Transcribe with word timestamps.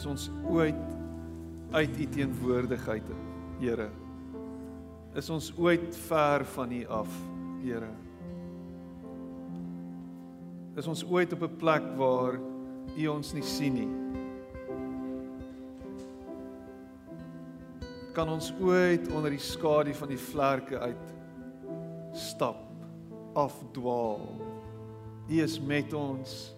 is 0.00 0.06
ons 0.08 0.30
ooit 0.48 0.76
uit 1.76 1.98
u 2.00 2.06
teenwoordigheid, 2.08 3.08
Here? 3.60 3.90
Is 5.12 5.28
ons 5.28 5.50
ooit 5.60 5.96
ver 6.06 6.44
van 6.54 6.72
u 6.72 6.78
af, 6.88 7.16
Here? 7.60 7.90
Is 10.80 10.88
ons 10.88 11.04
ooit 11.04 11.32
op 11.36 11.42
'n 11.44 11.56
plek 11.60 11.84
waar 12.00 12.40
u 12.96 13.06
ons 13.06 13.32
nie 13.32 13.42
sien 13.42 13.74
nie? 13.74 13.92
Kan 18.14 18.28
ons 18.28 18.54
ooit 18.60 19.12
onder 19.12 19.30
die 19.30 19.38
skadu 19.38 19.92
van 19.94 20.08
die 20.08 20.18
vlerke 20.18 20.78
uit 20.78 21.14
stap, 22.12 22.64
afdwaal? 23.34 24.40
U 25.28 25.42
is 25.42 25.60
met 25.60 25.92
ons. 25.92 26.54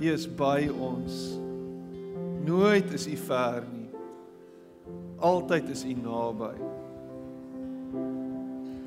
U 0.00 0.12
is 0.12 0.26
by 0.26 0.70
ons. 0.72 1.45
Nooit 2.46 2.92
is 2.92 3.06
u 3.06 3.16
ver 3.16 3.64
nie. 3.72 3.88
Altyd 5.18 5.68
is 5.68 5.84
u 5.84 5.94
naby. 5.98 6.52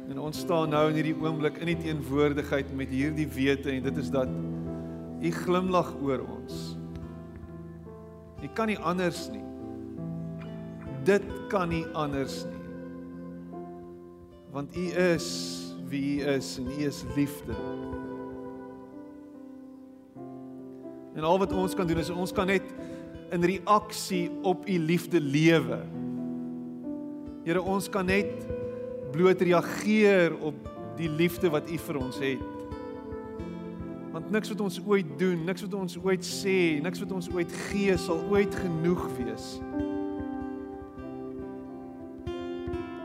En 0.10 0.20
ons 0.20 0.40
staan 0.40 0.72
nou 0.72 0.86
in 0.90 0.96
hierdie 0.96 1.18
oomblik 1.20 1.60
in 1.60 1.74
die 1.74 1.80
teenwoordigheid 1.84 2.72
met 2.78 2.94
hierdie 2.94 3.28
wete 3.28 3.74
en 3.74 3.84
dit 3.90 4.00
is 4.00 4.12
dat 4.14 4.32
u 5.20 5.32
glimlag 5.42 5.92
oor 6.02 6.24
ons. 6.24 6.78
U 8.40 8.48
kan 8.56 8.72
nie 8.72 8.80
anders 8.80 9.28
nie. 9.34 9.44
Dit 11.04 11.26
kan 11.52 11.70
nie 11.70 11.84
anders 11.98 12.46
nie. 12.48 12.64
Want 14.56 14.78
u 14.78 14.88
is 15.12 15.28
wie 15.92 16.22
u 16.22 16.32
is 16.38 16.56
en 16.62 16.72
u 16.72 16.86
is 16.88 17.04
liefde. 17.16 17.58
En 21.14 21.28
al 21.28 21.40
wat 21.42 21.52
ons 21.54 21.76
kan 21.76 21.88
doen 21.88 22.00
is 22.00 22.10
ons 22.10 22.32
kan 22.32 22.48
net 22.48 22.64
in 23.32 23.44
reaksie 23.44 24.30
op 24.42 24.68
u 24.68 24.80
liefde 24.80 25.22
lewe. 25.22 25.80
Here, 27.46 27.62
ons 27.62 27.90
kan 27.90 28.06
net 28.06 28.48
bloot 29.14 29.42
reageer 29.42 30.36
op 30.38 30.68
die 31.00 31.10
liefde 31.10 31.50
wat 31.50 31.70
u 31.72 31.78
vir 31.78 32.00
ons 32.00 32.20
het. 32.22 32.44
Want 34.10 34.32
niks 34.34 34.50
wat 34.50 34.62
ons 34.66 34.80
ooit 34.86 35.10
doen, 35.22 35.44
niks 35.46 35.64
wat 35.66 35.74
ons 35.78 35.98
ooit 36.02 36.26
sê, 36.26 36.80
niks 36.82 37.02
wat 37.04 37.12
ons 37.14 37.30
ooit 37.34 37.54
gee 37.70 37.98
sal 38.02 38.22
ooit 38.34 38.56
genoeg 38.66 39.06
wees. 39.20 39.50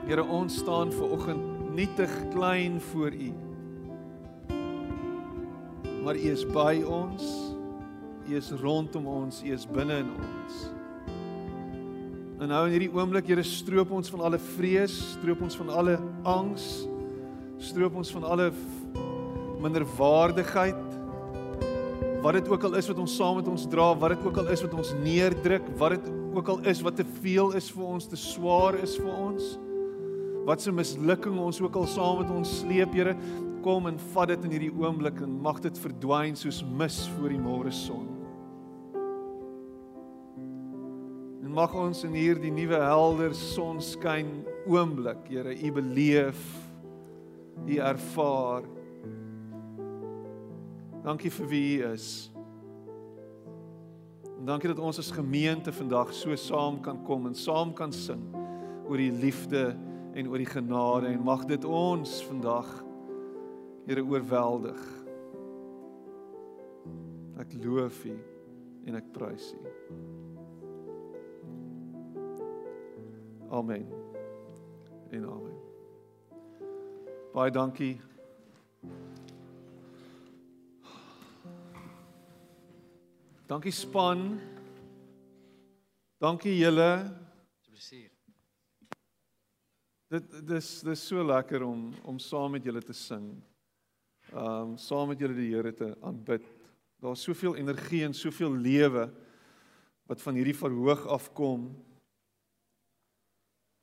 Here, 0.05 0.25
ons 0.25 0.59
staan 0.61 0.93
ver 0.93 1.17
oggend 1.17 1.73
nietig 1.75 2.13
klein 2.33 2.81
voor 2.93 3.13
u. 3.13 3.33
Maar 6.05 6.17
u 6.17 6.31
is 6.33 6.45
by 6.47 6.83
ons. 6.85 7.44
U 8.25 8.37
is 8.39 8.51
rondom 8.63 9.07
ons, 9.11 9.43
U 9.45 9.53
is 9.53 9.67
binne 9.69 10.01
in 10.01 10.11
ons. 10.17 10.65
En 12.41 12.51
nou 12.51 12.63
in 12.67 12.75
hierdie 12.75 12.93
oomblik, 12.93 13.29
Here, 13.31 13.45
stroop 13.47 13.93
ons 13.95 14.11
van 14.13 14.25
alle 14.29 14.41
vrees, 14.57 14.95
stroop 15.15 15.45
ons 15.45 15.57
van 15.61 15.71
alle 15.73 15.99
angs, 16.29 16.65
stroop 17.63 17.95
ons 18.01 18.11
van 18.17 18.27
alle 18.35 18.49
minderwaardigheid. 19.65 20.81
Wat 22.25 22.39
dit 22.39 22.49
ook 22.49 22.65
al 22.65 22.79
is 22.81 22.89
wat 22.89 23.01
ons 23.05 23.17
saam 23.17 23.39
met 23.39 23.49
ons 23.53 23.67
dra, 23.71 23.91
wat 24.01 24.17
dit 24.17 24.27
ook 24.27 24.41
al 24.41 24.49
is 24.53 24.65
wat 24.65 24.77
ons 24.81 24.95
neerdruk, 25.05 25.69
wat 25.81 25.97
dit 25.99 26.11
ook 26.35 26.51
al 26.57 26.65
is 26.73 26.81
wat 26.85 26.97
te 26.99 27.07
veel 27.21 27.53
is 27.57 27.69
vir 27.73 27.85
ons, 27.95 28.09
te 28.09 28.19
swaar 28.19 28.81
is 28.83 28.97
vir 29.01 29.13
ons. 29.13 29.55
Wat 30.45 30.61
se 30.61 30.73
mislukking 30.73 31.39
ons 31.41 31.61
ook 31.65 31.77
al 31.81 31.87
saam 31.89 32.21
met 32.21 32.33
ons 32.33 32.59
sleep, 32.61 32.97
Here, 32.97 33.15
kom 33.65 33.89
en 33.89 34.01
vat 34.13 34.33
dit 34.35 34.49
in 34.49 34.59
hierdie 34.59 34.75
oomblik 34.83 35.23
en 35.25 35.39
mag 35.45 35.63
dit 35.65 35.79
verdwyn 35.81 36.37
soos 36.37 36.61
mis 36.77 36.99
voor 37.15 37.33
die 37.33 37.41
môre 37.41 37.73
son. 37.73 38.14
Mag 41.55 41.75
ons 41.79 42.03
in 42.03 42.15
hierdie 42.19 42.51
nuwe 42.51 42.79
helder 42.83 43.35
sonskyn 43.39 44.41
oomblik, 44.67 45.29
Here, 45.31 45.55
U 45.55 45.73
beleef, 45.77 46.41
U 47.63 47.77
ervaar. 47.79 48.67
Dankie 51.05 51.31
vir 51.31 51.51
wie 51.53 51.67
U 51.77 51.93
is. 51.93 52.09
En 54.35 54.49
dankie 54.51 54.73
dat 54.73 54.83
ons 54.83 54.99
as 54.99 55.13
gemeente 55.15 55.73
vandag 55.73 56.11
so 56.17 56.35
saam 56.37 56.81
kan 56.83 56.99
kom 57.07 57.31
en 57.31 57.39
saam 57.39 57.71
kan 57.77 57.95
sing 57.95 58.25
oor 58.85 58.99
die 59.01 59.13
liefde 59.13 59.71
en 60.15 60.29
oor 60.29 60.43
die 60.43 60.51
genade 60.51 61.13
en 61.13 61.23
mag 61.25 61.47
dit 61.51 61.65
ons 61.65 62.19
vandag 62.31 62.73
Here 63.85 64.01
oorweldig. 64.01 64.81
Ek 67.37 67.53
loof 67.61 67.99
U 68.09 68.15
en 68.89 68.97
ek 68.97 69.11
prys 69.13 69.53
U. 69.53 69.74
Amen. 73.55 73.87
En 75.11 75.25
amen. 75.31 75.59
Baie 77.33 77.51
dankie. 77.51 78.01
Dankie 83.47 83.71
span. 83.71 84.41
Dankie 86.19 86.57
julle. 86.59 86.89
Plesier. 87.69 88.11
Dit 90.11 90.35
dis 90.51 90.75
dis 90.83 91.07
so 91.07 91.23
lekker 91.23 91.63
om 91.63 91.93
om 92.03 92.19
saam 92.19 92.59
met 92.59 92.67
julle 92.67 92.83
te 92.83 92.99
sing. 93.05 93.31
Um 94.35 94.75
saam 94.83 95.15
met 95.15 95.23
julle 95.23 95.39
die 95.39 95.53
Here 95.55 95.71
te 95.71 95.95
aanbid. 96.03 96.43
Daar's 96.99 97.23
soveel 97.23 97.55
energie 97.63 98.03
en 98.03 98.19
soveel 98.19 98.51
lewe 98.51 99.13
wat 100.11 100.23
van 100.27 100.43
hierdie 100.43 100.59
verhoog 100.59 101.07
afkom 101.07 101.71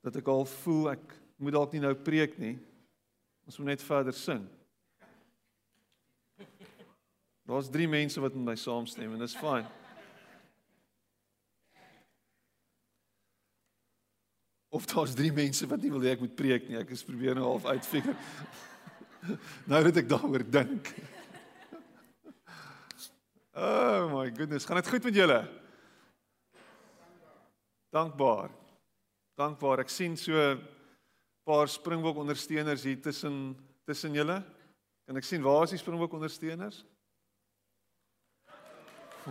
dat 0.02 0.18
ek 0.18 0.30
al 0.32 0.46
voel 0.50 0.92
ek 0.96 1.14
moet 1.42 1.56
dalk 1.56 1.74
nie 1.74 1.82
nou 1.84 1.94
preek 1.98 2.38
nie. 2.42 2.56
Ons 3.50 3.58
moet 3.62 3.74
net 3.74 3.86
verder 3.86 4.16
sing. 4.18 4.44
Daar's 7.50 7.70
3 7.74 7.88
mense 7.90 8.22
wat 8.22 8.36
met 8.38 8.52
my 8.52 8.58
saamstem 8.58 9.14
en 9.14 9.22
dis 9.22 9.38
fyn. 9.38 9.66
Of 14.72 14.86
daar's 14.88 15.16
3 15.18 15.34
mense 15.36 15.68
wat 15.68 15.82
nie 15.84 15.92
wil 15.92 16.06
hê 16.06 16.14
ek 16.16 16.24
moet 16.24 16.38
preek 16.38 16.70
nie. 16.70 16.78
Ek 16.80 16.94
is 16.96 17.04
probeer 17.06 17.36
nou 17.36 17.50
half 17.50 17.66
uitfigure. 17.66 18.16
nou 19.72 19.82
dat 19.90 20.00
ek 20.04 20.10
daaroor 20.14 20.46
dink. 20.48 20.94
Oh 23.52 24.08
my 24.14 24.30
goodness, 24.32 24.66
gaan 24.66 24.80
dit 24.80 24.94
goed 24.94 25.10
met 25.10 25.18
julle? 25.18 25.42
Dankbaar 27.92 28.61
dankbaar. 29.36 29.80
Ek 29.80 29.90
sien 29.90 30.18
so 30.18 30.34
'n 30.34 30.62
paar 31.46 31.68
Springbok 31.68 32.18
ondersteuners 32.18 32.84
hier 32.84 33.02
tussen 33.02 33.56
tussen 33.86 34.14
julle. 34.14 34.44
Kan 35.06 35.18
ek 35.18 35.24
sien 35.24 35.42
waar 35.42 35.64
is 35.64 35.72
die 35.72 35.78
Springbok 35.78 36.14
ondersteuners? 36.14 36.86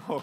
Oh. 0.09 0.23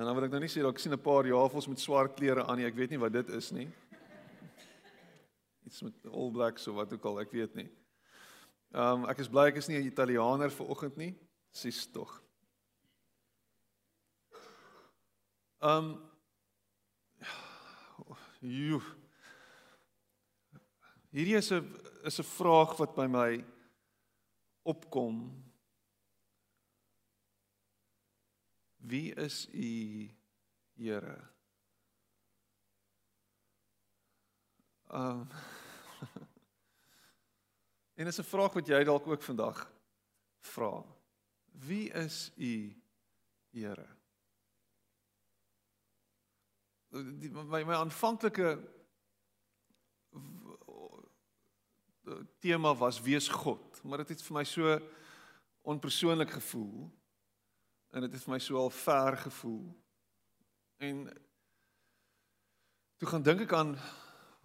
En 0.00 0.06
dan 0.06 0.14
wil 0.14 0.24
ek 0.24 0.32
nou 0.32 0.40
nie 0.40 0.48
sê 0.48 0.62
dat 0.64 0.72
ek 0.72 0.80
sien 0.80 0.94
'n 0.94 1.02
paar 1.02 1.26
jafels 1.26 1.68
met 1.68 1.78
swart 1.78 2.14
klere 2.16 2.46
aan 2.46 2.56
nie. 2.56 2.66
Ek 2.66 2.74
weet 2.74 2.90
nie 2.90 2.98
wat 2.98 3.12
dit 3.12 3.28
is 3.28 3.50
nie. 3.52 3.68
Iets 5.66 5.82
met 5.82 5.94
All 6.08 6.30
Blacks 6.30 6.66
of 6.68 6.74
wat 6.74 6.92
ook 6.92 7.04
al, 7.04 7.20
ek 7.20 7.32
weet 7.32 7.54
nie. 7.54 7.68
Ehm 8.72 9.04
um, 9.04 9.08
ek 9.10 9.18
is 9.18 9.28
bly 9.28 9.48
ek 9.50 9.56
is 9.56 9.68
nie 9.68 9.76
'n 9.76 9.86
Italianer 9.86 10.50
vir 10.50 10.66
oggend 10.66 10.96
nie. 10.96 11.14
Sis 11.52 11.86
tog. 11.86 12.22
Um 15.60 16.00
joe. 18.40 18.80
Hierdie 21.12 21.36
is 21.36 21.50
'n 21.52 21.66
is 22.04 22.18
'n 22.18 22.24
vraag 22.24 22.76
wat 22.78 22.94
by 22.94 23.06
my 23.06 23.44
opkom. 24.64 25.44
Wie 28.76 29.12
is 29.14 29.48
u 29.52 30.08
Here? 30.76 31.28
Um 34.88 35.28
En 38.00 38.06
is 38.06 38.18
'n 38.18 38.24
vraag 38.24 38.52
wat 38.52 38.66
jy 38.66 38.84
dalk 38.84 39.06
ook 39.06 39.22
vandag 39.22 39.72
vra. 40.40 40.84
Wie 41.52 41.92
is 41.92 42.32
u 42.36 42.82
Here? 43.50 43.99
Die, 46.90 47.30
my 47.30 47.64
my 47.64 47.74
aanvanklike 47.78 48.58
tema 52.42 52.74
was 52.74 53.00
wees 53.02 53.28
God, 53.28 53.82
maar 53.82 54.02
dit 54.02 54.16
het 54.16 54.22
vir 54.26 54.36
my 54.40 54.44
so 54.48 54.78
onpersoonlik 55.70 56.30
gevoel 56.30 56.88
en 57.90 58.06
dit 58.06 58.14
het 58.14 58.22
vir 58.24 58.34
my 58.34 58.38
so 58.42 58.58
al 58.58 58.70
ver 58.74 59.16
gevoel. 59.26 59.66
En 60.80 61.04
toe 62.98 63.08
gaan 63.10 63.26
dink 63.26 63.44
ek 63.46 63.54
aan 63.54 63.74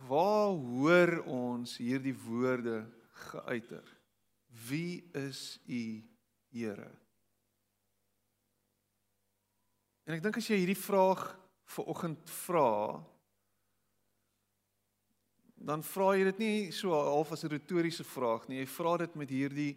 waar 0.09 0.53
hoor 0.53 1.21
ons 1.31 1.77
hierdie 1.77 2.15
woorde 2.25 2.83
geuiter? 3.29 3.85
Wie 4.67 5.05
is 5.13 5.59
u 5.65 6.03
Here? 6.55 6.91
En 10.05 10.15
ek 10.15 10.21
dink 10.23 10.37
as 10.39 10.47
jy 10.47 10.61
hierdie 10.61 10.79
vraag 10.79 11.25
vir 11.65 11.85
oggend 11.91 12.29
vra, 12.29 13.03
dan 15.55 15.81
vra 15.83 16.11
jy 16.13 16.23
dit 16.29 16.39
nie 16.39 16.71
so 16.75 16.93
half 16.93 17.31
as 17.31 17.43
'n 17.43 17.49
retoriese 17.49 18.03
vraag 18.03 18.47
nie. 18.47 18.59
Jy 18.59 18.67
vra 18.67 18.97
dit 18.97 19.15
met 19.15 19.29
hierdie 19.29 19.75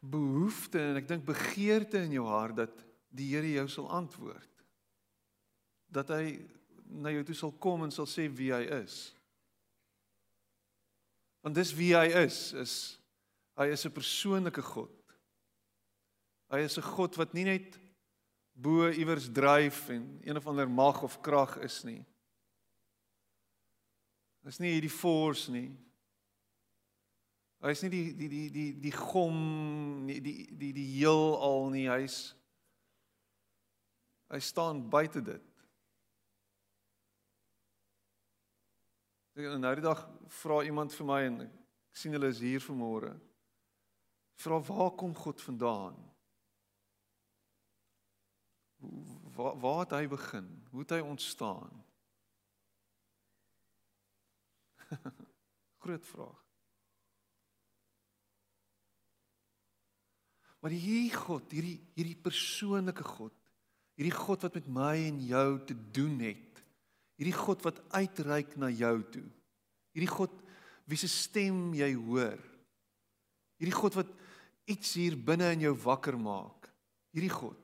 behoefte 0.00 0.80
en 0.80 0.96
ek 0.96 1.08
dink 1.08 1.24
begeerte 1.24 1.98
in 1.98 2.12
jou 2.12 2.26
hart 2.26 2.56
dat 2.56 2.84
die 3.10 3.34
Here 3.34 3.50
jou 3.52 3.68
sal 3.68 3.90
antwoord. 3.90 4.50
Dat 5.88 6.08
hy 6.08 6.40
na 6.86 7.10
jou 7.10 7.24
toe 7.24 7.34
sal 7.34 7.52
kom 7.52 7.84
en 7.84 7.90
sal 7.90 8.06
sê 8.06 8.28
wie 8.28 8.52
hy 8.52 8.64
is. 8.82 9.14
Want 11.42 11.54
dis 11.54 11.74
wie 11.76 11.92
hy 11.94 12.08
is, 12.24 12.52
is 12.52 12.98
hy 13.56 13.68
is 13.70 13.84
'n 13.86 13.92
persoonlike 13.92 14.62
God. 14.62 14.90
Hy 16.50 16.58
is 16.64 16.78
'n 16.78 16.82
God 16.82 17.16
wat 17.16 17.34
nie 17.34 17.44
net 17.44 17.78
bo 18.54 18.88
iewers 18.88 19.26
dryf 19.32 19.88
en 19.88 20.18
een 20.22 20.36
of 20.36 20.46
ander 20.46 20.70
mag 20.70 21.02
of 21.02 21.20
krag 21.20 21.56
is 21.66 21.82
nie. 21.82 22.04
Dis 24.44 24.60
nie 24.62 24.74
hierdie 24.76 24.92
force 24.92 25.50
nie. 25.50 25.72
Hy's 27.64 27.80
nie 27.82 27.90
die 27.90 28.04
die 28.14 28.28
die 28.28 28.48
die 28.52 28.70
die 28.86 28.92
gom 28.92 29.36
nie, 30.04 30.20
die 30.20 30.46
die 30.52 30.72
die 30.76 30.88
heelal 30.98 31.70
nie. 31.72 31.86
Hy's 31.88 32.34
hy 34.28 34.40
staan 34.40 34.82
buite 34.90 35.22
dit. 35.24 35.50
En 39.34 39.60
nou 39.60 39.74
die 39.74 39.84
dag 39.84 40.04
vra 40.42 40.60
iemand 40.62 40.94
vir 40.94 41.08
my 41.08 41.20
en 41.26 41.40
ek 41.48 41.98
sien 41.98 42.14
hulle 42.14 42.30
is 42.30 42.42
hier 42.44 42.62
vanmôre. 42.62 43.14
Vra 44.44 44.60
waar 44.68 44.92
kom 44.98 45.14
God 45.16 45.42
vandaan? 45.42 45.96
Waar 49.34 49.58
waar 49.60 49.78
het 49.82 49.90
hy 49.96 50.06
begin? 50.08 50.48
Hoe 50.70 50.80
het 50.84 50.94
hy 50.94 51.00
ontstaan? 51.02 51.84
Groot 55.82 56.06
vraag. 56.06 56.40
Maar 60.64 60.72
hierdie 60.72 61.12
God, 61.12 61.50
hierdie 61.52 61.76
hierdie 61.92 62.16
persoonlike 62.16 63.04
God, 63.04 63.34
hierdie 63.98 64.14
God 64.16 64.46
wat 64.46 64.54
met 64.56 64.68
my 64.72 64.94
en 65.10 65.18
jou 65.28 65.48
te 65.68 65.76
doen 65.92 66.16
het. 66.24 66.62
Hierdie 67.20 67.36
God 67.36 67.62
wat 67.66 67.82
uitreik 67.94 68.56
na 68.58 68.70
jou 68.72 68.96
toe. 69.12 69.26
Hierdie 69.94 70.10
God 70.10 70.32
wie 70.88 70.98
se 70.98 71.08
stem 71.08 71.74
jy 71.76 71.90
hoor. 71.96 72.40
Hierdie 73.60 73.76
God 73.76 74.00
wat 74.00 74.10
iets 74.70 74.96
hier 74.98 75.18
binne 75.20 75.52
in 75.54 75.66
jou 75.66 75.74
wakker 75.84 76.16
maak. 76.18 76.70
Hierdie 77.14 77.32
God 77.32 77.63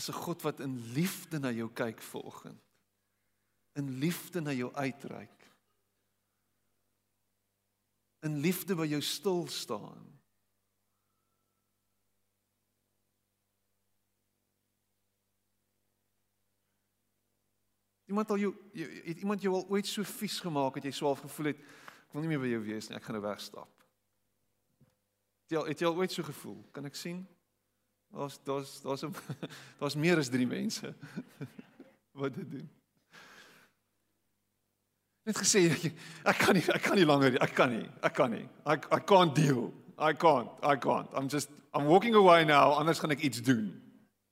is 0.00 0.08
'n 0.08 0.22
God 0.22 0.42
wat 0.42 0.60
in 0.60 0.92
liefde 0.92 1.38
na 1.38 1.50
jou 1.50 1.70
kyk 1.72 2.00
vanoggend. 2.02 2.62
In 3.72 3.98
liefde 3.98 4.40
na 4.40 4.52
jou 4.52 4.72
uitreik. 4.74 5.52
In 8.20 8.40
liefde 8.40 8.74
by 8.74 8.86
jou 8.86 9.00
stil 9.00 9.48
staan. 9.48 10.20
Iemand 18.04 18.30
al 18.30 18.38
jou, 18.38 18.54
jou 18.72 18.90
het 19.04 19.18
iemand 19.18 19.42
jou 19.42 19.54
al 19.54 19.68
ooit 19.68 19.86
so 19.86 20.02
vies 20.02 20.40
gemaak 20.40 20.74
dat 20.74 20.84
jy 20.84 20.90
swaar 20.90 21.16
gevoel 21.16 21.46
het 21.46 21.60
ek 21.60 22.12
wil 22.12 22.24
nie 22.24 22.28
meer 22.32 22.42
by 22.42 22.48
jou 22.50 22.62
wees 22.64 22.88
nie, 22.88 22.96
ek 22.96 23.04
gaan 23.06 23.14
nou 23.14 23.22
wegstap. 23.22 23.84
Het 25.42 25.54
jy 25.54 25.58
al, 25.60 25.68
het 25.70 25.78
jy 25.78 25.86
al 25.86 25.96
ooit 25.96 26.12
so 26.12 26.22
gevoel? 26.26 26.64
Kan 26.74 26.88
ek 26.90 26.98
sien? 26.98 27.20
Daar's 28.10 28.40
daar's 28.42 28.80
daar's 28.82 29.04
daar's 29.78 29.94
meer 29.94 30.18
as 30.18 30.28
3 30.28 30.46
mense 30.46 30.94
wat 32.20 32.34
dit 32.34 32.50
doen. 32.50 32.70
Net 35.22 35.38
gesê 35.38 35.92
ek 36.24 36.38
kan 36.38 36.56
nie 36.56 36.64
ek 36.74 36.82
kan 36.82 36.98
nie 36.98 37.06
langer 37.06 37.38
ek 37.38 37.54
kan 37.54 37.70
nie 37.70 37.86
ek 38.02 38.14
kan 38.14 38.34
nie 38.34 38.46
I 38.66 38.74
I 38.74 38.98
can't 38.98 39.34
deal. 39.34 39.70
I 40.00 40.12
can't. 40.16 40.50
I 40.62 40.76
can't. 40.76 41.08
I'm 41.14 41.28
just 41.28 41.50
I'm 41.74 41.86
walking 41.86 42.14
away 42.14 42.44
now 42.44 42.74
anders 42.74 42.98
gaan 42.98 43.14
ek 43.14 43.22
iets 43.22 43.42
doen. 43.42 43.70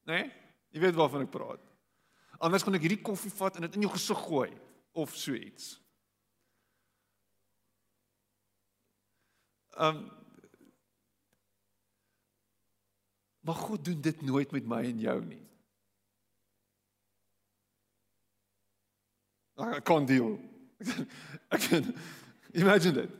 Né? 0.09 0.23
Nee? 0.23 0.33
Jy 0.75 0.81
weet 0.81 0.99
waarvan 0.99 1.23
ek 1.25 1.31
praat. 1.33 1.63
Anders 2.39 2.63
gaan 2.63 2.75
ek 2.75 2.85
hierdie 2.87 3.03
koffie 3.03 3.33
vat 3.33 3.57
en 3.57 3.67
dit 3.67 3.79
in 3.79 3.87
jou 3.87 3.93
gesig 3.95 4.19
gooi 4.27 4.51
of 4.93 5.15
so 5.17 5.35
iets. 5.39 5.77
Ehm 9.79 10.03
um, 10.03 10.18
Maar 13.49 13.57
God 13.57 13.85
doen 13.85 14.01
dit 14.01 14.23
nooit 14.23 14.51
met 14.51 14.67
my 14.69 14.83
en 14.85 14.99
jou 15.01 15.25
nie. 15.25 15.41
I 19.57 19.81
can't 19.81 20.09
deal. 20.09 20.35
Ek 21.49 21.63
kan 21.65 21.87
imagine 22.53 22.93
dit. 22.93 23.15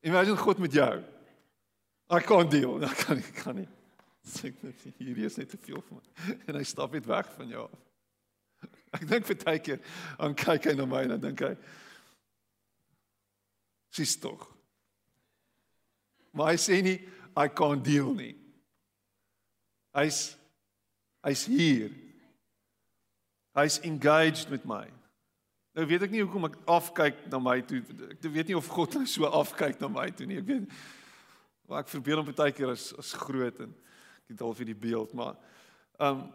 Imagine 0.00 0.36
God 0.36 0.58
met 0.58 0.72
jou. 0.76 0.98
I 2.12 2.20
can't 2.20 2.50
deal. 2.50 2.76
Ek 2.84 3.00
kan 3.06 3.16
nie 3.16 3.32
kan 3.38 3.56
nie. 3.62 3.68
Sê 4.28 4.52
net 4.60 4.84
hier 4.98 5.22
is 5.24 5.40
net 5.40 5.48
te 5.48 5.62
veel 5.64 5.80
vir 5.80 5.96
my. 5.96 6.04
En 6.50 6.60
hy 6.60 6.66
stap 6.68 6.92
net 6.92 7.08
weg 7.08 7.32
van 7.38 7.56
jou 7.56 7.64
af. 7.64 7.80
Ek 8.92 9.08
dink 9.08 9.24
vir 9.30 9.40
baie 9.40 9.64
keer 9.70 9.80
aan 10.20 10.36
kyk 10.36 10.68
hy 10.68 10.76
na 10.76 10.84
my 10.84 11.06
en 11.06 11.16
dan 11.16 11.24
dink 11.30 11.46
hy 11.48 11.54
Sis 13.96 14.12
tog. 14.20 14.44
Maar 16.36 16.52
hy 16.52 16.60
sê 16.60 16.84
nie 16.84 16.98
I 17.32 17.48
can't 17.48 17.80
deal 17.88 18.12
nie. 18.12 18.34
Hy's 19.96 20.22
hy's 21.22 21.44
hier. 21.46 21.92
Hy's 23.54 23.78
engaged 23.84 24.50
met 24.50 24.64
my. 24.64 24.86
Nou 25.76 25.86
weet 25.88 26.08
ek 26.08 26.12
nie 26.12 26.24
hoekom 26.24 26.48
ek 26.48 26.58
afkyk 26.68 27.26
na 27.32 27.38
my 27.40 27.60
toe. 27.64 27.80
Ek 28.10 28.24
weet 28.26 28.50
nie 28.50 28.58
of 28.58 28.68
God 28.72 28.98
nou 28.98 29.06
so 29.08 29.28
afkyk 29.28 29.80
na 29.80 29.88
my 29.92 30.08
toe 30.10 30.26
nie. 30.28 30.40
Ek 30.42 30.48
weet 30.48 30.68
maar 31.72 31.86
ek 31.86 31.92
verbeel 31.92 32.20
hom 32.20 32.28
baie 32.28 32.52
keer 32.52 32.74
as 32.74 32.90
as 33.00 33.14
groot 33.16 33.60
en 33.64 33.70
ek 34.26 34.34
het 34.34 34.42
al 34.44 34.54
vir 34.58 34.68
die 34.68 34.78
beeld, 34.78 35.14
maar 35.16 35.36
ehm 35.98 36.22
um, 36.22 36.30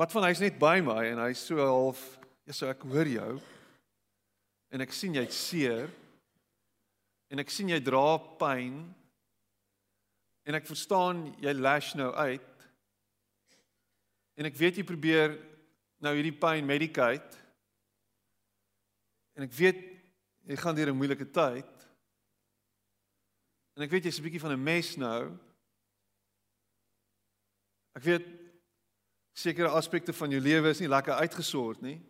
wat 0.00 0.12
van 0.14 0.22
hy's 0.28 0.38
net 0.38 0.54
by 0.54 0.78
my 0.86 1.00
en 1.10 1.18
hy's 1.18 1.40
so 1.42 1.58
half 1.58 1.98
ja, 2.46 2.54
so 2.54 2.68
ek 2.70 2.84
hoor 2.86 3.08
jou 3.10 3.32
en 4.70 4.84
ek 4.84 4.92
sien 4.94 5.16
jy't 5.18 5.34
seer 5.34 5.90
en 7.26 7.42
ek 7.42 7.50
sien 7.50 7.72
jy 7.72 7.80
dra 7.82 8.14
pyn 8.38 8.84
En 10.50 10.56
ek 10.58 10.66
verstaan 10.66 11.28
jy 11.38 11.52
lash 11.54 11.92
nou 11.94 12.08
uit. 12.10 12.64
En 14.34 14.48
ek 14.48 14.56
weet 14.58 14.80
jy 14.80 14.84
probeer 14.88 15.36
nou 16.02 16.10
hierdie 16.16 16.34
pyn 16.34 16.66
medicate. 16.66 17.38
En 19.38 19.46
ek 19.46 19.54
weet 19.54 19.84
jy 20.50 20.56
gaan 20.58 20.74
deur 20.74 20.90
'n 20.90 20.98
moeilike 20.98 21.28
tyd. 21.30 21.70
En 23.78 23.86
ek 23.86 23.94
weet 23.94 24.10
jy's 24.10 24.18
'n 24.18 24.26
bietjie 24.26 24.42
van 24.42 24.52
'n 24.52 24.64
mes 24.64 24.96
nou. 24.96 25.38
Ek 27.94 28.02
weet 28.02 28.26
sekere 29.32 29.70
aspekte 29.70 30.12
van 30.12 30.30
jou 30.30 30.40
lewe 30.40 30.68
is 30.70 30.80
nie 30.80 30.90
lekker 30.90 31.14
uitgesort 31.14 31.80
nie. 31.80 32.02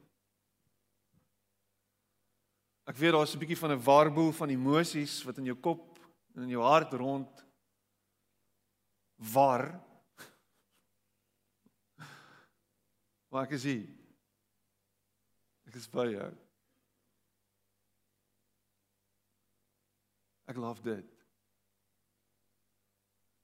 Ek 2.88 2.96
weet 2.96 3.12
daar's 3.12 3.34
'n 3.36 3.38
bietjie 3.38 3.60
van 3.60 3.72
'n 3.72 3.84
warboel 3.84 4.32
van 4.32 4.48
emosies 4.48 5.22
wat 5.24 5.36
in 5.36 5.44
jou 5.44 5.56
kop 5.60 5.98
en 6.34 6.42
in 6.42 6.56
jou 6.56 6.62
hart 6.62 6.92
rond 6.92 7.49
war 9.20 9.80
Maar 13.30 13.46
ek 13.46 13.54
is 13.54 13.64
hier. 13.68 13.86
Ek 15.70 15.76
is 15.78 15.86
by 15.90 16.08
jou. 16.10 16.30
Ek 20.50 20.58
love 20.58 20.82
dit. 20.82 21.12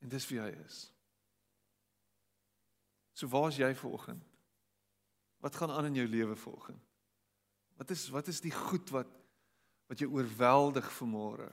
En 0.03 0.11
dis 0.11 0.27
wie 0.27 0.41
hy 0.43 0.51
is. 0.65 0.81
So 3.17 3.31
waar 3.31 3.53
is 3.53 3.61
jy 3.63 3.71
vanoggend? 3.79 4.27
Wat 5.45 5.55
gaan 5.55 5.71
aan 5.71 5.93
in 5.93 6.01
jou 6.03 6.09
lewe 6.11 6.35
vanoggend? 6.37 6.83
Wat 7.79 7.93
is 7.95 8.09
wat 8.11 8.27
is 8.33 8.43
die 8.43 8.55
goed 8.55 8.91
wat 8.91 9.13
wat 9.87 10.03
jou 10.03 10.11
oorweldig 10.19 10.89
vanmôre? 10.99 11.47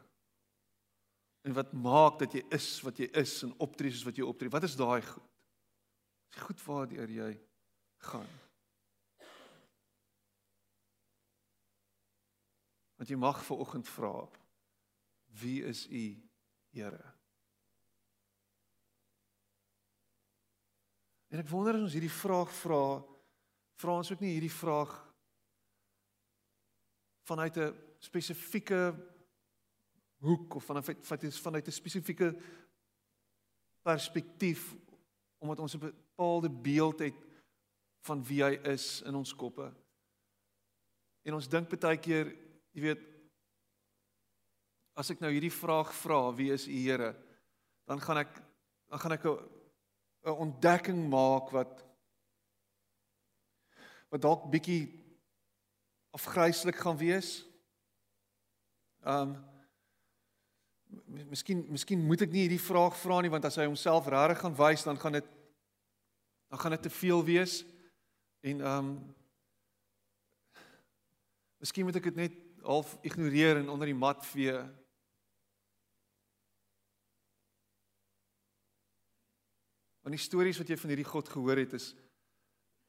En 1.43 1.53
wat 1.53 1.73
maak 1.75 2.19
dat 2.23 2.35
jy 2.37 2.43
is 2.55 2.67
wat 2.85 2.99
jy 2.99 3.09
is 3.19 3.35
en 3.43 3.51
optree 3.63 3.91
soos 3.91 4.07
wat 4.07 4.19
jy 4.19 4.27
optree. 4.27 4.51
Wat 4.51 4.63
is 4.63 4.77
daai 4.79 5.01
goed? 5.03 5.29
Dis 6.33 6.45
goed 6.47 6.63
waardeur 6.65 7.11
jy 7.11 7.31
gaan. 8.07 8.29
Want 12.97 13.11
jy 13.11 13.19
mag 13.19 13.41
ver 13.43 13.59
oggend 13.59 13.89
vra 13.91 14.15
wie 15.41 15.63
is 15.65 15.87
u 15.89 16.05
Here? 16.73 17.13
En 21.33 21.41
ek 21.41 21.49
wonder 21.49 21.77
as 21.77 21.83
ons 21.85 21.93
hierdie 21.93 22.13
vraag 22.13 22.49
vra, 22.61 22.81
vra 23.81 23.97
ons 23.97 24.09
ook 24.13 24.21
nie 24.21 24.35
hierdie 24.35 24.53
vraag 24.53 24.93
vanuit 27.29 27.57
'n 27.57 27.73
spesifieke 28.01 28.93
hoek 30.23 30.55
of 30.55 30.65
vanuit 30.65 31.05
vanuit 31.41 31.67
'n 31.67 31.71
spesifieke 31.71 32.33
perspektief 33.83 34.75
omdat 35.37 35.59
ons 35.59 35.75
'n 35.75 35.79
bepaalde 35.79 36.49
beeld 36.49 36.99
het 36.99 37.15
van 38.07 38.23
wie 38.23 38.43
hy 38.43 38.59
is 38.63 39.01
in 39.01 39.15
ons 39.15 39.35
koppe. 39.35 39.73
En 41.23 41.33
ons 41.33 41.49
dink 41.49 41.69
baie 41.79 41.97
keer, 41.97 42.35
jy 42.71 42.81
weet, 42.81 43.03
as 44.93 45.09
ek 45.09 45.19
nou 45.19 45.31
hierdie 45.31 45.53
vraag 45.53 45.93
vra, 45.95 46.33
wie 46.35 46.51
is 46.53 46.67
u 46.67 46.71
Here? 46.71 47.15
Dan 47.87 48.01
gaan 48.01 48.17
ek 48.17 48.41
dan 48.89 48.99
gaan 48.99 49.11
ek 49.11 49.25
'n 49.25 50.41
ontdekking 50.45 51.09
maak 51.09 51.49
wat 51.51 51.85
wat 54.09 54.21
dalk 54.21 54.51
bietjie 54.51 54.85
afgryslik 56.13 56.75
gaan 56.75 56.97
wees. 56.97 57.45
Um 59.01 59.52
Miskien 61.29 61.65
miskien 61.69 62.01
moet 62.05 62.21
ek 62.25 62.31
nie 62.33 62.45
hierdie 62.45 62.61
vraag 62.61 62.95
vra 62.99 63.21
nie 63.21 63.31
want 63.33 63.45
as 63.45 63.57
hy 63.59 63.65
homself 63.65 64.07
regtig 64.11 64.43
gaan 64.43 64.57
wys 64.57 64.85
dan 64.87 64.99
gaan 65.01 65.19
dit 65.19 65.27
dan 66.53 66.59
gaan 66.61 66.75
dit 66.75 66.85
te 66.85 66.93
veel 66.93 67.23
wees. 67.25 67.61
En 68.41 68.61
ehm 68.61 68.87
um, 68.87 68.95
Miskien 71.63 71.87
moet 71.87 71.95
ek 71.95 72.09
dit 72.09 72.17
net 72.19 72.33
half 72.67 72.97
ignoreer 73.07 73.61
en 73.61 73.69
onder 73.71 73.87
die 73.87 73.95
mat 73.95 74.19
vee. 74.27 74.51
Want 80.03 80.17
die 80.17 80.19
stories 80.19 80.59
wat 80.59 80.67
jy 80.67 80.75
van 80.81 80.91
hierdie 80.91 81.07
God 81.07 81.31
gehoor 81.31 81.63
het 81.63 81.77
is 81.79 81.93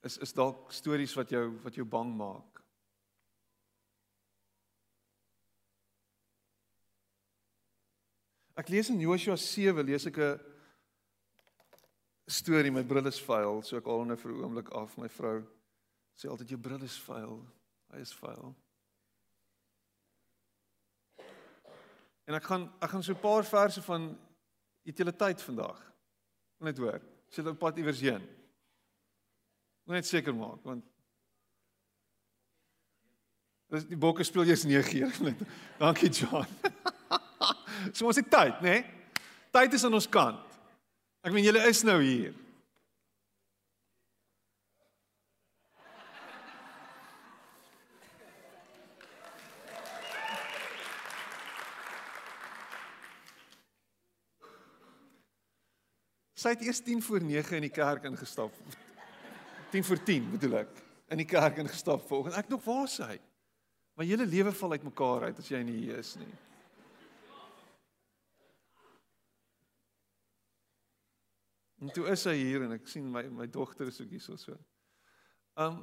is 0.04 0.18
is 0.26 0.34
dalk 0.36 0.74
stories 0.74 1.14
wat 1.16 1.30
jou 1.30 1.46
wat 1.62 1.78
jou 1.78 1.86
bang 1.86 2.10
maak. 2.18 2.63
Ek 8.54 8.68
lees 8.70 8.90
in 8.90 9.00
Joshua 9.02 9.36
7 9.36 9.82
lees 9.86 10.06
ek 10.06 10.18
'n 10.18 10.40
storie 12.28 12.70
my 12.70 12.82
bril 12.82 13.06
is 13.06 13.18
vuil, 13.20 13.62
so 13.62 13.76
ek 13.76 13.84
haal 13.84 13.98
hom 13.98 14.08
nou 14.08 14.16
vir 14.16 14.30
'n 14.32 14.44
oomblik 14.44 14.70
af. 14.72 14.96
My 14.98 15.08
vrou 15.08 15.42
sê 16.16 16.28
altyd 16.28 16.50
jou 16.50 16.60
bril 16.60 16.82
is 16.82 16.98
vuil. 16.98 17.42
Hy 17.92 18.00
is 18.00 18.12
vuil. 18.12 18.54
En 22.26 22.34
ek 22.34 22.44
gaan 22.44 22.72
ek 22.80 22.90
gaan 22.90 23.02
so 23.02 23.12
'n 23.12 23.20
paar 23.20 23.44
verse 23.44 23.82
van 23.82 24.18
utiliteit 24.86 25.42
vandag. 25.42 25.80
Net 26.60 26.78
hoor. 26.78 27.00
Sit 27.28 27.46
op 27.46 27.58
pad 27.58 27.78
iewers 27.78 28.00
heen. 28.00 28.22
Net 29.86 30.06
seker 30.06 30.34
maak 30.34 30.62
want 30.64 30.84
Dis 33.70 33.86
die 33.88 33.96
bokke 33.96 34.22
speel 34.22 34.44
jy's 34.44 34.64
9 34.64 34.82
keer. 34.90 35.36
Dankie 35.80 36.10
John. 36.10 36.46
so 37.92 38.06
ons 38.06 38.16
het 38.16 38.30
tyd, 38.30 38.60
né? 38.64 38.70
Nee? 38.70 38.84
Tyd 39.54 39.76
is 39.76 39.84
aan 39.84 39.94
ons 39.94 40.08
kant. 40.10 40.56
Ek 41.24 41.32
meen 41.32 41.44
julle 41.46 41.60
is 41.68 41.82
nou 41.86 42.00
hier. 42.02 42.32
Sy 56.44 56.52
het 56.52 56.64
eers 56.66 56.82
10 56.84 57.00
voor 57.00 57.22
9 57.24 57.56
in 57.56 57.64
die 57.64 57.72
kerk 57.72 58.04
ingestap. 58.04 58.52
10 59.70 59.84
voor 59.84 60.02
10 60.02 60.26
bedoel 60.34 60.58
ek, 60.58 60.82
in 61.14 61.22
die 61.22 61.28
kerk 61.30 61.56
ingestap 61.62 62.02
volgens. 62.10 62.36
Ek 62.36 62.50
nog 62.52 62.60
waar 62.66 62.90
sy? 62.90 63.14
Maar 63.96 64.10
julle 64.10 64.26
lewe 64.28 64.52
val 64.52 64.74
uitmekaar 64.76 65.30
uit 65.30 65.40
as 65.40 65.48
jy 65.48 65.62
nie 65.64 65.78
hier 65.86 66.02
is 66.02 66.12
nie. 66.20 66.28
En 71.84 71.90
toe 71.92 72.06
is 72.08 72.22
hy 72.24 72.38
hier 72.38 72.62
en 72.64 72.72
ek 72.78 72.86
sien 72.88 73.04
my 73.12 73.26
my 73.28 73.46
dogter 73.50 73.90
is 73.90 74.00
ook 74.00 74.12
hier 74.14 74.22
so 74.24 74.38
so. 74.40 74.56
Um 75.60 75.82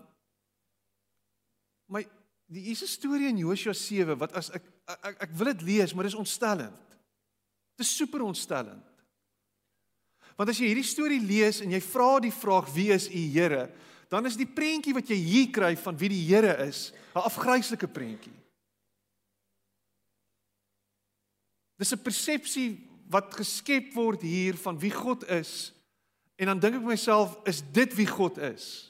my 1.92 2.02
die 2.50 2.72
is 2.72 2.82
'n 2.82 2.90
storie 2.90 3.30
in 3.30 3.38
Josua 3.38 3.74
7 3.74 4.18
wat 4.18 4.34
as 4.34 4.50
ek 4.50 4.66
ek 4.88 5.22
ek 5.28 5.36
wil 5.38 5.54
dit 5.54 5.62
lees, 5.62 5.94
maar 5.94 6.10
dit 6.10 6.14
is 6.14 6.24
ontstellend. 6.24 6.88
Dit 7.78 7.86
is 7.86 7.96
super 7.96 8.22
ontstellend. 8.26 8.88
Want 10.36 10.50
as 10.50 10.58
jy 10.58 10.72
hierdie 10.72 10.88
storie 10.88 11.22
lees 11.22 11.62
en 11.62 11.72
jy 11.72 11.82
vra 11.82 12.20
die 12.20 12.34
vraag 12.34 12.74
wie 12.74 12.90
is 12.92 13.08
u 13.08 13.22
Here, 13.38 13.70
dan 14.10 14.26
is 14.26 14.36
die 14.36 14.50
prentjie 14.50 14.94
wat 14.94 15.08
jy 15.08 15.16
hier 15.16 15.52
kry 15.52 15.76
van 15.78 15.98
wie 15.98 16.10
die 16.10 16.26
Here 16.26 16.58
is, 16.66 16.92
'n 17.14 17.22
afgryslike 17.22 17.88
prentjie. 17.88 18.34
Dis 21.78 21.94
'n 21.94 22.02
persepsie 22.02 22.90
wat 23.08 23.34
geskep 23.34 23.94
word 23.94 24.22
hier 24.22 24.58
van 24.58 24.80
wie 24.80 24.92
God 24.92 25.24
is 25.30 25.74
En 26.42 26.50
dan 26.50 26.60
dink 26.60 26.80
ek 26.80 26.86
myself, 26.88 27.36
is 27.46 27.60
dit 27.70 27.94
wie 27.94 28.08
God 28.10 28.40
is? 28.42 28.90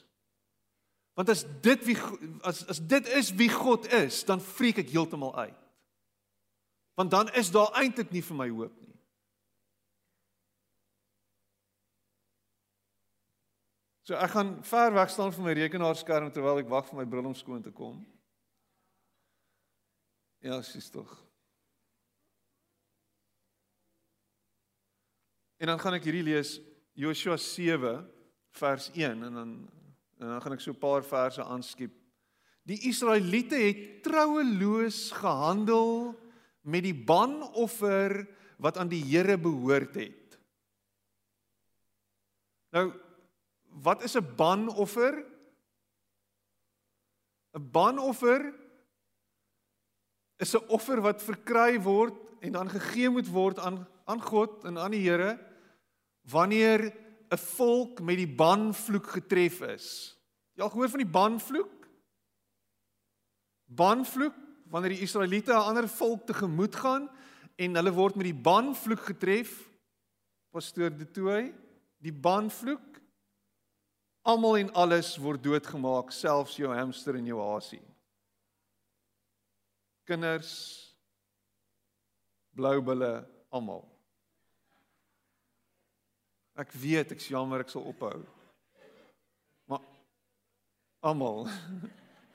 Want 1.12 1.28
as 1.28 1.42
dit 1.60 1.82
wie 1.84 1.98
as 2.48 2.62
as 2.72 2.80
dit 2.80 3.08
is 3.12 3.28
wie 3.36 3.50
God 3.52 3.84
is, 3.92 4.22
dan 4.24 4.40
freek 4.40 4.80
ek 4.80 4.88
heeltemal 4.94 5.34
uit. 5.36 5.58
Want 6.96 7.12
dan 7.12 7.28
is 7.36 7.52
daar 7.52 7.68
eintlik 7.76 8.08
nie 8.16 8.24
vir 8.24 8.38
my 8.38 8.48
hoop 8.48 8.72
nie. 8.80 8.96
So 14.08 14.16
ek 14.16 14.32
gaan 14.32 14.56
ver 14.64 14.96
weg 14.96 15.12
staan 15.12 15.36
van 15.36 15.50
my 15.50 15.52
rekenaarskerm 15.60 16.32
terwyl 16.32 16.64
ek 16.64 16.72
wag 16.72 16.88
vir 16.88 17.02
my 17.02 17.08
bril 17.12 17.28
om 17.28 17.36
skoon 17.36 17.60
te 17.62 17.76
kom. 17.76 18.00
Ja, 20.40 20.62
sies 20.64 20.88
tog. 20.90 21.12
En 25.60 25.68
dan 25.68 25.78
gaan 25.78 26.00
ek 26.00 26.08
hierdie 26.08 26.24
lees 26.32 26.56
Joshua 26.92 27.36
7 27.36 28.10
vers 28.50 28.90
1 28.92 29.22
en 29.22 29.32
dan 29.32 29.52
en 30.22 30.28
dan 30.28 30.42
gaan 30.42 30.52
ek 30.54 30.60
so 30.60 30.70
'n 30.70 30.78
paar 30.78 31.02
verse 31.02 31.42
aanskiep. 31.42 31.90
Die 32.62 32.78
Israeliete 32.86 33.56
het 33.58 34.02
troueloos 34.02 35.10
gehandel 35.10 36.14
met 36.60 36.82
die 36.82 36.94
banoffer 36.94 38.28
wat 38.58 38.78
aan 38.78 38.88
die 38.88 39.02
Here 39.02 39.38
behoort 39.38 39.94
het. 39.94 40.38
Nou 42.70 42.92
wat 43.82 44.02
is 44.02 44.14
'n 44.16 44.34
banoffer? 44.36 45.26
'n 47.52 47.70
Banoffer 47.70 48.54
is 50.36 50.54
'n 50.54 50.68
offer 50.68 51.00
wat 51.00 51.22
verkry 51.22 51.80
word 51.80 52.14
en 52.40 52.52
dan 52.52 52.70
gegee 52.70 53.10
moet 53.10 53.28
word 53.28 53.58
aan 53.58 53.86
aan 54.04 54.22
God 54.22 54.64
en 54.64 54.78
aan 54.78 54.90
die 54.90 55.08
Here 55.08 55.51
wanneer 56.28 56.92
'n 57.32 57.38
volk 57.38 58.00
met 58.00 58.16
die 58.16 58.34
banvloek 58.34 59.06
getref 59.06 59.60
is. 59.60 60.18
Jy 60.54 60.62
al 60.62 60.70
gehoor 60.70 60.88
van 60.88 60.98
die 60.98 61.14
banvloek? 61.18 61.88
Banvloek 63.64 64.34
wanneer 64.68 64.90
die 64.90 65.04
Israeliete 65.04 65.52
'n 65.52 65.68
ander 65.68 65.88
volk 65.88 66.26
tegemoet 66.26 66.76
gaan 66.76 67.10
en 67.56 67.74
hulle 67.74 67.92
word 67.92 68.16
met 68.16 68.24
die 68.24 68.42
banvloek 68.42 69.00
getref. 69.00 69.68
Pastoor 70.50 70.90
De 70.90 71.10
Tooy, 71.10 71.54
die 71.98 72.12
banvloek 72.12 72.92
almal 74.22 74.56
en 74.56 74.72
alles 74.72 75.16
word 75.18 75.42
doodgemaak, 75.42 76.12
selfs 76.12 76.56
jou 76.56 76.74
hamster 76.74 77.16
en 77.16 77.26
jou 77.26 77.40
hasie. 77.40 77.82
Kinders 80.04 80.52
bloubulle 82.54 83.28
almal. 83.50 83.91
Ek 86.58 86.72
weet 86.76 87.14
ek's 87.14 87.30
jammer 87.32 87.64
ek 87.64 87.70
sal 87.72 87.86
ophou. 87.88 88.20
Maar 89.70 89.84
almal 91.00 91.46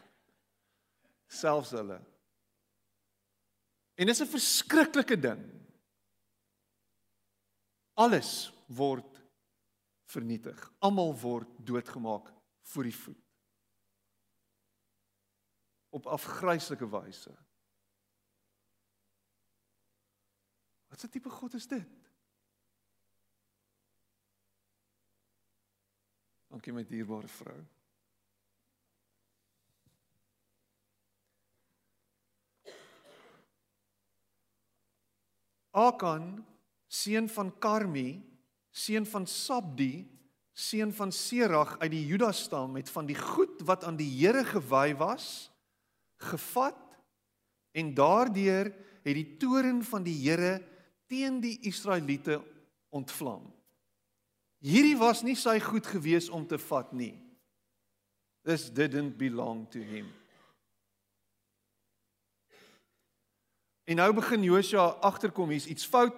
selfs 1.41 1.75
hulle. 1.77 1.99
En 3.97 4.09
dis 4.09 4.21
'n 4.21 4.29
verskriklike 4.29 5.17
ding. 5.19 5.43
Alles 7.97 8.53
word 8.67 9.21
vernietig. 10.05 10.57
Almal 10.79 11.13
word 11.17 11.49
doodgemaak 11.65 12.33
voor 12.61 12.83
die 12.83 12.95
voet. 12.95 13.23
Op 15.89 16.05
afgryslike 16.05 16.89
wyse. 16.89 17.33
Wat 20.87 21.03
'n 21.03 21.09
tipe 21.09 21.29
God 21.29 21.53
is 21.53 21.67
dit? 21.67 22.06
Dankie 26.57 26.73
my 26.73 26.81
dierbare 26.89 27.27
vrou. 27.29 27.59
Akan, 35.77 36.41
seun 36.89 37.29
van 37.29 37.51
Karmi, 37.61 38.23
seun 38.73 39.05
van 39.05 39.27
Sabdi, 39.29 40.07
seun 40.57 40.89
van 40.97 41.13
Serag 41.13 41.75
uit 41.77 41.93
die 41.93 42.01
Juda 42.09 42.31
stam 42.33 42.73
het 42.81 42.89
van 42.89 43.05
die 43.05 43.19
goed 43.19 43.61
wat 43.61 43.85
aan 43.85 43.99
die 44.01 44.09
Here 44.17 44.41
gewy 44.41 44.95
was, 44.97 45.51
gevat 46.25 46.81
en 47.77 47.93
daardeur 47.93 48.71
het 49.05 49.13
die 49.13 49.37
toren 49.37 49.85
van 49.85 50.01
die 50.09 50.17
Here 50.25 50.57
teen 51.05 51.37
die 51.37 51.59
Israeliete 51.69 52.41
ontvlam. 52.89 53.45
Hierdie 54.63 54.97
was 54.97 55.21
nie 55.23 55.35
sy 55.37 55.59
goed 55.61 55.85
gewees 55.85 56.29
om 56.33 56.45
te 56.47 56.57
vat 56.57 56.93
nie. 56.93 57.13
This 58.47 58.69
didn't 58.69 59.17
belong 59.17 59.67
to 59.71 59.79
him. 59.79 60.07
En 63.87 63.99
nou 64.01 64.09
begin 64.13 64.43
Josua 64.43 64.97
agterkom 65.05 65.49
hier's 65.49 65.67
iets 65.67 65.85
fout. 65.87 66.15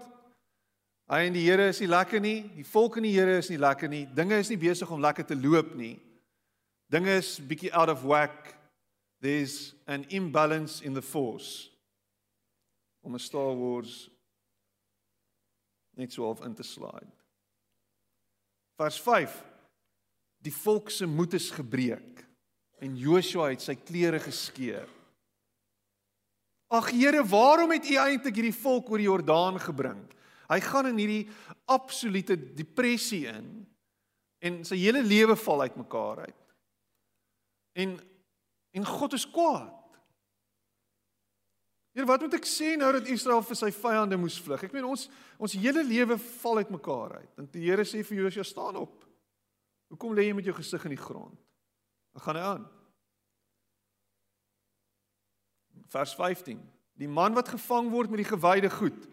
Hy 1.09 1.25
en 1.25 1.33
die 1.33 1.45
Here 1.45 1.67
is 1.69 1.81
nie 1.81 1.89
lekker 1.89 2.21
nie. 2.21 2.37
Die 2.53 2.65
volk 2.65 2.97
in 2.97 3.05
die 3.05 3.15
Here 3.15 3.39
is 3.41 3.49
nie 3.49 3.59
lekker 3.61 3.89
nie. 3.89 4.05
Dinge 4.13 4.37
is 4.41 4.49
nie 4.49 4.59
besig 4.61 4.89
om 4.93 5.01
lekker 5.01 5.25
te 5.25 5.37
loop 5.37 5.75
nie. 5.77 5.97
Dinge 6.89 7.17
is 7.17 7.35
bietjie 7.41 7.73
out 7.73 7.89
of 7.89 8.05
whack. 8.05 8.55
There's 9.21 9.75
an 9.85 10.05
imbalance 10.09 10.81
in 10.85 10.93
the 10.93 11.01
force. 11.01 11.69
Om 13.01 13.15
'n 13.15 13.19
Star 13.19 13.53
Wars 13.55 14.09
net 15.97 16.13
so 16.13 16.25
half 16.25 16.45
in 16.45 16.55
te 16.55 16.63
slide. 16.63 17.18
Vers 18.79 18.99
5. 19.03 19.33
Die 20.39 20.53
volk 20.55 20.87
se 20.93 21.07
moed 21.07 21.35
is 21.35 21.49
gebreek 21.51 22.23
en 22.79 22.95
Joshua 22.95 23.49
het 23.51 23.63
sy 23.63 23.75
klere 23.75 24.21
geskeur. 24.23 24.87
Ag 26.71 26.91
Here, 26.93 27.19
waarom 27.27 27.73
het 27.75 27.89
U 27.89 27.97
eintlik 27.99 28.37
hierdie 28.39 28.55
volk 28.55 28.87
oor 28.87 29.01
die 29.01 29.09
Jordaan 29.09 29.57
gebring? 29.59 29.99
Hy 30.47 30.59
gaan 30.63 30.87
in 30.93 31.01
hierdie 31.01 31.25
absolute 31.67 32.37
depressie 32.55 33.25
in 33.27 33.49
en 34.39 34.61
sy 34.63 34.77
hele 34.79 35.01
lewe 35.03 35.35
val 35.35 35.65
uitmekaar 35.67 36.23
uit. 36.29 36.45
En 37.83 37.97
en 38.77 38.85
God 38.85 39.15
is 39.17 39.25
kwaad. 39.25 39.78
Heer, 41.97 42.05
wat 42.05 42.21
moet 42.21 42.35
ek 42.37 42.45
sê 42.45 42.75
nou 42.77 42.91
dat 42.93 43.09
Israel 43.09 43.41
vir 43.45 43.57
sy 43.57 43.69
vyande 43.73 44.17
moes 44.19 44.37
vlug? 44.43 44.61
Ek 44.67 44.73
meen 44.75 44.87
ons 44.87 45.07
ons 45.41 45.55
hele 45.57 45.81
lewe 45.85 46.19
val 46.21 46.61
uitmekaar 46.61 47.15
uit. 47.21 47.31
En 47.41 47.47
die 47.49 47.65
Here 47.65 47.85
sê 47.87 48.03
vir 48.05 48.25
Josua 48.25 48.45
staan 48.45 48.77
op. 48.83 49.05
Hoekom 49.89 50.13
lê 50.13 50.27
jy 50.27 50.35
met 50.37 50.45
jou 50.45 50.53
gesig 50.59 50.85
in 50.85 50.93
die 50.93 51.01
grond? 51.01 51.39
Dan 52.13 52.25
gaan 52.25 52.37
hy 52.37 52.45
aan. 52.45 52.67
Vers 55.89 56.13
15. 56.13 56.61
Die 56.99 57.09
man 57.09 57.33
wat 57.33 57.49
gevang 57.49 57.89
word 57.89 58.11
met 58.13 58.21
die 58.21 58.29
gewyde 58.29 58.69
goed 58.69 59.07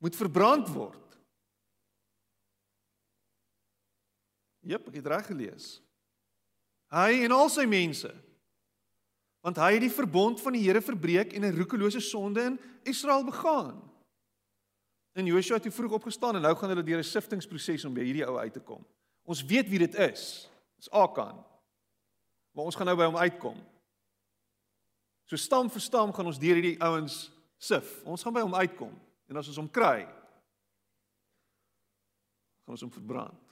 moet 0.00 0.16
verbrand 0.16 0.70
word. 0.72 0.96
Jep, 4.64 4.86
ek 4.88 4.98
het 5.00 5.08
reg 5.08 5.26
gelees. 5.28 5.66
Hy 6.92 7.24
en 7.24 7.34
al 7.34 7.50
sy 7.52 7.66
mense 7.68 8.10
want 9.40 9.56
hy 9.56 9.72
het 9.72 9.84
die 9.84 9.92
verbond 9.92 10.40
van 10.40 10.52
die 10.52 10.62
Here 10.66 10.82
verbreek 10.84 11.32
en 11.32 11.44
'n 11.44 11.56
roekelose 11.56 12.00
sonde 12.00 12.42
in 12.42 12.60
Israel 12.82 13.24
begaan. 13.24 13.90
En 15.12 15.26
Joshua 15.26 15.58
het 15.58 15.74
vroeg 15.74 15.92
opgestaan 15.92 16.36
en 16.36 16.42
nou 16.42 16.56
gaan 16.56 16.68
hulle 16.68 16.82
deur 16.82 16.98
'n 16.98 17.04
siftingproses 17.04 17.84
om 17.84 17.94
by 17.94 18.04
hierdie 18.04 18.26
ou 18.26 18.38
uit 18.38 18.52
te 18.52 18.60
kom. 18.60 18.86
Ons 19.24 19.44
weet 19.44 19.68
wie 19.68 19.78
dit 19.78 19.94
is. 19.94 20.50
Dis 20.76 20.90
Akan. 20.90 21.44
Maar 22.52 22.64
ons 22.64 22.74
gaan 22.74 22.86
nou 22.86 22.96
by 22.96 23.04
hom 23.04 23.16
uitkom. 23.16 23.56
So 25.24 25.36
stam 25.36 25.70
vir 25.70 25.80
stam 25.80 26.12
gaan 26.12 26.26
ons 26.26 26.38
deur 26.38 26.54
hierdie 26.54 26.80
ouens 26.80 27.32
sif. 27.58 28.04
Ons 28.04 28.22
gaan 28.22 28.32
by 28.32 28.40
hom 28.40 28.54
uitkom 28.54 29.00
en 29.30 29.36
as 29.36 29.48
ons 29.48 29.56
hom 29.56 29.70
kry, 29.70 30.02
gaan 32.64 32.74
ons 32.74 32.80
hom 32.80 32.90
verbrand. 32.90 33.49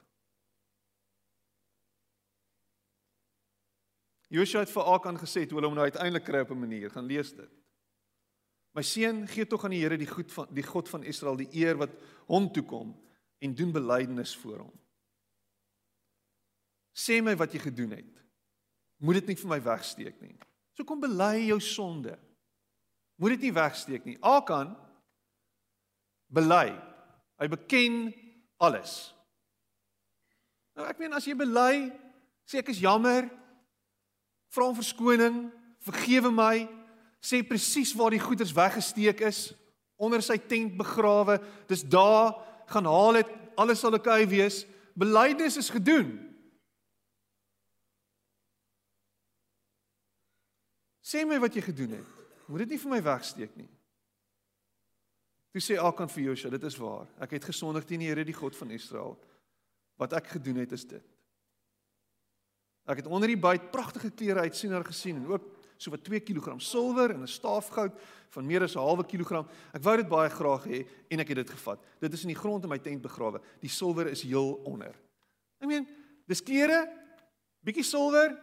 Joshua 4.29 4.61
het 4.61 4.73
vir 4.73 4.91
Akan 4.95 5.17
gesê 5.17 5.47
toe 5.47 5.57
hulle 5.57 5.71
hom 5.71 5.77
nou 5.79 5.87
uiteindelik 5.89 6.25
kry 6.25 6.43
op 6.45 6.51
'n 6.51 6.61
manier, 6.61 6.91
gaan 6.91 7.07
lees 7.07 7.33
dit. 7.33 7.51
My 8.75 8.83
seun, 8.83 9.27
gee 9.27 9.47
tog 9.47 9.65
aan 9.65 9.71
die 9.71 9.81
Here 9.81 9.97
die 9.97 10.07
goed 10.07 10.33
van 10.33 10.47
die 10.55 10.63
God 10.63 10.89
van 10.89 11.03
Israel 11.03 11.37
die 11.37 11.49
eer 11.53 11.77
wat 11.77 11.91
hom 12.27 12.53
toekom 12.53 12.93
en 13.39 13.55
doen 13.55 13.73
belydenis 13.73 14.37
voor 14.37 14.59
hom. 14.59 14.81
Sê 16.95 17.23
my 17.23 17.37
wat 17.37 17.53
jy 17.53 17.59
gedoen 17.59 17.91
het. 17.91 18.25
Moet 18.99 19.21
dit 19.21 19.27
nie 19.27 19.37
vir 19.37 19.49
my 19.49 19.61
wegsteek 19.63 20.21
nie. 20.21 20.37
So 20.75 20.85
kom 20.85 21.01
bely 21.01 21.49
jou 21.49 21.61
sonde. 21.61 22.19
Moet 23.19 23.31
dit 23.31 23.49
nie 23.49 23.55
wegsteek 23.55 24.05
nie. 24.05 24.19
Akan 24.23 24.77
bely. 26.27 26.75
Hy 27.39 27.49
beken 27.49 28.15
alles. 28.59 29.15
Nou 30.79 30.87
ek 30.87 30.99
meen 31.03 31.15
as 31.15 31.27
jy 31.27 31.35
bely, 31.39 31.89
sê 32.47 32.61
ek 32.63 32.71
is 32.71 32.83
jammer, 32.83 33.27
Vra 34.55 34.69
om 34.71 34.77
verskoning, 34.77 35.49
vergewe 35.85 36.31
my, 36.33 36.67
sê 37.21 37.43
presies 37.47 37.93
waar 37.99 38.15
die 38.15 38.23
goederes 38.23 38.55
weggesteek 38.57 39.21
is, 39.27 39.51
onder 39.99 40.23
sy 40.23 40.39
tent 40.39 40.77
begrawe. 40.79 41.39
Dis 41.71 41.83
daar, 41.83 42.37
gaan 42.71 42.89
haal 42.89 43.21
dit, 43.21 43.35
alles 43.59 43.83
sal 43.83 43.97
oukei 43.99 44.23
wees. 44.31 44.63
Belydenis 44.99 45.59
is 45.61 45.71
gedoen. 45.73 46.15
Sê 51.09 51.25
my 51.25 51.39
wat 51.41 51.57
jy 51.57 51.65
gedoen 51.65 51.99
het. 51.99 52.15
Moet 52.49 52.65
dit 52.65 52.75
nie 52.75 52.81
vir 52.83 52.93
my 52.93 53.01
wegsteek 53.05 53.55
nie. 53.57 53.69
Toe 55.53 55.63
sê 55.65 55.79
Akan 55.81 56.11
vir 56.13 56.29
Josua, 56.29 56.53
dit 56.53 56.65
is 56.69 56.77
waar. 56.81 57.07
Ek 57.25 57.37
het 57.39 57.47
gesondig 57.49 57.87
teen 57.89 58.03
die 58.05 58.11
Here, 58.11 58.25
die 58.25 58.37
God 58.37 58.57
van 58.57 58.73
Israel. 58.77 59.17
Wat 59.99 60.13
ek 60.19 60.35
gedoen 60.37 60.61
het 60.61 60.75
is 60.77 60.85
dit. 60.89 61.05
Ek 62.89 63.03
het 63.03 63.07
onder 63.07 63.29
die 63.29 63.37
byt 63.37 63.71
pragtige 63.71 64.11
klere 64.17 64.47
uitsiener 64.49 64.85
gesien 64.85 65.19
en 65.21 65.27
ook 65.29 65.45
so 65.79 65.93
wat 65.93 66.03
2 66.07 66.21
kg 66.25 66.57
silwer 66.59 67.13
en 67.13 67.23
'n 67.23 67.29
staaf 67.29 67.69
goud 67.69 67.93
van 68.31 68.47
meer 68.47 68.63
as 68.63 68.75
'n 68.75 68.79
halwe 68.79 69.05
kilogram. 69.05 69.47
Ek 69.73 69.83
wou 69.83 69.97
dit 69.97 70.09
baie 70.09 70.31
graag 70.31 70.65
hê 70.65 70.87
en 71.11 71.21
ek 71.21 71.29
het 71.29 71.37
dit 71.37 71.51
gevat. 71.51 71.79
Dit 72.01 72.13
is 72.13 72.23
in 72.23 72.29
die 72.29 72.41
grond 72.43 72.63
in 72.65 72.71
my 72.71 72.79
tent 72.79 73.03
begrawe. 73.03 73.41
Die 73.61 73.69
silwer 73.69 74.07
is 74.07 74.23
heel 74.23 74.55
onder. 74.65 74.95
Ek 75.61 75.69
meen, 75.69 75.87
dis 76.27 76.43
klere, 76.43 76.89
bietjie 77.61 77.85
silwer, 77.85 78.39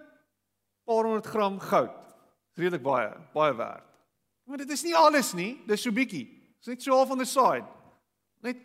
paar 0.86 1.04
honderd 1.04 1.26
gram 1.26 1.60
goud. 1.60 2.16
Redelik 2.54 2.84
baie, 2.84 3.18
baie 3.34 3.56
werd. 3.56 3.84
Maar 4.46 4.58
dit 4.58 4.70
is 4.70 4.84
nie 4.84 4.96
alles 4.96 5.34
nie, 5.34 5.62
dis 5.66 5.82
so 5.82 5.92
bietjie. 5.92 6.28
Dis 6.60 6.68
net 6.68 6.82
so 6.82 6.96
half 6.96 7.12
on 7.12 7.18
the 7.18 7.26
side. 7.26 7.66
Net 8.42 8.58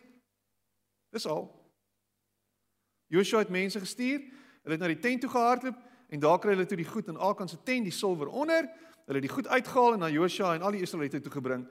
dis 1.11 1.25
al. 1.25 1.49
Joshua 3.07 3.39
het 3.39 3.49
mense 3.49 3.79
gestuur 3.79 4.21
Hulle 4.61 4.77
het 4.77 4.83
na 4.83 4.89
die 4.91 5.01
tent 5.01 5.23
toe 5.23 5.31
gehardloop 5.31 5.77
en 6.11 6.21
daar 6.21 6.39
kry 6.39 6.53
hulle 6.53 6.67
toe 6.69 6.79
die 6.79 6.87
goed 6.87 7.09
in 7.09 7.17
Akan 7.17 7.49
se 7.49 7.57
tent, 7.63 7.87
die 7.87 7.95
silwer 7.95 8.29
onder. 8.29 8.67
Hulle 9.05 9.19
het 9.21 9.27
die 9.27 9.33
goed 9.33 9.47
uitgehaal 9.47 9.95
en 9.95 10.03
na 10.05 10.09
Josua 10.11 10.55
en 10.55 10.65
al 10.65 10.77
die 10.77 10.83
Israeliete 10.85 11.21
toe 11.23 11.33
gebring. 11.33 11.65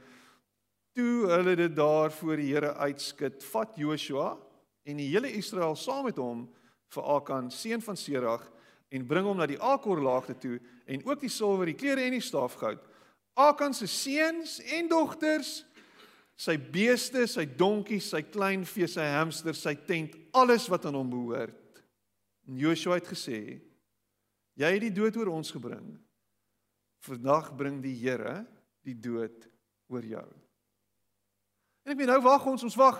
Toe 0.96 1.28
hulle 1.30 1.54
dit 1.56 1.76
daar 1.76 2.10
voor 2.12 2.40
die 2.40 2.48
Here 2.50 2.74
uitskit, 2.74 3.44
vat 3.52 3.76
Josua 3.78 4.32
en 4.88 4.98
die 4.98 5.10
hele 5.12 5.30
Israel 5.38 5.76
saam 5.78 6.08
met 6.08 6.18
hom 6.18 6.48
vir 6.90 7.10
Akan 7.14 7.50
seun 7.54 7.84
van 7.84 7.96
Serag 7.96 8.48
en 8.90 9.06
bring 9.06 9.26
hom 9.28 9.38
na 9.38 9.46
die 9.46 9.60
Akor 9.62 10.02
laagte 10.02 10.34
toe 10.34 10.58
en 10.90 11.04
ook 11.06 11.22
die 11.22 11.30
silwer, 11.30 11.70
die 11.70 11.78
klere 11.78 12.08
en 12.08 12.16
die 12.16 12.24
staafgoud. 12.24 12.82
Akan 13.38 13.74
se 13.74 13.86
seuns 13.86 14.58
en 14.74 14.88
dogters, 14.90 15.60
sy 16.40 16.56
beeste, 16.58 17.26
sy 17.28 17.44
donkies, 17.46 18.10
sy 18.10 18.24
kleinvee, 18.26 18.88
sy 18.90 19.06
hamsters, 19.12 19.60
sy 19.62 19.76
tent, 19.86 20.16
alles 20.34 20.66
wat 20.72 20.88
aan 20.88 20.98
hom 20.98 21.12
behoort. 21.12 21.54
En 22.50 22.58
Joshua 22.58 22.98
het 22.98 23.06
gesê: 23.06 23.60
Jy 24.58 24.70
het 24.74 24.82
die 24.82 24.94
dood 24.94 25.16
oor 25.20 25.30
ons 25.36 25.52
gebring. 25.54 25.94
Vandag 27.06 27.52
bring 27.56 27.78
die 27.80 27.94
Here 27.96 28.42
die 28.84 28.96
dood 28.98 29.46
oor 29.88 30.04
jou. 30.04 30.26
En 31.86 31.94
ek 31.94 32.00
meen 32.00 32.10
nou 32.10 32.20
wag 32.26 32.44
ons, 32.50 32.66
ons 32.66 32.76
wag. 32.76 32.98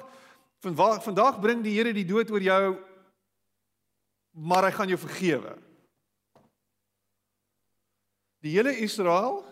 Vandag 0.62 1.02
vandag 1.04 1.40
bring 1.42 1.64
die 1.66 1.74
Here 1.74 1.92
die 1.96 2.06
dood 2.06 2.30
oor 2.30 2.44
jou. 2.44 2.78
Maar 4.38 4.68
hy 4.68 4.72
gaan 4.76 4.94
jou 4.94 5.00
vergewe. 5.02 5.56
Die 8.40 8.54
hele 8.54 8.72
Israel 8.80 9.42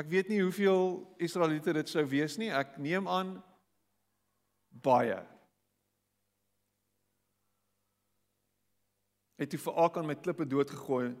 Ek 0.00 0.08
weet 0.08 0.30
nie 0.30 0.38
hoeveel 0.40 0.94
Israeliete 1.20 1.74
dit 1.76 1.90
sou 1.90 2.04
wees 2.08 2.38
nie. 2.40 2.48
Ek 2.48 2.78
neem 2.80 3.08
aan 3.10 3.34
baie. 4.80 5.18
Het 9.40 9.50
toe 9.50 9.58
vir 9.58 9.78
Akan 9.80 10.06
met 10.06 10.20
klippe 10.20 10.44
doodgegooi 10.46 11.14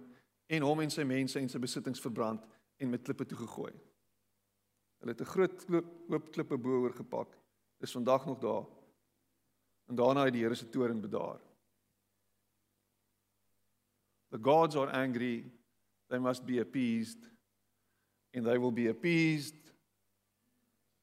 en 0.52 0.66
hom 0.66 0.82
en 0.84 0.92
sy 0.92 1.06
mense 1.08 1.38
en 1.40 1.48
sy 1.48 1.60
besittings 1.62 2.02
verbrand 2.04 2.44
en 2.80 2.90
met 2.92 3.04
klippe 3.04 3.24
toegegooi. 3.24 3.72
Hulle 5.00 5.14
het 5.14 5.20
'n 5.20 5.32
groot 5.32 5.66
oop 6.12 6.32
klippe 6.32 6.58
bo 6.58 6.82
oor 6.82 6.92
gepak. 6.92 7.36
Is 7.80 7.92
vandag 7.92 8.26
nog 8.26 8.38
daar. 8.38 8.66
En 9.88 9.94
daarna 9.94 10.24
het 10.24 10.32
die 10.32 10.42
Here 10.42 10.54
se 10.54 10.68
toorn 10.68 11.00
bedaar. 11.00 11.40
The 14.30 14.38
gods 14.38 14.76
are 14.76 14.90
angry. 14.90 15.50
They 16.08 16.18
must 16.18 16.44
be 16.44 16.60
appeased. 16.60 17.18
And 18.34 18.44
they 18.44 18.58
will 18.58 18.72
be 18.72 18.88
appeased 18.88 19.72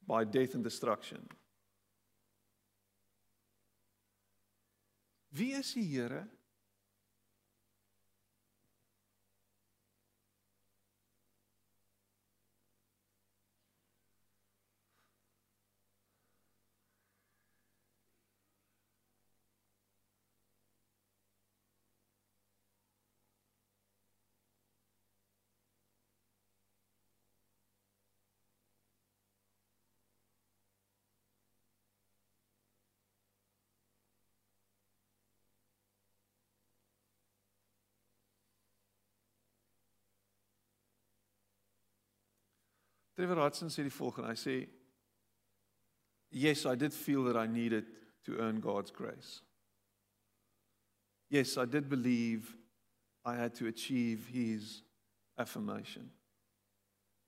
by 0.05 0.23
death 0.23 0.55
and 0.55 0.63
destruction. 0.63 1.27
Wie 5.27 5.53
is 5.53 5.73
die 5.73 5.83
Here? 5.83 6.27
Trevor 43.17 43.41
Hudson 43.41 43.69
sê 43.69 43.81
die 43.81 43.89
volgende. 43.89 44.29
Hy 44.29 44.37
sê 44.37 44.69
Yes, 46.29 46.65
I 46.65 46.75
did 46.75 46.93
feel 46.93 47.23
that 47.23 47.35
I 47.37 47.47
needed 47.47 47.85
to 48.25 48.37
earn 48.37 48.59
God's 48.59 48.91
grace. 48.91 49.41
Yes, 51.29 51.57
I 51.57 51.65
did 51.65 51.89
believe 51.89 52.55
I 53.25 53.35
had 53.35 53.55
to 53.55 53.67
achieve 53.67 54.27
his 54.27 54.83
affirmation. 55.37 56.11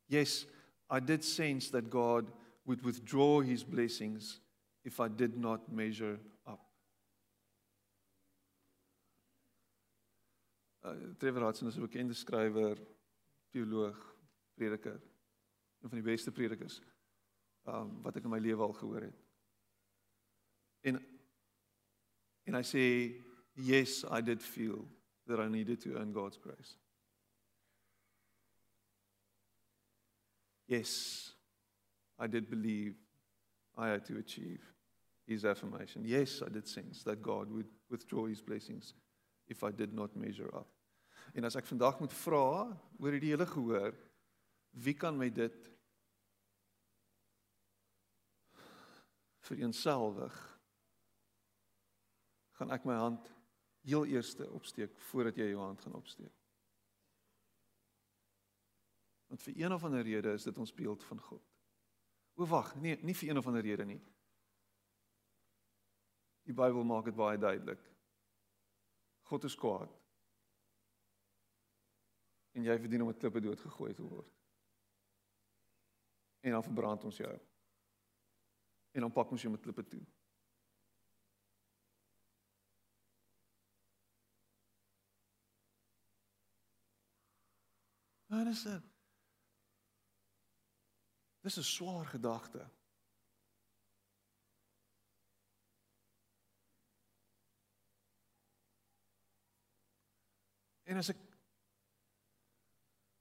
Yes, 0.08 0.46
I 0.90 1.00
did 1.00 1.24
sense 1.24 1.70
that 1.70 1.90
God 1.90 2.32
would 2.66 2.84
withdraw 2.84 3.42
his 3.42 3.64
blessings 3.64 4.42
if 4.84 5.00
I 5.00 5.08
did 5.08 5.38
not 5.38 5.72
measure 5.72 6.20
up. 6.46 6.60
Uh, 10.84 10.94
Trevor 11.20 11.42
Hudson 11.42 11.68
is 11.68 11.78
'n 11.78 11.88
bekende 11.88 12.14
skrywer, 12.14 12.78
teoloog, 13.52 13.96
prediker, 14.56 15.00
een 15.80 15.90
van 15.90 16.00
die 16.02 16.12
beste 16.12 16.32
predikers 16.32 16.82
um, 17.68 18.02
wat 18.04 18.18
ek 18.20 18.28
in 18.28 18.34
my 18.34 18.40
lewe 18.44 18.64
al 18.66 18.76
gehoor 18.78 19.08
het. 19.08 19.26
En 20.82 21.00
en 22.50 22.58
hy 22.58 22.64
sê 22.66 22.86
yes, 23.54 24.02
I 24.10 24.24
did 24.26 24.42
feel 24.42 24.88
that 25.28 25.40
I 25.40 25.48
needed 25.52 25.82
to 25.84 25.94
earn 26.00 26.14
God's 26.14 26.40
grace. 26.42 26.74
Yes, 30.66 31.36
I 32.18 32.28
did 32.28 32.50
believe 32.50 32.96
I 33.78 33.90
had 33.90 34.06
to 34.06 34.18
achieve 34.18 34.62
his 35.28 35.46
affirmation. 35.46 36.04
Yes, 36.06 36.42
I 36.42 36.50
did 36.50 36.68
sense 36.68 37.04
that 37.04 37.22
God 37.22 37.52
would 37.52 37.68
withdraw 37.90 38.26
his 38.26 38.42
blessings 38.42 38.94
if 39.48 39.64
I 39.64 39.72
did 39.72 39.94
not 39.94 40.16
measure 40.16 40.50
up. 40.56 40.68
En 41.34 41.46
as 41.46 41.56
ek 41.56 41.68
vandag 41.70 42.00
moet 42.02 42.14
vra 42.14 42.46
oor 42.98 43.14
hierdie 43.14 43.36
hele 43.36 43.46
gehoor, 43.46 43.94
wie 44.70 44.94
kan 44.94 45.18
my 45.18 45.30
dit 45.34 45.70
vereenselwig? 49.50 50.36
Gaan 52.60 52.72
ek 52.76 52.86
my 52.86 52.98
hand 53.00 53.32
heel 53.88 54.06
eerste 54.06 54.50
opsteek 54.52 54.98
voordat 55.10 55.40
jy 55.40 55.52
jou 55.54 55.64
hand 55.64 55.82
gaan 55.82 55.98
opsteek? 55.98 56.36
Want 59.30 59.44
vir 59.46 59.58
een 59.62 59.74
of 59.74 59.84
ander 59.84 60.04
rede 60.04 60.34
is 60.34 60.44
dit 60.44 60.58
ons 60.58 60.74
beeld 60.74 61.04
van 61.04 61.22
God. 61.22 61.44
O 62.36 62.48
wag, 62.50 62.74
nee, 62.82 62.98
nie 63.06 63.16
vir 63.16 63.30
een 63.30 63.38
of 63.38 63.48
ander 63.48 63.62
rede 63.62 63.86
nie. 63.86 64.00
Die 66.50 66.56
Bybel 66.56 66.84
maak 66.84 67.06
dit 67.06 67.16
baie 67.16 67.38
duidelik. 67.38 67.82
God 69.30 69.44
is 69.46 69.56
kwaad. 69.56 69.92
En 72.58 72.66
jy 72.66 72.78
verdien 72.82 73.06
om 73.06 73.12
met 73.12 73.20
klippe 73.22 73.42
doodgegooi 73.44 73.94
te 73.94 74.04
word. 74.04 74.32
En 76.40 76.52
dan 76.52 76.64
verbrand 76.64 77.04
ons 77.04 77.18
jou. 77.18 77.40
En 78.92 79.02
dan 79.02 79.12
pak 79.12 79.32
ons 79.32 79.42
jou 79.42 79.52
met 79.52 79.62
klippe 79.62 79.88
toe. 79.88 80.06
Wat 88.30 88.48
is 88.48 88.64
dit? 88.64 88.84
Dis 91.42 91.58
'n 91.58 91.64
swaar 91.64 92.06
gedagte. 92.06 92.70
En 100.84 100.98
as 100.98 101.10
ek 101.10 101.18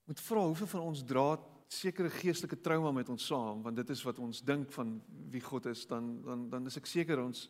moet 0.03 0.19
vra 0.19 0.45
hoeveel 0.45 0.67
van 0.67 0.81
ons 0.81 1.03
dra 1.03 1.37
sekere 1.69 2.09
geestelike 2.09 2.57
trauma 2.61 2.91
met 2.91 3.09
ons 3.09 3.25
saam 3.25 3.61
want 3.61 3.77
dit 3.77 3.89
is 3.93 4.01
wat 4.03 4.19
ons 4.19 4.41
dink 4.41 4.71
van 4.73 4.95
wie 5.29 5.41
God 5.41 5.69
is 5.69 5.85
dan 5.87 6.21
dan 6.25 6.49
dan 6.49 6.65
is 6.65 6.77
ek 6.77 6.89
seker 6.89 7.21
ons 7.21 7.45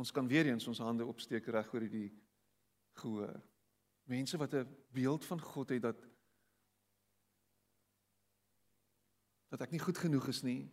ons 0.00 0.12
kan 0.12 0.28
weer 0.28 0.48
eens 0.48 0.66
ons 0.66 0.80
hande 0.80 1.04
opsteek 1.04 1.46
reg 1.52 1.74
oor 1.74 1.84
hierdie 1.84 2.08
gehoor. 3.02 3.36
Mense 4.08 4.36
wat 4.36 4.54
'n 4.54 4.68
beeld 4.92 5.24
van 5.24 5.40
God 5.40 5.68
het 5.68 5.82
dat 5.82 6.08
dat 9.50 9.60
ek 9.60 9.70
nie 9.70 9.82
goed 9.82 9.98
genoeg 9.98 10.28
is 10.28 10.42
nie, 10.42 10.70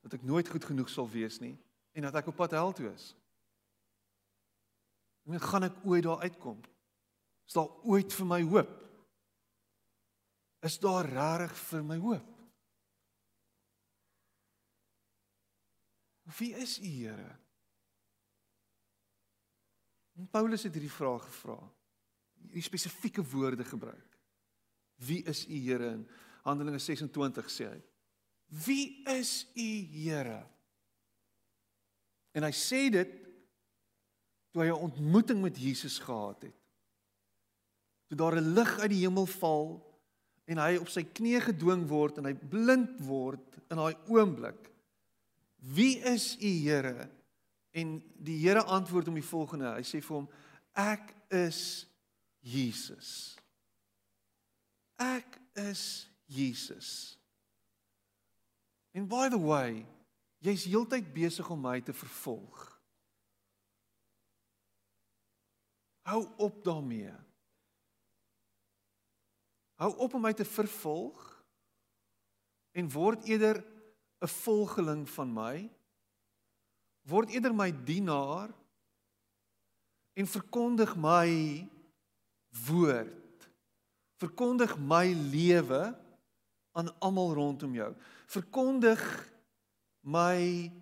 dat 0.00 0.12
ek 0.12 0.22
nooit 0.22 0.48
goed 0.48 0.64
genoeg 0.64 0.88
sal 0.88 1.08
wees 1.10 1.38
nie 1.40 1.58
en 1.92 2.02
dat 2.02 2.14
ek 2.14 2.26
op 2.26 2.36
pad 2.36 2.50
hel 2.50 2.72
toe 2.72 2.92
is. 2.92 3.14
En 5.24 5.40
gaan 5.40 5.62
ek 5.62 5.76
ooit 5.84 6.02
daar 6.02 6.20
uitkom? 6.20 6.60
Is 7.46 7.52
daar 7.52 7.70
ooit 7.84 8.12
vir 8.12 8.26
my 8.26 8.42
hoop? 8.42 8.83
Is 10.64 10.78
daar 10.80 11.04
regtig 11.04 11.56
vir 11.68 11.84
my 11.84 11.98
hoop? 12.00 12.30
Wie 16.38 16.54
is 16.56 16.78
U, 16.80 16.88
Here? 16.88 17.30
En 20.14 20.28
Paulus 20.30 20.62
het 20.64 20.72
hierdie 20.72 20.92
vraag 20.92 21.26
gevra. 21.28 21.58
Hierdie 22.46 22.64
spesifieke 22.64 23.22
woorde 23.34 23.64
gebruik. 23.64 24.18
Wie 25.04 25.20
is 25.28 25.44
U, 25.46 25.58
Here? 25.66 25.90
En 25.98 26.06
Handelinge 26.44 26.78
26 26.78 27.50
sê 27.52 27.68
hy: 27.68 27.82
Wie 28.64 29.02
is 29.08 29.46
u 29.56 29.68
Here? 29.92 30.42
En 32.34 32.44
hy 32.44 32.52
sê 32.54 32.86
dit 32.92 33.14
toe 34.52 34.62
hy 34.62 34.68
'n 34.68 34.86
ontmoeting 34.90 35.40
met 35.42 35.56
Jesus 35.58 35.98
gehad 35.98 36.42
het. 36.42 36.58
Toe 38.08 38.18
daar 38.18 38.36
'n 38.36 38.54
lig 38.54 38.78
uit 38.78 38.90
die 38.90 39.02
hemel 39.06 39.26
val 39.26 39.93
en 40.50 40.60
hy 40.60 40.76
op 40.80 40.90
sy 40.92 41.04
knieë 41.06 41.46
gedwing 41.48 41.86
word 41.88 42.20
en 42.20 42.28
hy 42.28 42.34
blind 42.36 42.98
word 43.06 43.58
in 43.70 43.80
daai 43.80 43.94
oomblik. 44.12 44.70
Wie 45.74 45.96
is 46.04 46.34
u 46.36 46.50
Here? 46.60 47.08
En 47.74 47.96
die 48.20 48.36
Here 48.42 48.64
antwoord 48.64 49.08
hom 49.08 49.16
die 49.18 49.24
volgende. 49.24 49.72
Hy 49.78 49.86
sê 49.86 50.02
vir 50.04 50.18
hom: 50.18 50.28
Ek 50.76 51.14
is 51.32 51.86
Jesus. 52.44 53.34
Ek 55.00 55.40
is 55.58 56.06
Jesus. 56.28 57.16
En 58.94 59.08
by 59.10 59.26
the 59.32 59.40
way, 59.40 59.82
jy's 60.44 60.68
heeltyd 60.68 61.08
besig 61.14 61.48
om 61.50 61.64
my 61.64 61.80
te 61.82 61.96
vervolg. 61.96 62.68
Hou 66.04 66.20
op 66.44 66.60
daarmee. 66.64 67.14
Hou 69.80 69.90
op 69.96 70.14
om 70.14 70.22
my 70.22 70.32
te 70.36 70.46
vervolg 70.46 71.30
en 72.74 72.90
word 72.90 73.24
eerder 73.30 73.62
'n 74.22 74.28
volgeling 74.28 75.08
van 75.08 75.32
my. 75.32 75.70
Word 77.02 77.30
eerder 77.30 77.54
my 77.54 77.70
dienaar 77.84 78.54
en 80.12 80.26
verkondig 80.26 80.96
my 80.96 81.28
woord. 82.66 83.48
Verkondig 84.16 84.78
my 84.78 85.12
lewe 85.12 85.82
aan 86.72 86.98
almal 86.98 87.34
rondom 87.34 87.74
jou. 87.74 87.90
Verkondig 88.26 89.02
my 90.00 90.72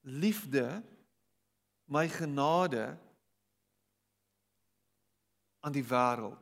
liefde, 0.00 0.82
my 1.84 2.08
genade 2.08 2.98
aan 5.60 5.72
die 5.72 5.84
wêreld. 5.84 6.41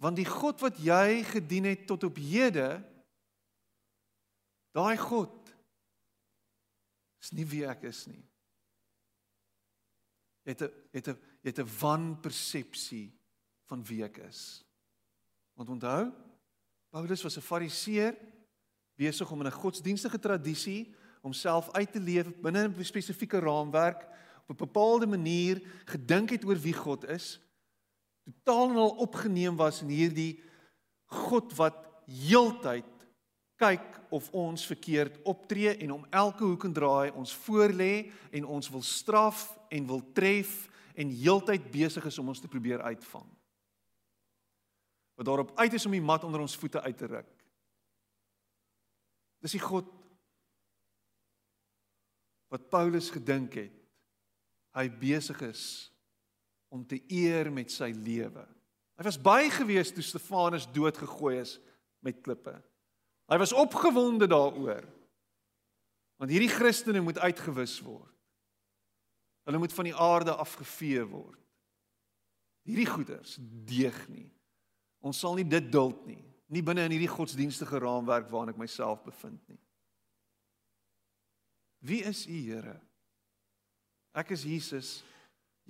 Want 0.00 0.16
die 0.16 0.28
God 0.28 0.62
wat 0.64 0.78
jy 0.80 1.20
gedien 1.28 1.68
het 1.68 1.84
tot 1.88 2.06
op 2.08 2.16
hede, 2.16 2.80
daai 4.72 4.96
God 4.96 5.50
is 7.20 7.34
nie 7.36 7.44
wie 7.44 7.66
ek 7.68 7.84
is 7.90 8.06
nie. 8.08 8.22
Jy 10.48 10.56
het 10.56 10.62
'n 10.62 10.72
het 10.92 11.08
'n 11.08 11.18
jy 11.44 11.50
het 11.52 11.60
'n 11.60 11.76
wanpersepsie 11.80 13.12
van 13.68 13.84
wie 13.84 14.02
ek 14.02 14.16
is. 14.24 14.64
Want 15.54 15.68
onthou, 15.68 16.12
Paulus 16.90 17.22
was 17.22 17.36
'n 17.36 17.44
Fariseer 17.44 18.16
besig 18.96 19.30
om 19.30 19.40
in 19.40 19.46
'n 19.46 19.60
godsdienstige 19.62 20.18
tradisie 20.18 20.94
homself 21.20 21.70
uit 21.72 21.92
te 21.92 22.00
leef 22.00 22.26
binne 22.40 22.68
'n 22.68 22.84
spesifieke 22.84 23.38
raamwerk 23.38 24.08
op 24.48 24.56
'n 24.56 24.64
bepaalde 24.64 25.06
manier 25.06 25.60
gedink 25.84 26.30
het 26.30 26.44
oor 26.44 26.56
wie 26.56 26.74
God 26.74 27.04
is 27.04 27.40
totaal 28.32 28.70
en 28.70 28.76
al 28.76 28.96
opgeneem 29.04 29.56
was 29.56 29.82
in 29.82 29.92
hierdie 29.92 30.32
God 31.10 31.52
wat 31.58 31.82
heeltyd 32.06 32.86
kyk 33.60 33.98
of 34.14 34.30
ons 34.36 34.64
verkeerd 34.66 35.18
optree 35.28 35.74
en 35.76 35.92
om 35.98 36.06
elke 36.10 36.44
hoek 36.44 36.64
en 36.64 36.74
draai 36.74 37.10
ons 37.12 37.34
voorlê 37.44 38.08
en 38.32 38.48
ons 38.56 38.70
wil 38.72 38.82
straf 38.86 39.50
en 39.68 39.86
wil 39.86 40.00
tref 40.16 40.64
en 40.94 41.12
heeltyd 41.12 41.68
besig 41.72 42.06
is 42.08 42.18
om 42.18 42.32
ons 42.32 42.40
te 42.40 42.50
probeer 42.50 42.82
uitvang 42.82 43.28
wat 45.20 45.28
daarop 45.28 45.52
uit 45.58 45.74
is 45.76 45.84
om 45.84 45.92
die 45.92 46.00
mat 46.00 46.24
onder 46.24 46.40
ons 46.40 46.56
voete 46.56 46.80
uit 46.80 46.96
te 46.96 47.06
ruk. 47.06 47.26
Dis 49.44 49.52
die 49.52 49.60
God 49.60 49.84
wat 52.48 52.70
Paulus 52.72 53.10
gedink 53.12 53.58
het 53.60 53.76
hy 54.78 54.86
besig 54.88 55.36
is 55.44 55.89
om 56.70 56.86
te 56.86 57.00
eer 57.10 57.50
met 57.52 57.72
sy 57.74 57.90
lewe. 57.94 58.44
Hy 59.00 59.06
was 59.06 59.18
baie 59.20 59.50
gewees 59.52 59.90
toe 59.94 60.04
Stefanus 60.04 60.68
doodgegooi 60.70 61.38
is 61.40 61.56
met 62.04 62.20
klippe. 62.22 62.54
Hy 63.30 63.38
was 63.40 63.54
opgewonde 63.56 64.28
daaroor. 64.30 64.86
Want 66.20 66.32
hierdie 66.32 66.52
Christene 66.52 67.00
moet 67.02 67.18
uitgewis 67.18 67.78
word. 67.82 68.08
Hulle 69.48 69.58
moet 69.58 69.72
van 69.72 69.88
die 69.88 69.96
aarde 69.96 70.34
afgevee 70.36 71.02
word. 71.08 71.38
Hierdie 72.68 72.88
goeders 72.90 73.38
deeg 73.66 73.96
nie. 74.12 74.28
Ons 75.00 75.22
sal 75.22 75.38
nie 75.38 75.46
dit 75.48 75.70
duld 75.72 76.04
nie, 76.06 76.20
nie 76.52 76.62
binne 76.62 76.84
in 76.84 76.92
hierdie 76.92 77.10
godsdienstige 77.10 77.80
raamwerk 77.80 78.28
waarin 78.28 78.52
ek 78.52 78.60
myself 78.60 79.00
bevind 79.06 79.40
nie. 79.48 79.60
Wie 81.80 82.02
is 82.04 82.26
U, 82.28 82.36
Here? 82.36 82.76
Ek 84.12 84.34
is 84.36 84.44
Jesus. 84.44 84.98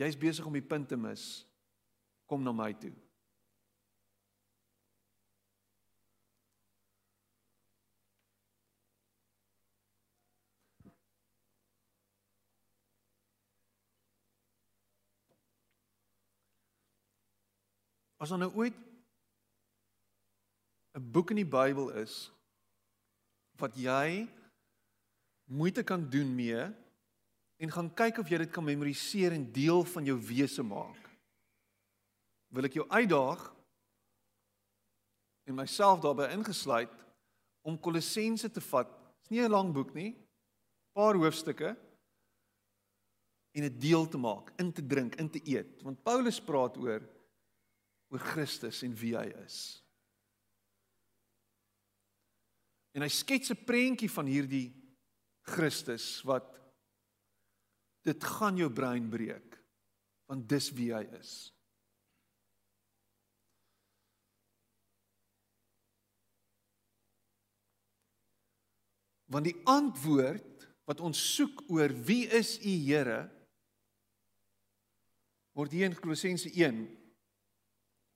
Jy's 0.01 0.17
besig 0.17 0.47
om 0.49 0.55
die 0.57 0.65
punt 0.65 0.89
te 0.89 0.97
mis. 0.97 1.45
Kom 2.25 2.41
na 2.41 2.55
my 2.57 2.73
toe. 2.73 2.95
As 18.21 18.29
daar 18.33 18.41
nou 18.41 18.53
ooit 18.53 18.77
'n 20.97 21.11
boek 21.13 21.31
in 21.31 21.45
die 21.45 21.53
Bybel 21.57 21.89
is 22.01 22.33
wat 23.61 23.77
jy 23.77 24.29
moeite 25.45 25.83
kan 25.83 26.09
doen 26.11 26.35
mee 26.35 26.69
en 27.61 27.73
gaan 27.73 27.91
kyk 27.93 28.23
of 28.23 28.31
jy 28.33 28.41
dit 28.41 28.53
kan 28.53 28.65
memoriseer 28.65 29.35
en 29.37 29.45
deel 29.53 29.85
van 29.93 30.07
jou 30.09 30.17
wese 30.31 30.65
maak. 30.65 31.11
Wil 32.51 32.67
ek 32.71 32.79
jou 32.81 32.87
uitdaag 32.89 33.43
en 35.51 35.59
myself 35.59 36.01
daarbey 36.01 36.31
ingesluit 36.33 36.95
om 37.67 37.77
Kolossense 37.79 38.49
te 38.49 38.63
vat. 38.71 38.89
Dit's 39.21 39.31
nie 39.31 39.45
'n 39.45 39.53
lang 39.53 39.73
boek 39.73 39.95
nie. 39.95 40.17
Paar 40.95 41.15
hoofstukke 41.15 41.77
en 43.53 43.63
dit 43.63 43.81
deel 43.81 44.09
te 44.09 44.19
maak, 44.19 44.53
in 44.59 44.73
te 44.73 44.83
drink, 44.87 45.17
in 45.17 45.31
te 45.31 45.41
eet. 45.45 45.83
Want 45.83 46.03
Paulus 46.03 46.41
praat 46.41 46.77
oor 46.77 47.03
oor 48.11 48.19
Christus 48.19 48.83
en 48.83 48.95
wie 48.95 49.15
hy 49.17 49.27
is. 49.45 49.83
En 52.95 53.03
hy 53.03 53.09
skets 53.09 53.51
'n 53.51 53.65
prentjie 53.65 54.11
van 54.11 54.27
hierdie 54.27 54.73
Christus 55.43 56.23
wat 56.23 56.60
dit 58.07 58.25
gaan 58.37 58.57
jou 58.57 58.71
brein 58.73 59.09
breek 59.11 59.57
want 60.31 60.47
dis 60.47 60.69
wie 60.77 60.93
hy 60.95 61.03
is. 61.19 61.51
Want 69.31 69.49
die 69.49 69.57
antwoord 69.67 70.69
wat 70.87 71.03
ons 71.03 71.19
soek 71.35 71.65
oor 71.71 71.91
wie 72.07 72.29
is 72.31 72.57
u 72.63 72.75
Here 72.87 73.25
word 75.59 75.75
hier 75.75 75.91
in 75.91 75.99
Kolossense 75.99 76.51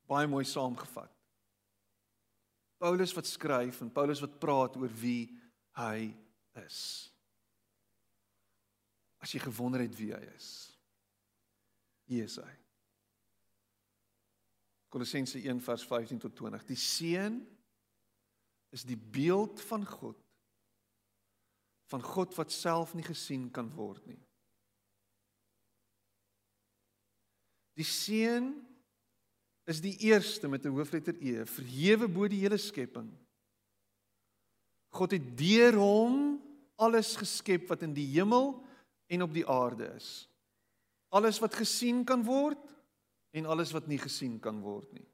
baie 0.09 0.29
mooi 0.31 0.45
saamgevat. 0.47 1.11
Paulus 2.79 3.15
wat 3.17 3.27
skryf 3.27 3.81
en 3.83 3.91
Paulus 3.93 4.23
wat 4.23 4.39
praat 4.43 4.77
oor 4.77 4.91
wie 5.01 5.33
hy 5.79 6.13
is. 6.63 7.14
As 9.25 9.33
jy 9.33 9.41
gewonder 9.41 9.81
het 9.81 9.95
wie 9.97 10.13
hy 10.13 10.21
is. 10.35 10.51
Hier 12.11 12.29
is 12.29 12.37
hy. 12.37 12.53
Kolossense 14.93 15.41
1 15.41 15.63
vers 15.65 15.87
15 15.89 16.21
tot 16.23 16.37
20. 16.37 16.67
Die 16.69 16.79
seun 16.79 17.41
is 18.75 18.85
die 18.85 18.99
beeld 18.99 19.63
van 19.71 19.87
God 19.89 20.21
van 21.93 22.03
God 22.03 22.33
wat 22.39 22.53
self 22.53 22.95
nie 22.97 23.05
gesien 23.07 23.51
kan 23.55 23.69
word 23.77 24.03
nie. 24.09 24.21
Die 27.79 27.87
seun 27.87 28.49
is 29.69 29.83
die 29.85 29.95
eerste 30.09 30.49
met 30.49 30.65
'n 30.65 30.73
hoofletter 30.75 31.15
E, 31.21 31.45
verhewe 31.45 32.09
bo 32.09 32.29
die 32.29 32.41
hele 32.41 32.59
skepping. 32.59 33.11
God 34.91 35.11
het 35.11 35.37
deur 35.39 35.77
hom 35.77 36.41
alles 36.77 37.17
geskep 37.17 37.69
wat 37.69 37.83
in 37.83 37.95
die 37.95 38.07
hemel 38.17 38.65
en 39.07 39.23
op 39.23 39.35
die 39.35 39.47
aarde 39.49 39.89
is. 39.97 40.29
Alles 41.15 41.39
wat 41.43 41.55
gesien 41.55 42.03
kan 42.05 42.25
word 42.27 42.61
en 43.35 43.47
alles 43.47 43.73
wat 43.75 43.87
nie 43.91 43.99
gesien 43.99 44.39
kan 44.43 44.61
word 44.63 44.91
nie. 44.95 45.07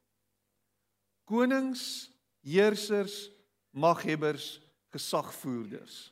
Konings, 1.28 2.10
heersers, 2.44 3.28
maghebbers, 3.70 4.58
gesagvoerders. 4.90 6.10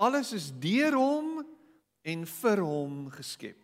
Alles 0.00 0.32
is 0.32 0.48
deur 0.62 0.96
hom 0.96 1.42
en 2.02 2.24
vir 2.26 2.62
hom 2.64 3.04
geskep. 3.14 3.58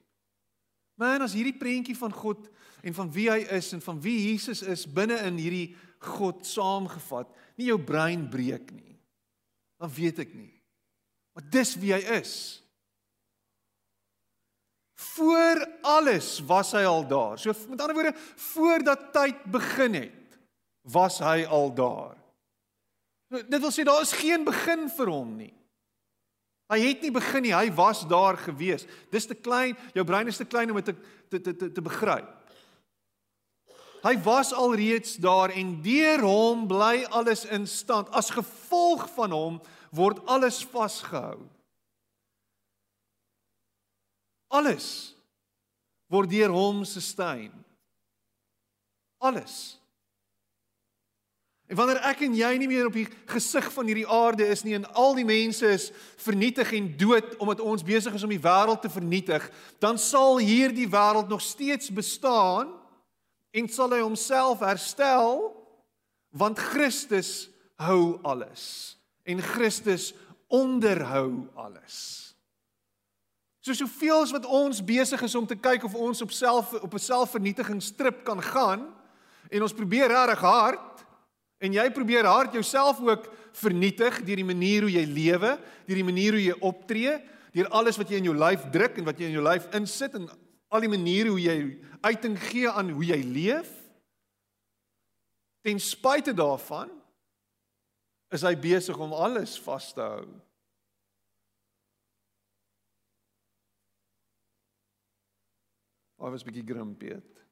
Man, 0.97 1.25
as 1.25 1.35
hierdie 1.37 1.57
prentjie 1.57 1.97
van 1.97 2.13
God 2.13 2.47
en 2.87 2.95
van 2.97 3.11
wie 3.13 3.29
hy 3.29 3.43
is 3.57 3.73
en 3.77 3.83
van 3.85 3.99
wie 4.05 4.17
Jesus 4.31 4.63
is 4.65 4.87
binne 4.89 5.19
in 5.29 5.41
hierdie 5.41 5.75
God 6.07 6.45
saamgevat, 6.47 7.29
nie 7.57 7.71
jou 7.71 7.79
brein 7.81 8.27
breek 8.33 8.71
nie. 8.73 8.97
Dan 9.81 9.93
weet 9.93 10.23
ek 10.25 10.33
nie. 10.37 10.53
Maar 11.37 11.45
dis 11.53 11.75
wie 11.81 11.93
hy 11.93 12.01
is. 12.17 12.33
Voor 14.97 15.69
alles 15.83 16.41
was 16.49 16.73
hy 16.73 16.85
al 16.89 17.05
daar. 17.07 17.39
So 17.39 17.53
met 17.69 17.81
ander 17.81 17.95
woorde, 17.95 18.15
voordat 18.37 19.13
tyd 19.13 19.45
begin 19.53 19.95
het, 19.95 20.39
was 20.89 21.19
hy 21.21 21.45
al 21.45 21.75
daar. 21.75 22.17
Dit 23.29 23.61
wil 23.61 23.73
sê 23.75 23.85
daar 23.85 24.01
is 24.01 24.15
geen 24.17 24.47
begin 24.47 24.87
vir 24.97 25.11
hom 25.11 25.35
nie. 25.37 25.53
Hy 26.73 26.79
het 26.83 27.05
nie 27.05 27.13
begin 27.15 27.45
nie, 27.47 27.55
hy 27.55 27.69
was 27.75 28.03
daar 28.09 28.39
gewees. 28.41 28.87
Dis 29.13 29.29
te 29.29 29.37
klein, 29.39 29.77
jou 29.95 30.05
brein 30.07 30.27
is 30.31 30.41
te 30.41 30.47
klein 30.49 30.71
om 30.73 30.81
dit 30.81 30.95
te 31.29 31.41
te 31.41 31.53
te 31.53 31.69
te 31.77 31.85
begryp. 31.85 32.33
Hy 34.07 34.15
was 34.23 34.53
alreeds 34.55 35.17
daar 35.23 35.51
en 35.51 35.77
deur 35.83 36.23
hom 36.23 36.67
bly 36.71 37.05
alles 37.11 37.45
in 37.45 37.67
stand. 37.67 38.11
As 38.15 38.31
gevolg 38.31 39.09
van 39.17 39.35
hom 39.35 39.61
word 39.91 40.23
alles 40.31 40.63
vasgehou. 40.71 41.43
Alles 44.57 45.13
word 46.13 46.31
deur 46.31 46.53
hom 46.55 46.85
sustain. 46.87 47.51
Alles. 49.19 49.77
En 51.67 51.75
wanneer 51.81 51.99
ek 52.07 52.21
en 52.23 52.35
jy 52.39 52.51
nie 52.61 52.69
meer 52.71 52.87
op 52.87 52.95
die 52.95 53.09
gesig 53.27 53.67
van 53.75 53.89
hierdie 53.91 54.07
aarde 54.07 54.47
is 54.47 54.63
nie 54.63 54.77
en 54.77 54.87
al 54.95 55.17
die 55.19 55.27
mense 55.27 55.67
is 55.67 55.89
vernietig 56.23 56.71
en 56.79 56.93
dood 57.01 57.33
omdat 57.43 57.63
ons 57.65 57.83
besig 57.87 58.15
is 58.15 58.23
om 58.23 58.31
die 58.31 58.43
wêreld 58.43 58.85
te 58.85 58.91
vernietig, 58.93 59.49
dan 59.83 59.99
sal 59.99 60.39
hierdie 60.39 60.87
wêreld 60.93 61.33
nog 61.33 61.43
steeds 61.43 61.91
bestaan 61.91 62.71
en 63.57 63.71
sal 63.73 63.97
hy 63.97 64.05
homself 64.05 64.63
herstel 64.63 65.49
want 66.31 66.61
Christus 66.61 67.49
hou 67.83 68.21
alles 68.23 68.95
en 69.27 69.43
Christus 69.43 70.13
onderhou 70.47 71.49
alles. 71.59 72.26
So 73.67 73.75
soveel 73.75 74.21
as 74.23 74.31
wat 74.31 74.45
ons 74.47 74.79
besig 74.79 75.23
is 75.27 75.35
om 75.35 75.47
te 75.47 75.57
kyk 75.59 75.89
of 75.89 75.95
ons 75.99 76.21
op 76.23 76.31
self 76.31 76.71
op 76.79 76.93
'n 76.95 77.03
selfvernietigingstrip 77.03 78.23
kan 78.23 78.39
gaan 78.43 78.95
en 79.51 79.63
ons 79.63 79.75
probeer 79.75 80.07
regtig 80.07 80.39
hard 80.39 81.03
en 81.59 81.73
jy 81.73 81.91
probeer 81.91 82.25
hard 82.25 82.53
jouself 82.53 83.01
ook 83.01 83.27
vernietig 83.53 84.23
deur 84.23 84.37
die 84.37 84.45
manier 84.45 84.83
hoe 84.83 84.93
jy 84.93 85.05
lewe, 85.05 85.59
deur 85.87 85.99
die 85.99 86.05
manier 86.05 86.33
hoe 86.33 86.45
jy 86.45 86.55
optree, 86.61 87.19
deur 87.53 87.69
alles 87.69 87.97
wat 87.97 88.09
jy 88.09 88.17
in 88.17 88.31
jou 88.31 88.37
lyf 88.39 88.71
druk 88.71 88.99
en 88.99 89.05
wat 89.05 89.19
jy 89.19 89.27
in 89.27 89.39
jou 89.41 89.43
lyf 89.43 89.67
insit 89.75 90.15
en 90.15 90.31
al 90.69 90.81
die 90.81 90.95
maniere 90.95 91.29
hoe 91.29 91.41
jy 91.41 91.79
uiting 92.03 92.39
gee 92.39 92.71
aan 92.71 92.91
hoe 92.91 93.05
jy 93.05 93.23
leef 93.23 93.71
ten 95.63 95.81
spyte 95.81 96.33
daarvan 96.33 96.91
is 98.31 98.43
hy 98.43 98.55
besig 98.55 98.99
om 98.99 99.13
alles 99.13 99.59
vas 99.59 99.93
te 99.93 100.01
hou. 100.01 100.27
Hy 106.27 106.33
was 106.35 106.43
bietjie 106.43 106.67
grimpeet. 106.67 107.43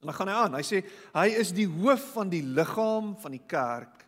En 0.00 0.08
dan 0.08 0.16
gaan 0.16 0.30
hy 0.30 0.36
aan. 0.40 0.54
Hy 0.56 0.62
sê 0.64 0.78
hy 1.12 1.26
is 1.36 1.52
die 1.52 1.68
hoof 1.68 2.14
van 2.14 2.30
die 2.32 2.40
liggaam 2.42 3.12
van 3.20 3.36
die 3.36 3.42
kerk. 3.44 4.00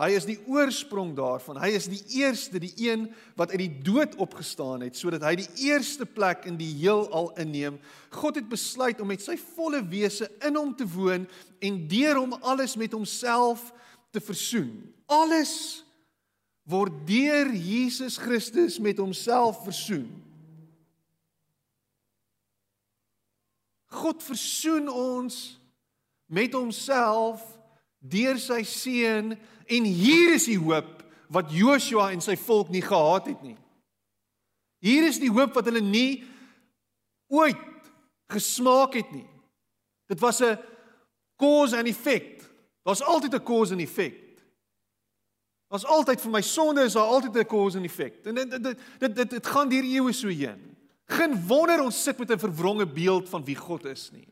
Hy 0.00 0.08
is 0.16 0.26
die 0.26 0.38
oorsprong 0.48 1.12
daarvan. 1.14 1.60
Hy 1.60 1.68
is 1.76 1.86
die 1.92 2.00
eerste, 2.18 2.58
die 2.58 2.72
een 2.82 3.06
wat 3.38 3.52
uit 3.52 3.60
die 3.62 3.82
dood 3.84 4.16
opgestaan 4.20 4.82
het 4.82 4.96
sodat 4.98 5.22
hy 5.28 5.36
die 5.42 5.68
eerste 5.68 6.08
plek 6.08 6.48
in 6.48 6.56
die 6.58 6.72
heelal 6.80 7.30
inneem. 7.40 7.76
God 8.16 8.40
het 8.40 8.48
besluit 8.50 9.00
om 9.00 9.12
met 9.12 9.22
sy 9.22 9.36
volle 9.54 9.84
wese 9.92 10.26
in 10.48 10.56
hom 10.58 10.72
te 10.74 10.88
woon 10.88 11.28
en 11.62 11.78
deur 11.92 12.18
hom 12.18 12.34
alles 12.40 12.74
met 12.80 12.96
homself 12.96 13.68
te 14.10 14.24
versoen. 14.24 14.72
Alles 15.06 15.84
word 16.66 17.04
deur 17.06 17.52
Jesus 17.54 18.18
Christus 18.18 18.80
met 18.82 18.98
homself 18.98 19.62
versoen. 19.68 20.08
God 23.90 24.22
versoen 24.22 24.88
ons 24.88 25.60
met 26.30 26.52
homself 26.54 27.42
deur 27.98 28.38
sy 28.38 28.62
seun 28.64 29.34
en 29.66 29.84
hier 29.86 30.36
is 30.36 30.46
die 30.48 30.58
hoop 30.60 31.00
wat 31.30 31.50
Joshua 31.54 32.10
en 32.14 32.22
sy 32.22 32.36
volk 32.38 32.70
nie 32.70 32.82
gehad 32.82 33.28
het 33.30 33.42
nie. 33.42 33.58
Hier 34.80 35.06
is 35.06 35.20
die 35.20 35.30
hoop 35.30 35.54
wat 35.58 35.66
hulle 35.68 35.82
nie 35.84 36.22
ooit 37.30 37.66
gesmaak 38.30 38.96
het 38.98 39.10
nie. 39.12 39.26
Dit 40.10 40.20
was 40.20 40.40
'n 40.40 40.58
cause 41.36 41.76
and 41.76 41.88
effect. 41.88 42.48
Daar's 42.82 43.02
altyd 43.02 43.34
'n 43.34 43.44
cause 43.44 43.72
and 43.72 43.82
effect. 43.82 44.42
Daar's 45.68 45.84
altyd 45.84 46.20
vir 46.20 46.30
my 46.30 46.40
sonde 46.40 46.82
is 46.82 46.92
daar 46.92 47.06
altyd 47.06 47.36
'n 47.36 47.46
cause 47.46 47.76
and 47.76 47.86
effect. 47.86 48.26
En 48.26 48.34
dit 48.34 48.50
dit 48.50 48.78
dit 48.98 49.14
dit 49.14 49.30
dit 49.30 49.46
gaan 49.46 49.68
deur 49.68 49.84
eeue 49.84 50.12
so 50.12 50.28
heen. 50.28 50.69
Geen 51.10 51.34
wonder 51.46 51.82
ons 51.82 52.02
sit 52.02 52.18
met 52.18 52.30
'n 52.30 52.38
verwronge 52.38 52.86
beeld 52.86 53.28
van 53.28 53.44
wie 53.44 53.56
God 53.56 53.84
is 53.84 54.10
nie. 54.10 54.28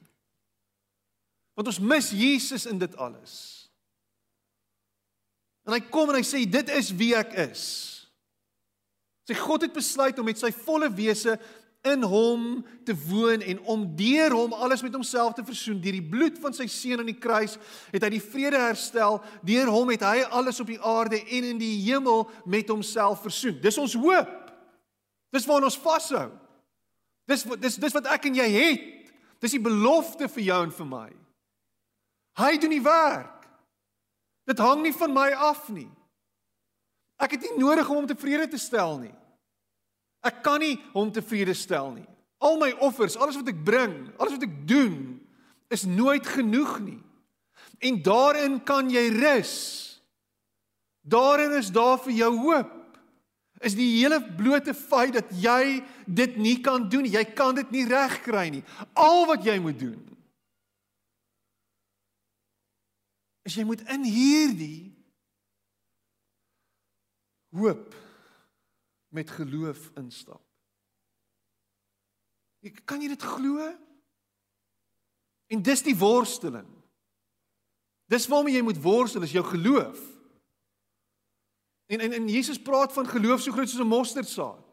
Want 1.54 1.66
ons 1.66 1.78
mis 1.78 2.10
Jesus 2.10 2.66
in 2.66 2.78
dit 2.78 2.96
alles. 2.96 3.66
En 5.66 5.72
hy 5.72 5.80
kom 5.80 6.08
en 6.08 6.14
hy 6.14 6.24
sê 6.24 6.50
dit 6.50 6.68
is 6.68 6.94
wie 6.94 7.14
ek 7.16 7.32
is. 7.50 7.62
Sy 9.28 9.34
God 9.34 9.62
het 9.62 9.72
besluit 9.72 10.18
om 10.18 10.24
met 10.24 10.38
sy 10.38 10.52
volle 10.52 10.88
wese 10.94 11.38
in 11.86 12.02
hom 12.02 12.64
te 12.84 12.94
woon 13.06 13.42
en 13.44 13.60
om 13.70 13.84
deur 13.96 14.34
hom 14.34 14.52
alles 14.52 14.82
met 14.82 14.94
homself 14.94 15.36
te 15.36 15.44
versoen 15.46 15.78
deur 15.80 15.94
die 15.94 16.08
bloed 16.10 16.38
van 16.42 16.54
sy 16.56 16.66
seun 16.70 17.02
aan 17.02 17.10
die 17.10 17.20
kruis 17.20 17.54
het 17.92 18.02
hy 18.02 18.10
die 18.16 18.24
vrede 18.24 18.58
herstel 18.58 19.20
deur 19.46 19.70
hom 19.70 19.92
het 19.92 20.02
hy 20.02 20.24
alles 20.26 20.58
op 20.60 20.66
die 20.72 20.80
aarde 20.82 21.20
en 21.22 21.46
in 21.52 21.60
die 21.60 21.76
hemel 21.86 22.26
met 22.50 22.70
homself 22.72 23.22
versoen 23.22 23.60
dis 23.62 23.78
ons 23.78 23.94
hoop 23.94 24.32
dis 25.34 25.46
waar 25.46 25.68
ons 25.68 25.78
vashou 25.78 26.26
dis 27.28 27.44
dis 27.60 27.76
dis 27.76 27.96
wat 27.96 28.08
ek 28.14 28.30
en 28.30 28.40
jy 28.40 28.48
het 28.54 29.12
dis 29.42 29.54
die 29.54 29.62
belofte 29.62 30.28
vir 30.32 30.44
jou 30.48 30.62
en 30.66 30.74
vir 30.74 30.88
my 30.88 31.08
hy 32.40 32.52
doen 32.58 32.74
die 32.74 32.84
werk 32.84 33.46
dit 34.48 34.64
hang 34.64 34.82
nie 34.82 34.96
van 34.96 35.14
my 35.14 35.30
af 35.52 35.68
nie 35.68 35.88
ek 37.20 37.36
het 37.36 37.46
nie 37.46 37.58
nodig 37.60 37.88
om 37.88 38.02
hom 38.02 38.10
tevrede 38.10 38.48
te 38.50 38.60
stel 38.60 38.98
nie 39.02 39.14
Ek 40.26 40.40
kan 40.42 40.60
nie 40.62 40.76
hom 40.94 41.10
tevrede 41.14 41.54
stel 41.54 41.92
nie. 41.94 42.06
Al 42.42 42.58
my 42.58 42.70
offers, 42.84 43.16
alles 43.18 43.38
wat 43.38 43.50
ek 43.50 43.60
bring, 43.66 43.94
alles 44.18 44.36
wat 44.36 44.46
ek 44.46 44.56
doen, 44.68 45.18
is 45.74 45.86
nooit 45.88 46.26
genoeg 46.26 46.78
nie. 46.82 47.00
En 47.82 48.00
daarin 48.02 48.58
kan 48.66 48.90
jy 48.90 49.08
rus. 49.14 49.54
Daarin 51.06 51.54
is 51.58 51.70
daar 51.74 51.98
vir 52.02 52.14
jou 52.18 52.32
hoop. 52.42 52.74
Is 53.64 53.74
die 53.74 53.88
hele 53.98 54.20
blote 54.38 54.74
feit 54.74 55.16
dat 55.16 55.32
jy 55.34 55.80
dit 56.06 56.36
nie 56.38 56.60
kan 56.62 56.86
doen 56.88 57.02
nie. 57.02 57.16
Jy 57.16 57.24
kan 57.34 57.56
dit 57.58 57.70
nie 57.74 57.86
regkry 57.88 58.48
nie. 58.54 58.62
Al 58.94 59.26
wat 59.26 59.44
jy 59.46 59.58
moet 59.62 59.78
doen 59.80 60.08
is 63.48 63.56
jy 63.56 63.64
moet 63.64 63.82
in 63.88 64.04
hierdie 64.04 64.90
hoop 67.56 67.94
met 69.14 69.30
geloof 69.32 69.88
instap. 69.96 70.42
Ek 72.68 72.82
kan 72.88 73.00
jy 73.00 73.08
dit 73.14 73.24
glo? 73.24 73.70
En 75.48 75.62
dis 75.64 75.84
die 75.86 75.96
worsteling. 75.96 76.68
Dis 78.12 78.28
waarmee 78.28 78.58
jy 78.58 78.64
moet 78.66 78.80
worstel, 78.82 79.24
is 79.24 79.32
jou 79.32 79.44
geloof. 79.48 80.00
En 81.88 82.00
en 82.00 82.12
en 82.12 82.28
Jesus 82.28 82.60
praat 82.62 82.92
van 82.92 83.06
geloof 83.08 83.40
so 83.40 83.52
groot 83.52 83.68
soos 83.68 83.80
'n 83.80 83.94
mosterdsaad. 83.96 84.64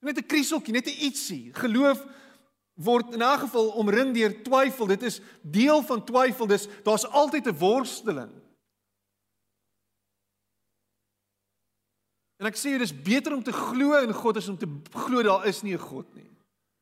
Net 0.00 0.18
'n 0.18 0.26
krieseltjie, 0.26 0.72
net 0.72 0.86
'n 0.86 1.04
ietsie. 1.04 1.54
Geloof 1.54 2.06
word 2.74 3.12
in 3.12 3.22
'n 3.22 3.38
geval 3.38 3.68
omring 3.68 4.14
deur 4.14 4.42
twyfel. 4.42 4.86
Dit 4.86 5.02
is 5.02 5.20
deel 5.42 5.82
van 5.82 6.04
twyfel. 6.04 6.46
Dis 6.46 6.68
daar's 6.82 7.06
altyd 7.06 7.46
'n 7.46 7.58
worsteling. 7.58 8.32
En 12.36 12.46
ek 12.46 12.56
sê 12.56 12.78
dis 12.78 13.02
beter 13.02 13.34
om 13.34 13.42
te 13.42 13.52
glo 13.52 13.98
in 14.00 14.14
God 14.14 14.36
as 14.36 14.48
om 14.48 14.58
te 14.58 14.68
glo 14.90 15.22
daar 15.22 15.46
is 15.46 15.62
nie 15.62 15.74
'n 15.74 15.78
God 15.78 16.14
nie. 16.14 16.30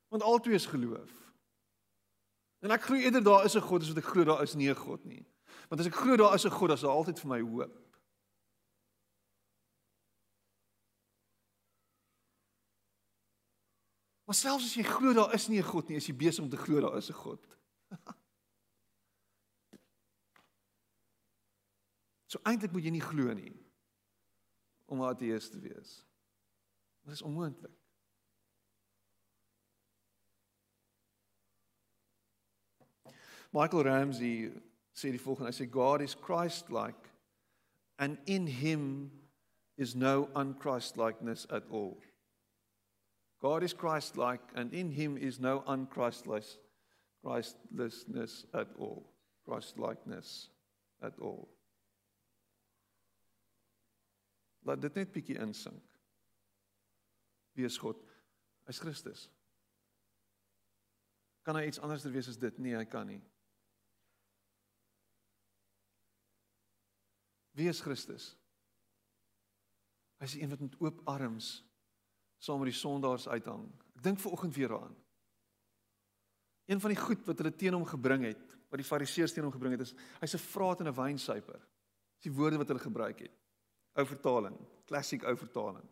Want 0.07 0.23
albei 0.23 0.53
is 0.53 0.65
geloof. 0.65 1.11
En 2.59 2.71
ek 2.71 2.81
glo 2.81 2.95
eerder 2.95 3.23
daar 3.23 3.45
is 3.45 3.55
'n 3.55 3.61
God 3.61 3.81
as 3.81 3.87
wat 3.87 3.97
ek 3.97 4.11
glo 4.11 4.23
daar 4.23 4.43
is 4.43 4.53
nie 4.53 4.69
'n 4.69 4.75
God 4.75 5.05
nie. 5.05 5.25
Want 5.67 5.81
as 5.81 5.87
ek 5.87 5.95
glo 5.95 6.15
daar 6.15 6.33
is 6.33 6.45
'n 6.45 6.51
God, 6.51 6.67
dan 6.67 6.77
is 6.77 6.83
daar 6.83 6.91
altyd 6.91 7.19
vir 7.19 7.29
my 7.29 7.41
hoop. 7.41 7.88
Maar 14.29 14.37
selfs 14.37 14.67
as 14.67 14.75
jy 14.77 14.83
glo 14.85 15.09
daar 15.17 15.31
is 15.33 15.47
nie 15.49 15.57
'n 15.57 15.65
God 15.65 15.87
nie, 15.89 15.97
is 15.97 16.05
jy 16.05 16.13
besig 16.13 16.43
om 16.43 16.49
te 16.49 16.57
glo 16.57 16.79
daar 16.79 16.97
is 16.97 17.09
'n 17.09 17.13
God. 17.17 17.57
so 22.29 22.39
eintlik 22.45 22.71
moet 22.71 22.83
jy 22.83 22.91
nie 22.91 23.01
glo 23.01 23.33
nie 23.33 23.57
om 24.85 25.01
'n 25.01 25.09
ateïs 25.09 25.49
te 25.49 25.59
wees. 25.59 26.05
Dit 27.01 27.13
is 27.13 27.21
onmoontlik. 27.25 27.73
Michael 33.51 33.83
Ramsey 33.83 34.53
sê 34.93 35.09
die 35.09 35.17
volgende, 35.17 35.49
hy 35.49 35.57
sê 35.57 35.69
God 35.71 36.01
is 36.01 36.13
Christ-like 36.13 37.09
and 37.97 38.19
in 38.29 38.45
him 38.45 39.11
is 39.75 39.95
no 39.95 40.29
unchristlikeness 40.35 41.47
at 41.49 41.65
all. 41.71 41.97
God 43.41 43.63
is 43.63 43.73
Christ-like 43.73 44.41
and 44.55 44.73
in 44.73 44.91
him 44.91 45.17
is 45.17 45.39
no 45.39 45.63
unchristlikeness 45.67 46.57
Christlessness 47.23 48.45
at 48.53 48.67
all. 48.77 49.05
Christlikeness 49.45 50.49
at 51.01 51.19
all. 51.19 51.49
Laat 54.63 54.81
dit 54.83 54.95
net 54.95 55.11
bietjie 55.11 55.39
insink. 55.39 55.83
Wie 57.55 57.65
is 57.65 57.79
God? 57.79 57.99
Hy's 58.67 58.79
Christus. 58.79 59.27
Kan 61.47 61.57
hy 61.57 61.65
iets 61.67 61.79
anderster 61.81 62.13
wees 62.13 62.29
as 62.29 62.37
dit? 62.37 62.59
Nee, 62.59 62.75
hy 62.77 62.85
kan 62.85 63.07
nie. 63.09 63.21
Wie 67.57 67.67
is 67.71 67.81
Christus? 67.83 68.33
Hy's 70.19 70.35
die 70.35 70.43
een 70.43 70.51
wat 70.51 70.61
met 70.63 70.77
oop 70.83 71.01
arms 71.09 71.57
saam 72.39 72.59
met 72.61 72.71
die 72.71 72.79
sondaars 72.79 73.27
uithang. 73.27 73.65
Ek 73.95 74.03
dink 74.03 74.19
ver 74.19 74.31
oggend 74.31 74.55
weer 74.55 74.71
daaraan. 74.71 74.95
Een 76.69 76.79
van 76.79 76.93
die 76.93 77.01
goed 77.01 77.25
wat 77.25 77.37
hulle 77.41 77.55
teen 77.55 77.75
hom 77.75 77.85
gebring 77.85 78.23
het, 78.29 78.57
wat 78.69 78.79
die 78.79 78.87
fariseërs 78.87 79.33
teen 79.33 79.43
hom 79.43 79.53
gebring 79.53 79.75
het, 79.75 79.87
is 79.87 79.95
hy's 80.21 80.35
'n 80.35 80.45
vraat 80.53 80.79
en 80.79 80.87
'n 80.87 80.95
wynsuiper. 80.95 81.59
Dis 82.15 82.29
die 82.29 82.37
woorde 82.37 82.57
wat 82.57 82.67
hulle 82.67 82.79
gebruik 82.79 83.19
het 83.19 83.35
ou 83.99 84.05
vertaling, 84.05 84.57
klassiek 84.85 85.23
ou 85.23 85.35
vertaling. 85.37 85.87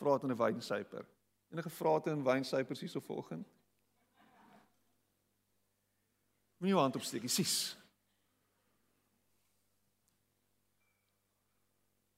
Vraat 0.00 0.22
in 0.22 0.30
'n 0.30 0.36
wynsuiper. 0.36 1.06
Enige 1.50 1.70
vrate 1.70 2.10
in 2.10 2.24
wynsuipers 2.24 2.80
hier 2.80 2.88
so 2.88 3.00
volgens? 3.00 3.46
Moenie 6.58 6.74
jou 6.74 6.80
hand 6.80 6.96
opsteek, 6.96 7.28
sies. 7.28 7.76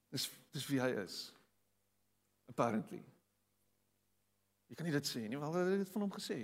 Dis 0.08 0.30
dis 0.50 0.66
wie 0.66 0.80
hy 0.80 0.88
is. 1.02 1.32
Apparently. 2.48 3.15
Jy 4.66 4.76
kan 4.76 4.88
nie 4.88 4.94
dit 4.94 5.08
sê 5.08 5.22
nie, 5.28 5.38
want 5.38 5.54
hulle 5.54 5.76
het 5.76 5.84
dit 5.84 5.92
van 5.94 6.04
hom 6.06 6.14
gesê. 6.14 6.40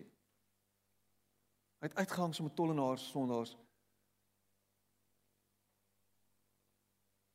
Hy 1.83 1.89
het 1.91 1.99
uitgehang 1.99 2.35
so 2.35 2.47
met 2.47 2.55
tollenaars, 2.55 3.09
sondaars. 3.11 3.57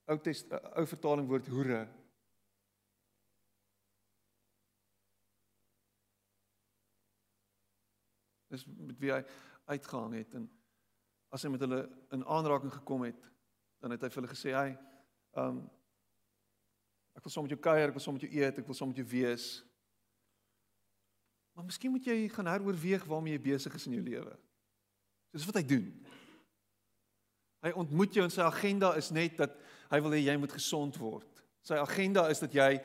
Ou 0.07 0.15
test 0.23 0.53
ou 0.55 0.85
vertaling 0.87 1.27
woord 1.27 1.49
hoere. 1.51 1.81
Dis 8.47 8.63
met 8.71 8.95
wie 9.03 9.11
hy 9.11 9.19
uitgehang 9.67 10.15
het 10.15 10.37
en 10.39 10.47
as 11.35 11.43
hy 11.43 11.51
met 11.51 11.65
hulle 11.65 11.81
in 12.15 12.23
aanraking 12.23 12.71
gekom 12.71 13.03
het, 13.03 13.19
dan 13.83 13.91
het 13.91 14.05
hy 14.05 14.09
vir 14.13 14.21
hulle 14.21 14.31
gesê 14.31 14.55
hy 14.55 14.69
um 15.43 15.65
ek 17.17 17.25
wil 17.25 17.33
saam 17.33 17.43
met 17.43 17.57
jou 17.57 17.59
kuier, 17.59 17.89
ek 17.89 17.97
wil 17.97 18.03
saam 18.05 18.15
met 18.15 18.23
jou 18.29 18.31
eet, 18.31 18.59
ek 18.61 18.69
wil 18.69 18.77
saam 18.77 18.93
met 18.93 19.01
jou 19.01 19.09
wees. 19.11 19.57
Maar 21.57 21.65
miskien 21.65 21.89
moet 21.89 22.05
jy 22.05 22.27
gaan 22.29 22.45
heroorweeg 22.45 23.05
waarmee 23.09 23.33
jy 23.33 23.41
besig 23.41 23.73
is 23.73 23.87
in 23.89 23.95
jou 23.97 24.03
lewe. 24.05 24.33
Dis 25.33 25.45
wat 25.49 25.57
hy 25.57 25.63
doen. 25.65 25.87
Hy 27.65 27.71
ontmoet 27.81 28.13
jou 28.13 28.25
en 28.27 28.33
sy 28.33 28.45
agenda 28.45 28.91
is 28.99 29.09
net 29.09 29.39
dat 29.41 29.55
hy 29.89 29.99
wil 30.05 30.13
hê 30.13 30.19
jy 30.21 30.35
moet 30.37 30.53
gesond 30.53 30.99
word. 31.01 31.41
Sy 31.65 31.79
agenda 31.81 32.27
is 32.29 32.43
dat 32.43 32.53
jy 32.53 32.75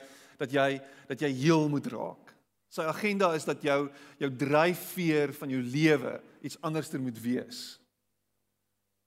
dat 0.40 0.56
jy 0.56 0.80
dat 1.10 1.20
jy 1.20 1.28
heel 1.42 1.68
moet 1.68 1.90
raak. 1.92 2.32
Sy 2.72 2.88
agenda 2.88 3.34
is 3.36 3.44
dat 3.44 3.60
jou 3.60 3.90
jou 4.16 4.32
dryfveer 4.40 5.36
van 5.36 5.52
jou 5.52 5.60
lewe 5.60 6.16
iets 6.40 6.56
anderster 6.64 7.04
moet 7.04 7.20
wees 7.20 7.62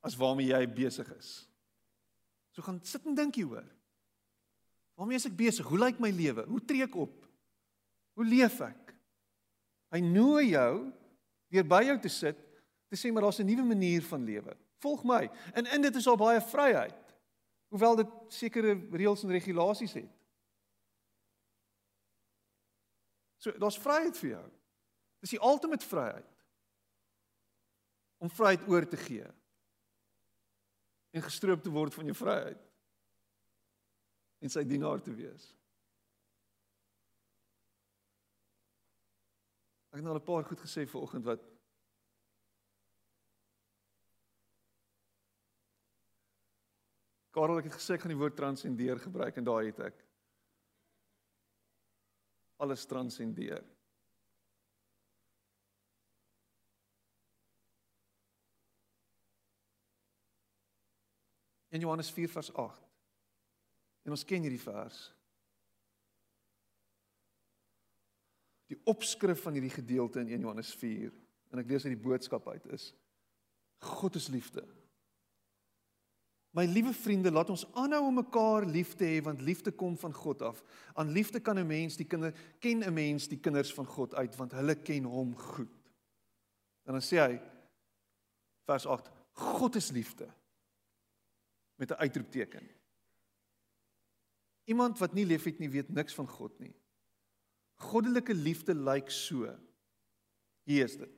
as 0.05 0.13
waarmee 0.13 0.51
jy 0.53 0.61
besig 0.69 1.09
is. 1.17 1.31
So 2.53 2.61
gaan 2.61 2.77
sit 2.85 3.09
en 3.09 3.17
dink 3.17 3.41
hieroor. 3.41 3.65
Waarmee 4.93 5.17
is 5.17 5.25
ek 5.25 5.41
besig? 5.41 5.65
Hoe 5.65 5.81
lyk 5.81 5.97
my 5.97 6.13
lewe? 6.13 6.45
Hoe 6.45 6.61
tree 6.61 6.85
ek 6.85 6.93
op? 7.01 7.25
Hoe 8.13 8.29
leef 8.29 8.61
ek? 8.61 8.84
Hy 9.95 10.01
nooi 10.03 10.49
jou 10.51 10.91
weer 11.53 11.63
by 11.67 11.85
jou 11.87 11.95
te 12.03 12.11
sit 12.11 12.41
te 12.91 12.97
sê 12.99 13.11
maar 13.11 13.23
daar's 13.23 13.39
'n 13.39 13.47
nuwe 13.47 13.63
manier 13.63 14.03
van 14.03 14.23
lewe. 14.23 14.57
Volg 14.83 15.03
my. 15.03 15.29
En 15.53 15.65
in 15.65 15.81
dit 15.81 15.95
is 15.95 16.03
daar 16.03 16.17
baie 16.17 16.41
vryheid. 16.41 17.15
Hoewel 17.67 17.95
dit 17.95 18.07
sekere 18.27 18.75
reëls 18.91 19.23
en 19.23 19.31
regulasies 19.31 19.93
het. 19.93 20.11
So 23.37 23.51
daar's 23.51 23.79
vryheid 23.79 24.17
vir 24.17 24.29
jou. 24.29 24.51
Dis 25.19 25.29
die 25.29 25.41
ultimate 25.41 25.85
vryheid. 25.85 26.45
Om 28.17 28.29
vryheid 28.29 28.67
oor 28.67 28.87
te 28.87 28.97
gee. 28.97 29.27
En 31.11 31.21
gestroop 31.21 31.63
te 31.63 31.69
word 31.69 31.93
van 31.93 32.05
jou 32.05 32.15
vryheid. 32.15 32.61
En 34.39 34.49
sy 34.49 34.63
dienaar 34.63 35.01
te 35.01 35.13
wees. 35.13 35.55
Ek 39.95 40.01
het 40.01 40.09
nou 40.09 40.15
al 40.17 40.19
'n 40.19 40.27
paar 40.27 40.43
goed 40.43 40.59
gesê 40.59 40.83
vanoggend 40.91 41.23
wat 41.23 41.43
Karel 47.31 47.59
ek 47.59 47.69
het 47.69 47.77
gesê 47.79 47.93
ek 47.93 48.01
gaan 48.03 48.11
die 48.11 48.19
woord 48.19 48.35
transcendeer 48.35 48.99
gebruik 48.99 49.37
en 49.37 49.47
daai 49.47 49.71
het 49.71 49.79
ek 49.79 50.03
alles 52.59 52.85
transcendeer. 52.85 53.63
In 61.71 61.79
Johannes 61.79 62.11
4 62.11 62.29
vers 62.29 62.53
8. 62.53 62.83
En 64.03 64.11
ons 64.11 64.23
ken 64.23 64.41
hierdie 64.41 64.59
vers. 64.59 65.15
Die 68.71 68.79
opskrif 68.83 69.41
van 69.45 69.53
hierdie 69.53 69.73
gedeelte 69.73 70.19
in 70.19 70.27
1 70.27 70.47
Johannes 70.47 70.73
4 70.73 71.11
en 71.51 71.61
ek 71.61 71.69
lees 71.69 71.85
uit 71.85 71.93
die 71.93 72.05
boodskap 72.07 72.47
uit 72.49 72.65
is 72.73 72.93
God 73.85 74.15
is 74.15 74.27
liefde. 74.33 74.63
My 76.55 76.63
liewe 76.65 76.93
vriende, 76.95 77.31
laat 77.31 77.51
ons 77.51 77.65
aanhou 77.75 78.05
om 78.07 78.21
mekaar 78.21 78.63
lief 78.65 78.93
te 78.95 79.03
hê 79.03 79.17
want 79.23 79.43
liefde 79.43 79.73
kom 79.75 79.97
van 79.99 80.13
God 80.15 80.41
af. 80.47 80.61
Aan 80.95 81.11
liefde 81.11 81.41
kan 81.43 81.59
'n 81.59 81.67
mens 81.67 81.97
die 81.99 82.07
kinder 82.07 82.31
ken 82.59 82.79
'n 82.83 82.93
mens 82.93 83.27
die 83.27 83.39
kinders 83.39 83.73
van 83.73 83.85
God 83.85 84.15
uit 84.15 84.35
want 84.35 84.51
hulle 84.51 84.75
ken 84.75 85.03
hom 85.03 85.35
goed. 85.35 85.75
En 86.85 86.93
dan 86.93 87.01
sê 87.01 87.19
hy 87.19 87.41
vers 88.65 88.85
8: 88.85 89.11
God 89.31 89.75
is 89.75 89.91
liefde 89.91 90.27
met 91.75 91.91
'n 91.91 91.99
uitroepteken. 91.99 92.69
Iemand 94.63 94.99
wat 94.99 95.13
nie 95.13 95.25
lief 95.25 95.43
het 95.43 95.59
nie, 95.59 95.69
weet 95.69 95.89
niks 95.89 96.13
van 96.13 96.27
God 96.27 96.59
nie. 96.59 96.73
Goddelike 97.75 98.33
liefde 98.33 98.75
lyk 98.75 99.09
so. 99.11 99.49
Hier 100.63 100.85
is 100.85 100.97
dit. 100.97 101.11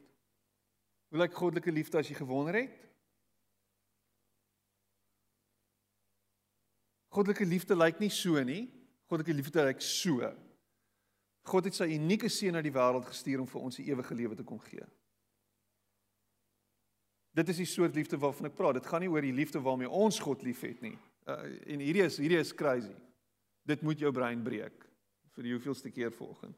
Hoe 1.08 1.22
lyk 1.22 1.36
goddelike 1.38 1.72
liefde 1.72 2.00
as 2.02 2.10
jy 2.10 2.18
gewonder 2.18 2.58
het? 2.58 2.74
Goddelike 7.14 7.46
liefde 7.46 7.78
lyk 7.78 8.02
nie 8.02 8.12
so 8.12 8.42
nie. 8.44 8.66
Goddelike 9.08 9.38
liefde 9.38 9.64
lyk 9.70 9.82
so. 9.86 10.34
God 11.48 11.70
het 11.70 11.78
sy 11.78 11.88
unieke 11.96 12.30
seun 12.32 12.58
na 12.58 12.64
die 12.66 12.74
wêreld 12.76 13.08
gestuur 13.08 13.46
om 13.46 13.48
vir 13.48 13.68
ons 13.70 13.78
die 13.80 13.88
ewige 13.88 14.18
lewe 14.18 14.36
te 14.36 14.44
kom 14.44 14.60
gee. 14.66 14.84
Dit 17.38 17.54
is 17.54 17.62
die 17.62 17.70
soort 17.70 17.96
liefde 17.96 18.18
waarvan 18.20 18.50
ek 18.50 18.58
praat. 18.58 18.82
Dit 18.82 18.90
gaan 18.90 19.06
nie 19.06 19.12
oor 19.14 19.24
die 19.24 19.36
liefde 19.36 19.62
waarmee 19.64 19.88
ons 19.94 20.18
God 20.20 20.44
liefhet 20.44 20.82
nie. 20.84 20.98
Uh, 21.30 21.38
en 21.70 21.84
hierdie 21.86 22.04
is 22.04 22.18
hierdie 22.20 22.42
is 22.42 22.52
crazy. 22.56 22.96
Dit 23.68 23.84
moet 23.86 24.02
jou 24.02 24.12
brein 24.16 24.42
breek 24.44 24.87
vir 25.38 25.46
die 25.46 25.54
hoeveelste 25.54 25.92
keer 25.94 26.12
volgende. 26.12 26.58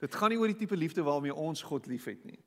Dit 0.00 0.16
gaan 0.16 0.32
nie 0.32 0.40
oor 0.40 0.48
die 0.48 0.58
tipe 0.58 0.76
liefde 0.76 1.04
waarmee 1.04 1.34
ons 1.34 1.62
God 1.62 1.86
liefhet 1.86 2.24
nie. 2.24 2.40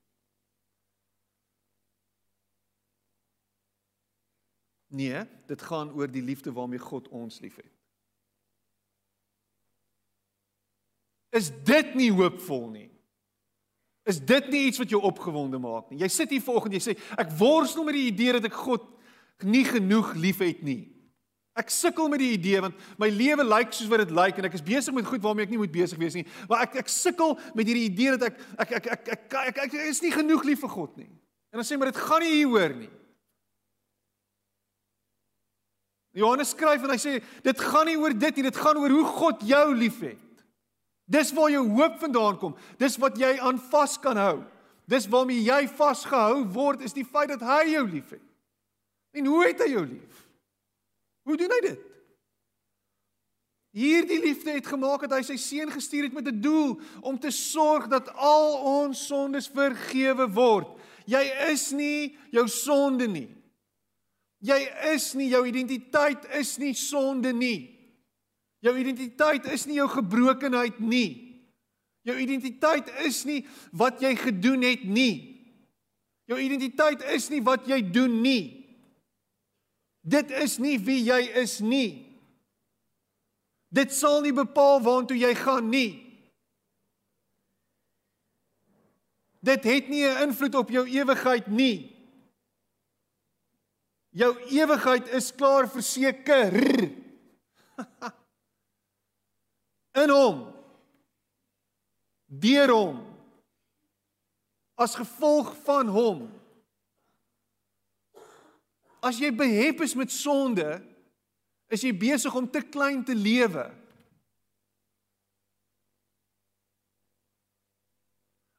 Nee, 4.98 5.24
dit 5.46 5.62
gaan 5.62 5.92
oor 5.94 6.10
die 6.10 6.24
liefde 6.24 6.54
waarmee 6.56 6.82
God 6.82 7.08
ons 7.14 7.40
liefhet. 7.44 7.70
Is 11.30 11.52
dit 11.68 11.96
nie 12.00 12.10
hoopvol 12.12 12.70
nie? 12.72 12.90
Is 14.08 14.22
dit 14.24 14.50
nie 14.50 14.66
iets 14.70 14.80
wat 14.80 14.90
jou 14.90 15.02
opgewonde 15.04 15.60
maak 15.60 15.92
nie? 15.92 16.00
Jy 16.02 16.08
sit 16.10 16.32
hier 16.32 16.42
vanoggend 16.42 16.78
jy 16.80 16.84
sê 16.86 16.94
ek 17.20 17.34
worstel 17.38 17.86
met 17.86 17.98
die 18.00 18.08
idee 18.08 18.38
dat 18.38 18.48
ek 18.48 18.56
God 18.56 18.86
nie 19.44 19.66
genoeg 19.68 20.16
liefhet 20.18 20.64
nie. 20.66 20.86
Ek 21.58 21.72
sukkel 21.74 22.10
met 22.12 22.22
die 22.22 22.34
idee 22.36 22.62
want 22.62 22.78
my 23.02 23.10
lewe 23.10 23.46
lyk 23.48 23.72
soos 23.74 23.90
wat 23.90 24.04
dit 24.06 24.14
lyk 24.14 24.38
en 24.38 24.48
ek 24.50 24.58
is 24.60 24.66
besig 24.66 24.94
met 24.94 25.08
goed 25.08 25.24
waarmee 25.24 25.48
ek 25.48 25.54
nie 25.56 25.62
moet 25.62 25.74
besig 25.74 25.98
wees 26.02 26.18
nie. 26.18 26.26
Maar 26.50 26.68
ek 26.68 26.84
ek 26.84 26.92
sukkel 26.94 27.34
met 27.58 27.66
hierdie 27.66 27.88
idee 27.88 28.18
dat 28.18 28.30
ek 28.30 28.44
ek 28.60 28.76
ek 28.78 28.92
ek 28.92 28.92
ek, 28.94 29.10
ek, 29.18 29.40
ek, 29.48 29.64
ek 29.66 29.90
is 29.90 30.04
nie 30.06 30.14
genoeg 30.14 30.46
lief 30.46 30.62
vir 30.66 30.74
God 30.76 30.94
nie. 31.02 31.10
En 31.52 31.62
dan 31.62 31.66
sê 31.66 31.80
maar 31.80 31.90
dit 31.90 32.06
gaan 32.06 32.22
nie 32.22 32.36
hieroor 32.36 32.78
nie. 32.78 32.92
Johannes 36.18 36.54
skryf 36.54 36.86
en 36.86 36.94
hy 36.94 37.00
sê 37.02 37.18
dit 37.46 37.66
gaan 37.66 37.90
nie 37.90 37.98
oor 37.98 38.14
dit 38.14 38.38
nie, 38.38 38.46
dit 38.50 38.62
gaan 38.62 38.78
oor 38.82 38.94
hoe 38.94 39.10
God 39.18 39.44
jou 39.46 39.66
liefhet. 39.78 40.24
Dis 41.08 41.32
waar 41.34 41.50
jou 41.54 41.64
hoop 41.78 42.00
vandaan 42.02 42.38
kom. 42.42 42.56
Dis 42.82 42.98
wat 43.00 43.18
jy 43.20 43.38
aan 43.40 43.60
vas 43.72 43.96
kan 44.04 44.20
hou. 44.20 44.38
Dis 44.88 45.08
waarmee 45.12 45.44
jy 45.44 45.66
vasgehou 45.72 46.46
word 46.56 46.84
is 46.88 46.96
die 46.96 47.06
feit 47.08 47.32
dat 47.34 47.44
hy 47.44 47.74
jou 47.74 47.84
liefhet. 47.88 48.24
En 49.16 49.28
hoe 49.28 49.44
het 49.46 49.64
hy 49.64 49.72
jou 49.74 49.84
lief? 49.88 50.27
Hoe 51.28 51.36
doen 51.36 51.52
hy 51.52 51.62
dit? 51.66 51.80
Hierdie 53.78 54.22
liefde 54.24 54.54
het 54.56 54.68
gemaak 54.72 55.04
dat 55.06 55.18
hy 55.20 55.26
sy 55.28 55.36
seun 55.38 55.72
gestuur 55.74 56.08
het 56.08 56.16
met 56.16 56.28
'n 56.32 56.40
doel 56.42 56.80
om 57.02 57.20
te 57.20 57.32
sorg 57.32 57.88
dat 57.92 58.08
al 58.16 58.56
ons 58.64 59.06
sondes 59.08 59.52
vergewe 59.52 60.30
word. 60.32 60.80
Jy 61.06 61.24
is 61.52 61.72
nie 61.72 62.18
jou 62.32 62.48
sonde 62.48 63.08
nie. 63.08 63.28
Jy 64.40 64.70
is 64.94 65.14
nie 65.14 65.30
jou 65.30 65.46
identiteit 65.48 66.26
is 66.40 66.58
nie 66.58 66.74
sonde 66.74 67.34
nie. 67.34 67.76
Jou 68.60 68.78
identiteit 68.78 69.46
is 69.46 69.66
nie 69.66 69.76
jou 69.76 69.88
gebrokenheid 69.90 70.80
nie. 70.80 71.28
Jou 72.02 72.18
identiteit 72.18 72.90
is 73.06 73.26
nie 73.26 73.46
wat 73.72 74.02
jy 74.02 74.16
gedoen 74.16 74.62
het 74.62 74.84
nie. 74.84 75.36
Jou 76.26 76.40
identiteit 76.40 77.04
is 77.04 77.30
nie 77.30 77.42
wat 77.42 77.68
jy 77.68 77.82
doen 77.92 78.22
nie. 78.22 78.57
Dit 80.08 80.32
is 80.32 80.56
nie 80.64 80.78
wie 80.80 81.02
jy 81.04 81.20
is 81.42 81.58
nie. 81.60 82.08
Dit 83.68 83.92
sal 83.92 84.22
nie 84.24 84.32
bepaal 84.32 84.80
waartoe 84.86 85.18
jy 85.20 85.34
gaan 85.36 85.68
nie. 85.68 86.00
Dit 89.44 89.68
het 89.68 89.90
nie 89.92 90.08
'n 90.08 90.22
invloed 90.28 90.56
op 90.56 90.70
jou 90.70 90.88
ewigheid 90.88 91.48
nie. 91.48 91.92
Jou 94.10 94.40
ewigheid 94.50 95.08
is 95.08 95.36
klaar 95.36 95.70
verseker. 95.70 96.54
In 100.04 100.10
hom. 100.10 100.54
Deur 102.26 102.70
hom. 102.70 103.18
As 104.76 104.96
gevolg 104.96 105.56
van 105.64 105.88
hom. 105.88 106.47
As 109.08 109.20
jy 109.22 109.32
behep 109.32 109.84
is 109.86 109.96
met 109.96 110.12
sonde, 110.12 110.68
is 111.72 111.84
jy 111.84 111.94
besig 111.96 112.34
om 112.36 112.48
te 112.50 112.62
klein 112.64 113.04
te 113.08 113.16
lewe. 113.16 113.68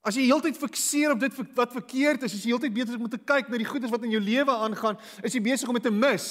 As 0.09 0.17
jy 0.17 0.25
heeltyd 0.25 0.57
fikseer 0.57 1.13
op 1.13 1.21
dit 1.21 1.35
wat 1.57 1.75
verkeerd 1.75 2.25
is, 2.25 2.33
as 2.33 2.45
jy 2.45 2.55
heeltyd 2.55 2.73
besig 2.73 2.95
is 2.95 3.01
om 3.01 3.11
te 3.13 3.21
kyk 3.21 3.51
na 3.51 3.61
die 3.61 3.69
goedes 3.69 3.93
wat 3.93 4.07
in 4.07 4.15
jou 4.15 4.23
lewe 4.25 4.55
aangaan, 4.55 4.97
is 5.21 5.37
jy 5.37 5.43
besig 5.45 5.69
om 5.69 5.77
dit 5.77 5.85
te 5.85 5.93
mis. 5.93 6.29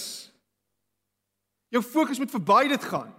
Jou 1.74 1.84
fokus 1.86 2.18
moet 2.22 2.32
verby 2.32 2.64
dit 2.72 2.90
gaan. 2.90 3.12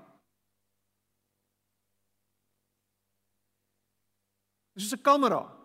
Dis 4.75 4.95
'n 4.95 5.03
kamera. 5.03 5.58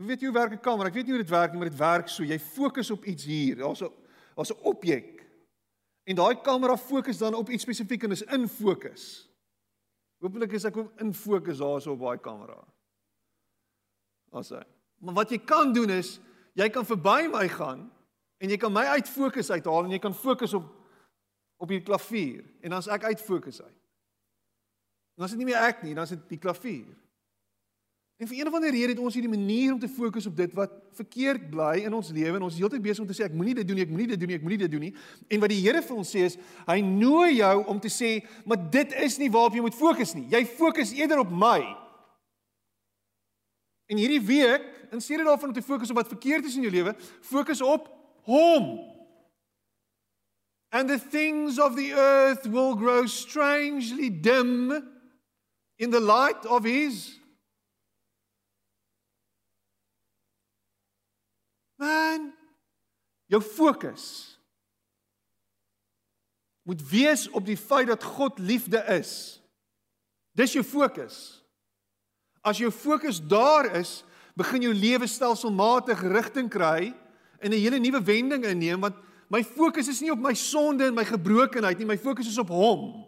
Jy 0.00 0.06
weet 0.06 0.22
hoe 0.22 0.32
werk 0.32 0.52
'n 0.52 0.60
kamera? 0.60 0.88
Ek 0.88 0.94
weet 0.94 1.06
nie 1.06 1.14
hoe 1.14 1.22
dit 1.22 1.30
werk 1.30 1.52
nie, 1.52 1.58
maar 1.58 1.70
dit 1.70 1.78
werk 1.78 2.08
so. 2.08 2.22
Jy 2.24 2.38
fokus 2.38 2.90
op 2.90 3.04
iets 3.04 3.24
hier. 3.24 3.56
Daar's 3.56 3.82
'n 3.82 3.92
daar's 4.34 4.50
'n 4.50 4.62
objek. 4.62 5.22
En 6.04 6.16
daai 6.16 6.40
kamera 6.40 6.76
fokus 6.76 7.18
dan 7.18 7.34
op 7.34 7.50
iets 7.50 7.62
spesifiek 7.62 8.02
en 8.02 8.10
is 8.10 8.22
in 8.22 8.48
fokus. 8.48 9.30
Hoopelik 10.18 10.52
is 10.52 10.64
ek 10.64 10.76
ook 10.76 11.00
in 11.00 11.14
fokus 11.14 11.58
daarso 11.58 11.92
op 11.92 12.00
daai 12.00 12.18
kamera. 12.18 12.58
Asai. 14.30 14.64
Maar 14.98 15.14
wat 15.14 15.30
jy 15.30 15.38
kan 15.38 15.72
doen 15.72 15.90
is 15.90 16.20
jy 16.54 16.68
kan 16.70 16.86
verby 16.86 17.28
my 17.32 17.48
gaan 17.48 17.90
en 18.38 18.48
jy 18.48 18.56
kan 18.56 18.72
my 18.72 18.84
uit 18.96 19.08
fokus 19.08 19.50
uithaal 19.50 19.84
en 19.84 19.90
jy 19.90 19.98
kan 19.98 20.14
fokus 20.14 20.54
op 20.54 20.70
op 21.62 21.70
die 21.70 21.82
klavier 21.82 22.42
en 22.60 22.70
dan's 22.74 22.88
ek 22.90 23.04
uit 23.04 23.20
fokus 23.20 23.62
uit. 23.62 23.78
Dan 25.14 25.24
is 25.24 25.30
dit 25.30 25.38
nie 25.38 25.46
meer 25.52 25.62
ek 25.62 25.82
nie, 25.82 25.94
dan 25.94 26.02
is 26.02 26.14
dit 26.16 26.28
die 26.32 26.40
klavier. 26.42 26.88
En 28.22 28.28
vir 28.28 28.38
een 28.38 28.46
of 28.46 28.54
ander 28.54 28.70
rede 28.70 28.92
het 28.92 28.98
ons 29.02 29.14
hierdie 29.18 29.30
manier 29.30 29.72
om 29.72 29.78
te 29.82 29.88
fokus 29.88 30.26
op 30.26 30.36
dit 30.36 30.52
wat 30.54 30.70
verkeerd 30.94 31.48
bly 31.50 31.80
in 31.82 31.94
ons 31.96 32.12
lewe 32.14 32.36
en 32.38 32.44
ons 32.46 32.54
is 32.54 32.60
heeltyd 32.62 32.82
besig 32.82 33.02
om 33.02 33.06
te 33.08 33.16
sê 33.18 33.24
ek 33.26 33.32
moenie 33.34 33.56
dit 33.58 33.66
doen 33.66 33.80
nie, 33.80 33.82
ek 33.82 33.90
moenie 33.90 34.10
dit 34.12 34.20
doen 34.20 34.28
nie, 34.30 34.36
ek 34.38 34.44
moenie 34.44 34.58
dit 34.60 34.70
doen 34.70 34.84
nie. 34.86 34.90
En 35.26 35.40
wat 35.42 35.50
die 35.50 35.56
Here 35.58 35.80
vir 35.82 35.96
ons 35.98 36.12
sê 36.14 36.20
is, 36.28 36.36
hy 36.68 36.76
nooi 36.86 37.40
jou 37.40 37.56
om 37.72 37.80
te 37.82 37.90
sê, 37.90 38.10
maar 38.46 38.60
dit 38.76 38.94
is 39.02 39.16
nie 39.18 39.26
waarop 39.34 39.56
jy 39.58 39.64
moet 39.64 39.74
fokus 39.74 40.14
nie. 40.14 40.28
Jy 40.30 40.42
fokus 40.52 40.92
eerder 40.94 41.24
op 41.24 41.32
my. 41.34 41.56
En 43.90 43.98
hierdie 43.98 44.20
week, 44.28 44.68
in 44.94 45.02
steede 45.02 45.26
daarvan 45.26 45.50
om 45.50 45.56
te 45.56 45.64
fokus 45.66 45.90
op 45.90 45.98
wat 45.98 46.12
verkeerd 46.12 46.46
is 46.46 46.54
in 46.60 46.68
jou 46.68 46.70
lewe, 46.76 46.92
fokus 47.26 47.64
op 47.66 47.88
hom. 48.30 48.68
And 50.70 50.86
the 50.86 51.00
things 51.02 51.58
of 51.58 51.74
the 51.74 51.90
earth 51.90 52.46
will 52.46 52.78
grow 52.78 53.02
strangely 53.10 54.12
dim 54.14 54.70
in 55.82 55.90
the 55.90 56.00
light 56.00 56.46
of 56.46 56.62
his 56.62 57.18
Man, 61.82 62.30
jou 63.26 63.42
fokus 63.42 64.06
moet 66.62 66.82
wees 66.86 67.26
op 67.34 67.42
die 67.46 67.58
feit 67.58 67.88
dat 67.90 68.04
God 68.06 68.38
liefde 68.38 68.78
is. 68.94 69.42
Dis 70.38 70.54
jou 70.54 70.62
fokus. 70.64 71.16
As 72.46 72.60
jou 72.62 72.70
fokus 72.70 73.18
daar 73.18 73.66
is, 73.80 74.04
begin 74.38 74.68
jou 74.68 74.74
lewe 74.74 75.08
stelselmatig 75.10 76.04
rigting 76.06 76.50
kry 76.50 76.92
en 77.42 77.50
'n 77.50 77.58
hele 77.58 77.78
nuwe 77.78 78.02
wending 78.02 78.44
inneem 78.46 78.80
want 78.80 78.96
my 79.28 79.42
fokus 79.44 79.88
is 79.88 80.00
nie 80.00 80.12
op 80.12 80.18
my 80.18 80.34
sonde 80.34 80.86
en 80.86 80.94
my 80.94 81.04
gebrokenheid 81.04 81.78
nie, 81.78 81.86
my 81.86 81.98
fokus 81.98 82.28
is 82.28 82.38
op 82.38 82.48
hom. 82.48 83.04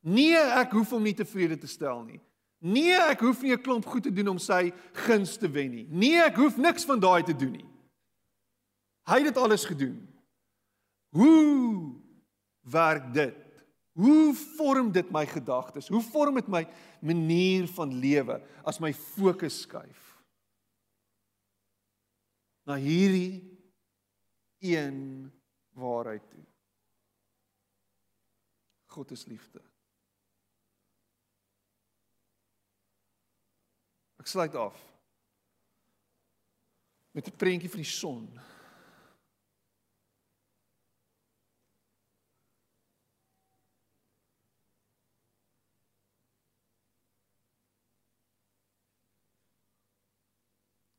Nee, 0.00 0.36
ek 0.36 0.72
hoef 0.72 0.90
hom 0.90 1.02
nie 1.02 1.14
tevrede 1.14 1.58
te 1.58 1.66
stel 1.66 2.02
nie. 2.04 2.20
Nee, 2.62 2.94
ek 2.94 3.24
hoef 3.26 3.42
nie 3.42 3.52
'n 3.52 3.62
klomp 3.62 3.86
goed 3.86 4.02
te 4.02 4.12
doen 4.12 4.28
om 4.28 4.38
sy 4.38 4.72
guns 4.92 5.36
te 5.36 5.50
wen 5.50 5.70
nie. 5.70 5.86
Nee, 5.90 6.22
ek 6.22 6.36
hoef 6.36 6.56
niks 6.56 6.84
van 6.84 7.00
daai 7.00 7.22
te 7.22 7.34
doen 7.34 7.52
nie. 7.52 7.68
Hy 9.08 9.18
het 9.18 9.34
dit 9.34 9.36
alles 9.36 9.64
gedoen. 9.64 9.98
Hoe 11.10 11.98
werk 12.62 13.12
dit? 13.12 13.64
Hoe 13.92 14.34
vorm 14.34 14.92
dit 14.92 15.10
my 15.10 15.26
gedagtes? 15.26 15.88
Hoe 15.88 16.00
vorm 16.00 16.34
dit 16.34 16.48
my 16.48 16.62
manier 17.00 17.66
van 17.68 17.92
lewe 17.98 18.38
as 18.64 18.78
my 18.78 18.92
fokus 18.92 19.60
skuif 19.66 20.08
na 22.64 22.76
hierdie 22.78 23.42
een 24.62 25.32
waarheid 25.74 26.30
toe? 26.30 26.46
God 28.86 29.10
is 29.10 29.26
liefde. 29.26 29.71
Ek 34.22 34.28
sluit 34.30 34.54
af 34.54 34.76
met 37.12 37.26
'n 37.26 37.36
prentjie 37.36 37.70
van 37.70 37.80
die 37.82 37.90
son. 37.90 38.26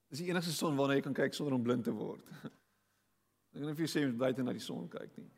Dis 0.09 0.19
die 0.19 0.27
enigste 0.27 0.51
son 0.51 0.75
waarna 0.75 0.93
jy 0.93 1.01
kan 1.01 1.13
kyk 1.13 1.33
sonder 1.33 1.53
om 1.53 1.63
blind 1.63 1.83
te 1.83 1.91
word. 1.91 2.27
Ek 3.53 3.61
weet 3.61 3.63
nie 3.63 3.71
of 3.71 3.79
jy 3.79 3.87
sê 3.87 4.03
jy 4.03 4.09
moet 4.11 4.17
buite 4.17 4.43
na 4.43 4.51
die 4.51 4.59
son 4.59 4.89
kyk 4.89 5.15
nie. 5.17 5.31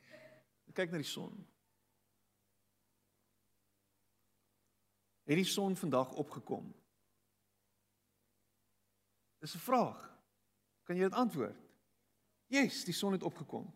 Kyk 0.73 0.91
na 0.91 0.97
die 0.97 1.07
son. 1.07 1.37
Het 5.29 5.37
die 5.37 5.45
son 5.53 5.75
vandag 5.75 6.11
opgekom? 6.11 6.73
Dis 9.45 9.55
'n 9.55 9.59
vraag. 9.59 10.17
Kan 10.83 10.95
jy 10.95 11.03
dit 11.03 11.13
antwoord? 11.13 11.57
Yes, 12.45 12.83
die 12.83 12.93
son 12.93 13.11
het 13.11 13.23
opgekom. 13.23 13.73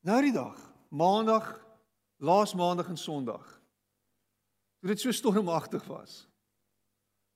Nou 0.00 0.22
die 0.22 0.32
dag, 0.32 0.72
Maandag, 0.88 1.66
laas 2.16 2.54
Maandag 2.54 2.88
en 2.88 2.96
Sondag. 2.96 3.62
Toe 4.78 4.88
dit 4.88 5.00
so 5.00 5.10
stormagtig 5.10 5.84
was. 5.84 6.28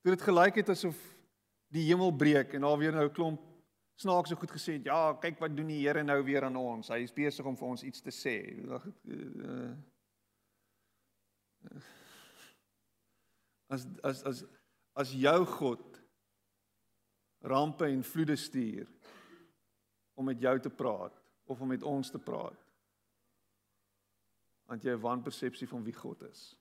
Toe 0.01 0.15
dit 0.15 0.23
gelyk 0.23 0.55
het 0.55 0.69
asof 0.69 0.97
die 1.67 1.85
hemel 1.85 2.17
breek 2.17 2.53
en 2.53 2.61
daar 2.61 2.79
weer 2.79 2.93
nou 2.93 3.09
'n 3.09 3.13
klomp 3.13 3.43
snaakse 3.95 4.37
goed 4.37 4.51
gesê 4.51 4.73
het. 4.73 4.85
Ja, 4.85 5.13
kyk 5.13 5.39
wat 5.39 5.57
doen 5.57 5.67
die 5.67 5.87
Here 5.87 6.03
nou 6.03 6.25
weer 6.25 6.45
aan 6.45 6.57
ons. 6.57 6.89
Hy 6.89 7.03
is 7.03 7.13
besig 7.13 7.45
om 7.45 7.57
vir 7.57 7.69
ons 7.69 7.83
iets 7.83 8.01
te 8.01 8.11
sê. 8.11 8.37
Eh, 9.05 9.77
as 13.67 13.87
as 14.03 14.23
as 14.23 14.45
as 14.93 15.13
jou 15.13 15.45
God 15.45 15.98
rampe 17.41 17.85
en 17.85 18.05
vloede 18.05 18.37
stuur 18.37 18.89
om 20.15 20.25
met 20.25 20.41
jou 20.41 20.61
te 20.61 20.71
praat 20.71 21.23
of 21.45 21.61
om 21.61 21.69
met 21.69 21.83
ons 21.83 22.11
te 22.11 22.19
praat. 22.19 22.65
Want 24.65 24.83
jy 24.83 24.91
'n 24.91 25.01
wanpersepsie 25.01 25.69
van 25.69 25.85
wie 25.85 25.95
God 25.95 26.23
is. 26.23 26.59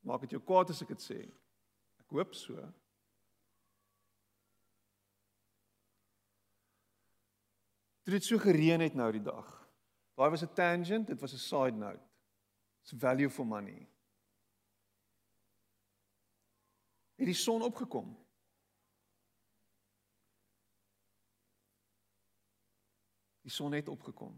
Maak 0.00 0.20
dit 0.20 0.30
jou 0.30 0.42
kwaad 0.42 0.70
as 0.70 0.82
ek 0.82 0.88
dit 0.88 1.02
sê. 1.02 1.20
Ek 1.98 2.08
hoop 2.14 2.34
so. 2.34 2.72
Dit 8.06 8.14
het 8.14 8.24
so 8.24 8.38
gereën 8.38 8.80
het 8.80 8.94
nou 8.94 9.12
die 9.12 9.22
dag. 9.22 9.48
Daai 10.14 10.30
was 10.30 10.42
'n 10.42 10.54
tangent, 10.54 11.06
dit 11.06 11.20
was 11.20 11.32
'n 11.32 11.38
side 11.38 11.76
note. 11.76 12.04
It's 12.82 12.92
value 12.92 13.30
for 13.30 13.46
money. 13.46 13.88
Het 17.16 17.26
die 17.26 17.34
son 17.34 17.62
opgekom. 17.62 18.12
Die 23.46 23.52
son 23.52 23.72
het 23.72 23.88
opgekom. 23.88 24.34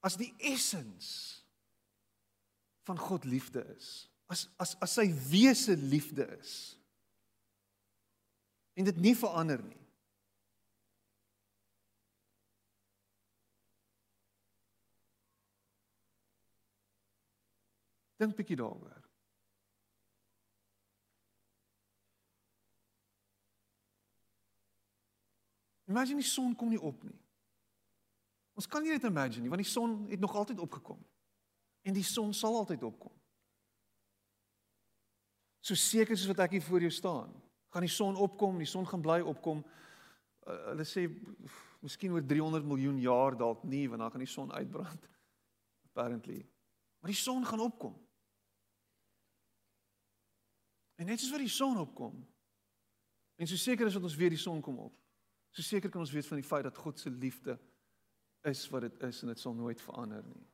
As 0.00 0.16
die 0.16 0.34
essens 0.38 1.08
van 2.86 2.98
God 2.98 3.24
liefde 3.24 3.64
is, 3.74 4.06
as 4.26 4.46
as 4.62 4.74
as 4.82 4.94
sy 4.98 5.06
wese 5.30 5.76
liefde 5.78 6.26
is 6.38 6.54
en 8.76 8.86
dit 8.86 8.98
nie 9.00 9.14
verander 9.16 9.62
nie. 9.62 9.85
Dink 18.16 18.36
bietjie 18.36 18.56
daaroor. 18.56 19.02
Imagine 25.86 26.20
die 26.20 26.28
son 26.28 26.54
kom 26.58 26.72
nie 26.72 26.80
op 26.80 27.02
nie. 27.06 27.18
Ons 28.56 28.66
kan 28.66 28.82
nie 28.82 28.94
dit 28.94 29.04
imagine 29.06 29.44
nie 29.44 29.52
want 29.52 29.62
die 29.62 29.70
son 29.70 30.06
het 30.10 30.20
nog 30.20 30.34
altyd 30.34 30.60
opgekom. 30.64 31.02
En 31.86 31.94
die 31.94 32.04
son 32.04 32.32
sal 32.34 32.56
altyd 32.56 32.82
opkom. 32.82 33.12
So 35.62 35.74
seker 35.74 36.16
soos 36.16 36.30
wat 36.30 36.44
ek 36.46 36.56
hier 36.56 36.64
voor 36.64 36.82
jou 36.82 36.90
staan, 36.94 37.30
gaan 37.74 37.84
die 37.84 37.90
son 37.90 38.18
opkom, 38.22 38.58
die 38.58 38.70
son 38.70 38.86
gaan 38.86 39.02
bly 39.02 39.20
opkom. 39.26 39.62
Uh, 40.46 40.56
hulle 40.72 40.86
sê 40.86 41.06
miskien 41.82 42.14
oor 42.14 42.22
300 42.22 42.66
miljoen 42.66 42.98
jaar 43.02 43.34
dalk 43.38 43.64
nie 43.66 43.84
want 43.90 44.02
dan 44.02 44.12
gaan 44.14 44.24
die 44.24 44.30
son 44.30 44.52
uitbrand. 44.54 45.08
Apparently. 45.90 46.40
Maar 47.00 47.12
die 47.12 47.18
son 47.18 47.46
gaan 47.46 47.62
opkom. 47.62 47.94
En 50.96 51.06
net 51.06 51.20
soos 51.20 51.30
wat 51.30 51.44
die 51.44 51.52
son 51.52 51.78
opkom. 51.78 52.16
En 53.36 53.48
so 53.48 53.56
seker 53.56 53.86
is 53.86 53.96
dat 53.96 54.02
ons 54.02 54.16
weer 54.16 54.32
die 54.32 54.40
son 54.40 54.62
kom 54.64 54.78
op. 54.78 54.94
So 55.52 55.62
seker 55.62 55.90
kan 55.92 56.00
ons 56.00 56.12
weet 56.12 56.26
van 56.26 56.40
die 56.40 56.46
feit 56.46 56.64
dat 56.64 56.76
God 56.76 57.00
se 57.00 57.10
liefde 57.10 57.58
is 58.46 58.68
wat 58.70 58.86
dit 58.86 59.02
is 59.08 59.22
en 59.22 59.32
dit 59.32 59.40
sal 59.40 59.54
nooit 59.56 59.80
verander 59.80 60.24
nie. 60.24 60.44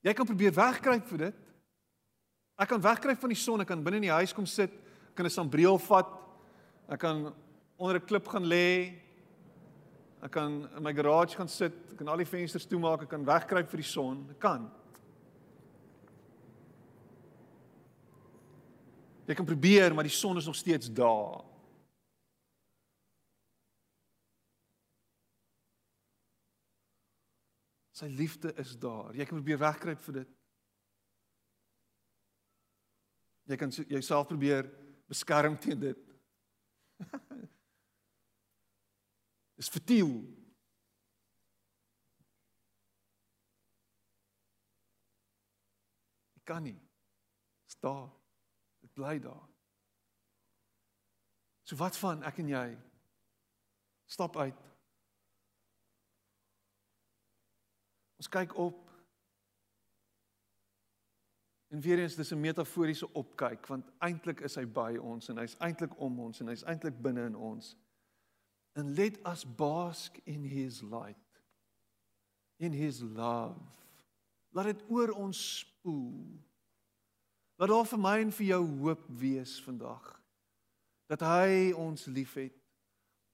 Jy 0.00 0.14
kan 0.16 0.28
probeer 0.28 0.54
wegkruip 0.56 1.08
vir 1.12 1.24
dit. 1.26 1.46
Ek 2.60 2.68
kan 2.68 2.82
wegkruip 2.84 3.20
van 3.20 3.32
die 3.32 3.40
son, 3.40 3.60
ek 3.60 3.68
kan 3.72 3.82
binne 3.84 4.00
in 4.00 4.08
die 4.08 4.16
huis 4.16 4.32
kom 4.36 4.46
sit, 4.48 4.72
kan 5.16 5.26
'n 5.26 5.30
sambreel 5.30 5.78
vat. 5.78 6.08
Ek 6.88 7.00
kan 7.00 7.34
onder 7.76 7.96
'n 7.96 8.06
klip 8.06 8.28
gaan 8.28 8.44
lê. 8.44 8.96
Ek 10.22 10.30
kan 10.30 10.68
in 10.76 10.82
my 10.82 10.92
garage 10.92 11.36
gaan 11.36 11.48
sit, 11.48 11.72
ek 11.90 11.96
kan 11.96 12.08
al 12.08 12.16
die 12.16 12.28
vensters 12.28 12.66
toemaak, 12.66 13.02
ek 13.02 13.08
kan 13.08 13.24
wegkruip 13.24 13.68
vir 13.68 13.80
die 13.80 13.88
son. 13.88 14.26
Ek 14.30 14.38
kan. 14.38 14.70
Jy 19.30 19.36
kan 19.38 19.46
probeer, 19.46 19.94
maar 19.94 20.02
die 20.02 20.12
son 20.12 20.36
is 20.36 20.44
nog 20.44 20.56
steeds 20.56 20.92
daar. 20.92 21.44
Sy 27.94 28.08
liefde 28.10 28.50
is 28.58 28.74
daar. 28.78 29.14
Jy 29.14 29.28
kan 29.28 29.38
probeer 29.38 29.62
wegkruip 29.62 30.02
vir 30.02 30.18
dit. 30.18 30.34
Jy 33.46 33.56
kan 33.62 33.70
jouself 33.70 34.26
probeer 34.26 34.66
beskerm 35.06 35.58
teen 35.62 35.78
dit. 35.78 36.02
Dis 39.62 39.70
vertiel. 39.70 40.16
Ek 46.34 46.48
kan 46.50 46.66
nie. 46.66 46.80
Staan 47.70 48.10
bly 49.00 49.16
daar. 49.18 49.48
So 51.64 51.78
wat 51.80 51.96
van 51.96 52.24
ek 52.28 52.42
en 52.42 52.52
jy? 52.52 52.66
Stap 54.10 54.36
uit. 54.36 54.66
Ons 58.20 58.28
kyk 58.28 58.56
op. 58.58 58.88
En 61.70 61.80
weer 61.80 62.02
eens 62.02 62.18
dis 62.18 62.32
'n 62.34 62.40
metaforiese 62.40 63.12
opkyk 63.12 63.66
want 63.66 63.90
eintlik 63.98 64.40
is 64.40 64.54
hy 64.54 64.66
by 64.66 64.96
ons 64.96 65.28
en 65.28 65.38
hy's 65.38 65.54
eintlik 65.58 65.94
om 65.98 66.18
ons 66.20 66.40
en 66.40 66.50
hy's 66.50 66.64
eintlik 66.64 66.98
binne 67.02 67.24
in 67.24 67.36
ons. 67.36 67.76
And 68.74 68.96
let 68.98 69.18
us 69.26 69.44
bask 69.44 70.18
in 70.24 70.44
his 70.44 70.82
light. 70.82 71.42
In 72.56 72.72
his 72.72 73.00
love. 73.00 73.60
Laat 74.50 74.64
dit 74.64 74.84
oor 74.88 75.10
ons 75.10 75.58
spoel. 75.58 76.49
Laat 77.60 77.68
daar 77.68 77.88
vir 77.90 78.00
my 78.00 78.14
en 78.22 78.30
vir 78.32 78.46
jou 78.54 78.62
hoop 78.80 79.02
wees 79.20 79.58
vandag. 79.60 80.06
Dat 81.12 81.20
hy 81.20 81.74
ons 81.76 82.06
liefhet. 82.08 82.56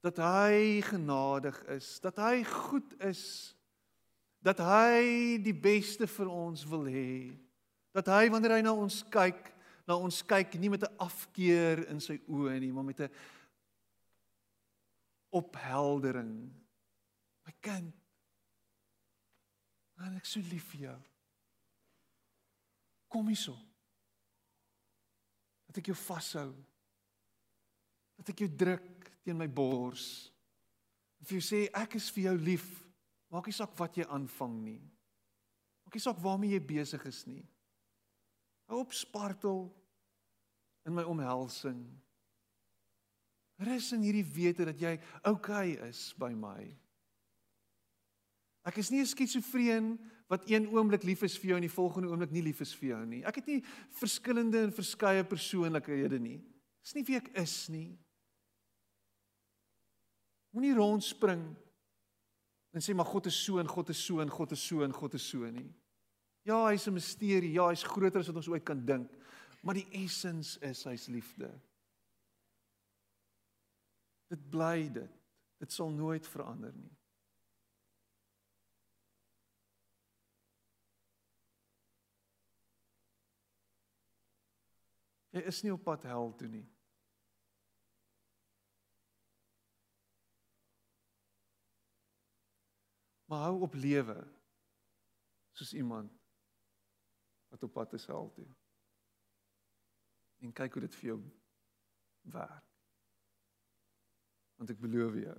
Dat 0.03 0.19
hy 0.19 0.81
genadig 0.83 1.61
is, 1.71 2.01
dat 2.03 2.19
hy 2.19 2.43
goed 2.43 2.97
is 3.07 3.23
dat 4.47 4.61
hy 4.63 5.39
die 5.43 5.55
beste 5.55 6.07
vir 6.07 6.29
ons 6.31 6.63
wil 6.71 6.85
hê. 6.87 7.35
Dat 7.97 8.07
hy 8.15 8.29
wanneer 8.31 8.59
hy 8.59 8.63
na 8.63 8.75
ons 8.79 9.01
kyk, 9.11 9.49
na 9.89 9.97
ons 9.99 10.21
kyk 10.23 10.55
nie 10.61 10.71
met 10.71 10.87
'n 10.87 10.97
afkeer 11.03 11.83
in 11.91 11.99
sy 12.01 12.21
oë 12.29 12.61
nie, 12.61 12.73
maar 12.73 12.85
met 12.85 13.01
'n 13.01 13.11
opheldering. 15.31 16.53
My 17.47 17.55
kind, 17.61 17.95
en 19.99 20.17
ek 20.17 20.25
so 20.27 20.41
lief 20.41 20.71
vir 20.71 20.81
jou. 20.81 21.01
Kom 23.09 23.27
hierso. 23.27 23.57
Dat 25.77 25.83
ek 25.83 25.91
jou 25.93 25.99
vashou. 26.07 26.51
Dat 28.17 28.31
ek 28.33 28.39
jou 28.47 28.49
druk 28.49 29.11
teen 29.21 29.37
my 29.37 29.45
bors. 29.45 30.31
En 31.21 31.29
vir 31.29 31.37
jou 31.37 31.45
sê 31.45 31.59
ek 31.69 31.99
is 32.01 32.07
vir 32.17 32.31
jou 32.31 32.37
lief. 32.47 32.71
Maak 33.29 33.51
nie 33.51 33.57
saak 33.57 33.75
wat 33.77 33.99
jy 34.01 34.07
aanvang 34.09 34.55
nie. 34.63 34.81
Maak 35.85 35.99
nie 35.99 36.01
saak 36.01 36.23
waarmee 36.25 36.55
jy 36.55 36.63
besig 36.65 37.05
is 37.05 37.21
nie. 37.29 37.43
Hou 38.73 38.81
op 38.87 38.97
spartel 38.97 39.67
in 40.89 40.97
my 40.97 41.05
omhelsing. 41.05 41.85
Rus 43.69 43.93
in 43.93 44.09
hierdie 44.09 44.25
wete 44.25 44.65
dat 44.73 44.81
jy 44.81 44.97
oukei 45.29 45.77
okay 45.77 45.91
is 45.91 46.09
by 46.17 46.33
my. 46.33 46.73
Ek 48.67 48.77
is 48.83 48.91
nie 48.91 49.01
'n 49.01 49.07
skizofreen 49.07 49.99
wat 50.29 50.49
een 50.51 50.67
oomblik 50.69 51.03
lief 51.03 51.23
is 51.23 51.39
vir 51.39 51.47
jou 51.47 51.57
en 51.57 51.67
die 51.69 51.71
volgende 51.71 52.09
oomblik 52.09 52.33
nie 52.35 52.43
lief 52.43 52.61
is 52.61 52.75
vir 52.75 52.89
jou 52.89 53.07
nie. 53.07 53.23
Ek 53.25 53.37
het 53.39 53.47
nie 53.47 53.63
verskillende 53.91 54.59
en 54.59 54.73
verskeie 54.73 55.25
persoonlikhede 55.25 56.19
nie. 56.19 56.41
Dis 56.83 56.95
nie 56.95 57.05
wie 57.05 57.17
ek 57.17 57.31
is 57.39 57.69
nie. 57.69 57.99
Moenie 60.51 60.75
rondspring 60.75 61.57
en 62.73 62.81
sê 62.83 62.95
maar 62.95 63.07
God 63.07 63.27
is 63.27 63.45
so 63.45 63.59
en 63.59 63.69
God 63.69 63.91
is 63.91 64.05
so 64.05 64.21
en 64.21 64.31
God 64.31 64.53
is 64.53 64.67
so 64.67 64.83
en 64.83 64.93
God 64.93 65.15
is 65.15 65.29
so 65.29 65.51
nie. 65.51 65.73
Ja, 66.45 66.67
hy's 66.67 66.87
'n 66.87 66.95
misterie. 66.95 67.53
Ja, 67.53 67.69
hy's 67.69 67.83
groter 67.83 68.21
as 68.21 68.27
wat 68.27 68.37
ons 68.37 68.49
ooit 68.49 68.65
kan 68.65 68.85
dink. 68.85 69.11
Maar 69.63 69.75
die 69.75 69.89
essens 69.91 70.59
is 70.59 70.85
hy's 70.85 71.07
liefde. 71.07 71.51
Dit 74.29 74.51
bly 74.51 74.89
dit. 74.93 75.11
Dit 75.59 75.73
sal 75.73 75.91
nooit 75.91 76.27
verander 76.27 76.73
nie. 76.75 76.97
Jy 85.37 85.43
is 85.51 85.59
nie 85.61 85.73
op 85.75 85.83
pad 85.85 86.07
hel 86.09 86.31
toe 86.41 86.49
nie. 86.49 86.65
Maar 93.29 93.43
hou 93.51 93.59
op 93.67 93.75
lewe 93.77 94.17
soos 95.57 95.75
iemand 95.77 96.15
wat 97.53 97.67
op 97.69 97.75
pad 97.75 97.93
is 97.99 98.07
hel 98.09 98.31
toe. 98.33 98.47
En 100.41 100.55
kyk 100.57 100.79
hoe 100.79 100.85
dit 100.87 100.97
vir 101.03 101.11
jou 101.11 101.19
werk. 102.33 102.73
Want 104.57 104.73
ek 104.73 104.81
beloof 104.81 105.21
jou, 105.21 105.37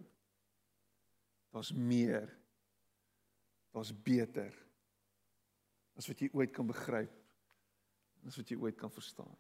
daar's 1.56 1.74
meer. 1.74 2.30
Daar's 3.74 3.94
beter 3.94 4.54
as 5.98 6.06
wat 6.06 6.22
jy 6.22 6.30
ooit 6.38 6.54
kan 6.54 6.70
begryp. 6.70 7.18
As 8.30 8.38
wat 8.38 8.54
jy 8.54 8.62
ooit 8.62 8.78
kan 8.78 8.94
verstaan. 8.94 9.34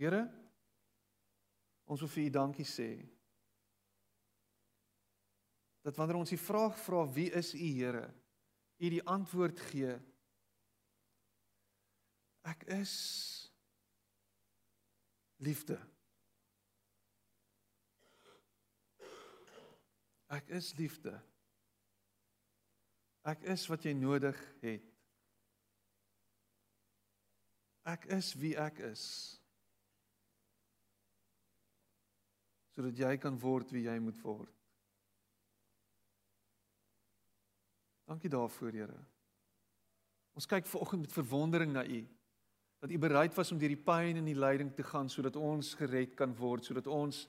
Here, 0.00 0.24
Ons 1.90 2.04
wil 2.04 2.12
vir 2.12 2.28
U 2.28 2.30
dankie 2.30 2.66
sê. 2.68 2.90
Dat 5.82 5.96
wanneer 5.98 6.20
ons 6.20 6.30
die 6.30 6.38
vraag 6.38 6.76
vra 6.78 7.02
wie 7.10 7.30
is 7.34 7.50
U 7.56 7.70
Here, 7.74 8.04
U 8.78 8.90
die 8.94 9.02
antwoord 9.10 9.58
gee. 9.72 9.96
Ek 12.46 12.62
is 12.78 12.92
liefde. 15.42 15.80
Ek 20.30 20.54
is 20.54 20.70
liefde. 20.78 21.16
Ek 23.26 23.42
is 23.50 23.66
wat 23.68 23.82
jy 23.84 23.96
nodig 23.98 24.38
het. 24.62 24.86
Ek 27.90 28.06
is 28.14 28.30
wie 28.38 28.54
ek 28.54 28.78
is. 28.92 29.10
Sodat 32.74 32.98
jy 32.98 33.16
kan 33.18 33.38
word 33.40 33.70
wie 33.74 33.84
jy 33.86 33.98
moet 33.98 34.18
word. 34.22 34.54
Dankie 38.10 38.30
daarvoor, 38.30 38.72
Here. 38.74 39.00
Ons 40.34 40.46
kyk 40.50 40.66
vanoggend 40.66 41.06
met 41.06 41.12
verwondering 41.14 41.72
na 41.72 41.84
U 41.84 42.00
dat 42.80 42.90
U 42.90 42.98
bereid 42.98 43.34
was 43.36 43.52
om 43.52 43.58
deur 43.60 43.74
die 43.74 43.84
pyn 43.84 44.16
en 44.16 44.24
die 44.24 44.38
lyding 44.38 44.70
te 44.72 44.82
gaan 44.82 45.10
sodat 45.12 45.36
ons 45.36 45.74
gered 45.76 46.14
kan 46.16 46.32
word, 46.38 46.64
sodat 46.64 46.86
ons 46.86 47.28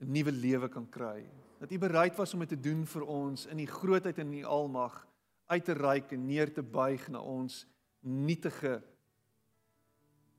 'n 0.00 0.12
nuwe 0.12 0.32
lewe 0.32 0.68
kan 0.68 0.88
kry. 0.88 1.24
Dat 1.58 1.72
U 1.72 1.78
bereid 1.78 2.16
was 2.16 2.34
om 2.34 2.40
dit 2.40 2.48
te 2.48 2.60
doen 2.60 2.86
vir 2.86 3.02
ons 3.02 3.46
in 3.46 3.56
die 3.56 3.66
grootheid 3.66 4.18
en 4.18 4.26
in 4.26 4.42
die 4.42 4.44
almag 4.44 5.06
uit 5.46 5.64
te 5.64 5.72
reik 5.72 6.12
en 6.12 6.26
neer 6.26 6.52
te 6.52 6.62
buig 6.62 7.08
na 7.08 7.20
ons 7.20 7.66
nietige 8.00 8.82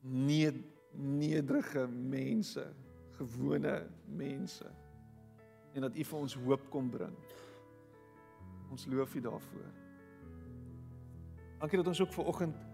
nederige 0.03 1.87
mense 1.87 2.75
gewone 3.17 3.79
mense 4.05 4.69
en 5.77 5.85
dat 5.85 5.97
U 5.97 6.03
vir 6.09 6.19
ons 6.19 6.35
hoop 6.41 6.63
kom 6.73 6.89
bring. 6.89 7.13
Ons 8.73 8.87
loof 8.89 9.13
U 9.15 9.21
daarvoor. 9.21 9.67
Dankie 11.61 11.79
dat 11.79 11.87
ons 11.87 12.01
ook 12.01 12.13
ver 12.13 12.29
oggend 12.33 12.65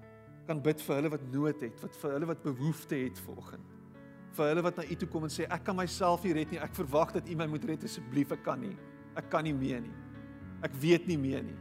kan 0.47 0.59
bid 0.63 0.81
vir 0.83 0.99
hulle 0.99 1.11
wat 1.13 1.25
nood 1.31 1.61
het, 1.63 1.81
wat 1.83 1.95
vir 2.01 2.15
hulle 2.15 2.27
wat 2.31 2.41
behoefte 2.43 2.99
het 2.99 3.19
ver 3.25 3.37
oggend. 3.39 3.75
Vir 4.33 4.49
hulle 4.49 4.63
wat 4.65 4.79
na 4.79 4.85
U 4.87 4.95
toe 4.99 5.09
kom 5.11 5.27
en 5.27 5.31
sê 5.31 5.45
ek 5.45 5.65
kan 5.67 5.77
myself 5.77 6.23
nie 6.25 6.33
red 6.39 6.51
nie. 6.51 6.61
Ek 6.63 6.73
verwag 6.75 7.13
dat 7.15 7.27
U 7.29 7.35
my 7.39 7.47
moet 7.51 7.67
red 7.69 7.83
asseblief. 7.85 8.33
Ek 8.33 8.41
kan 8.45 8.59
nie. 8.63 8.73
Ek 9.19 9.29
kan 9.31 9.45
nie 9.45 9.53
meer 9.55 9.83
nie. 9.83 9.93
Ek 10.65 10.73
weet 10.81 11.07
nie 11.07 11.19
meer 11.19 11.43
nie. 11.45 11.59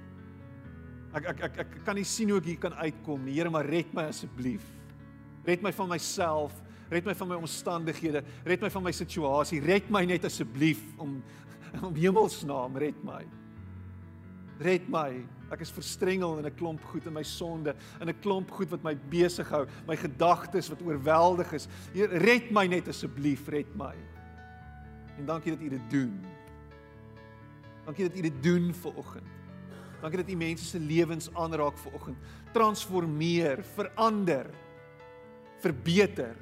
Ek 1.13 1.27
ek 1.35 1.43
ek 1.51 1.59
ek 1.67 1.75
kan 1.85 1.99
nie 1.99 2.07
sien 2.09 2.31
hoe 2.33 2.41
ek 2.41 2.49
hier 2.49 2.61
kan 2.63 2.79
uitkom 2.81 3.27
nie. 3.27 3.37
Here, 3.37 3.51
maar 3.53 3.69
red 3.69 3.91
my 3.95 4.07
asseblief. 4.09 4.65
Red 5.45 5.63
my 5.63 5.73
van 5.77 5.91
myself. 5.91 6.62
Red 6.93 7.07
my 7.09 7.15
van 7.17 7.29
my 7.29 7.37
omstandighede, 7.41 8.21
red 8.45 8.61
my 8.61 8.69
van 8.71 8.85
my 8.85 8.93
situasie, 8.93 9.63
red 9.65 9.89
my 9.91 10.05
net 10.05 10.27
asseblief 10.29 10.83
om 11.01 11.23
om 11.81 11.95
hemelsnaam 11.97 12.77
red 12.77 12.99
my. 13.01 13.23
Red 14.61 14.91
my. 14.93 15.23
Ek 15.53 15.63
is 15.65 15.73
verstrengel 15.73 16.37
in 16.39 16.47
'n 16.47 16.55
klomp 16.57 16.85
goed 16.85 17.07
in 17.07 17.15
my 17.17 17.23
sonde, 17.23 17.75
in 18.01 18.09
'n 18.09 18.21
klomp 18.21 18.51
goed 18.51 18.71
wat 18.71 18.83
my 18.83 18.95
besig 18.95 19.49
hou, 19.49 19.67
my 19.87 19.97
gedagtes 19.97 20.69
wat 20.69 20.83
oorweldig 20.83 21.53
is. 21.53 21.69
Heer, 21.95 22.09
red 22.09 22.51
my 22.51 22.67
net 22.67 22.89
asseblief, 22.89 23.49
red 23.49 23.75
my. 23.75 23.95
En 25.19 25.27
dankie 25.27 25.53
dat 25.53 25.65
U 25.65 25.69
dit 25.69 25.91
doen. 25.91 26.21
Dankie 27.87 28.09
dat 28.09 28.19
U 28.19 28.21
dit 28.21 28.43
doen 28.43 28.73
vir 28.75 28.93
oggend. 28.97 29.31
Dankie 30.01 30.23
dat 30.23 30.31
U 30.31 30.37
mense 30.37 30.65
se 30.65 30.79
lewens 30.79 31.35
aanraak 31.35 31.79
vir 31.79 31.93
oggend. 31.93 32.19
Transformeer, 32.53 33.65
verander, 33.65 34.47
verbeter 35.61 36.37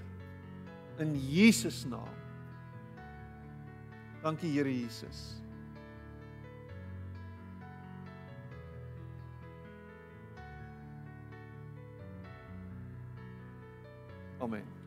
in 1.00 1.16
Jesus 1.16 1.84
naam. 1.88 2.12
Dankie 4.22 4.52
Here 4.52 4.64
Jesus. 4.64 5.40
Amen. 14.40 14.79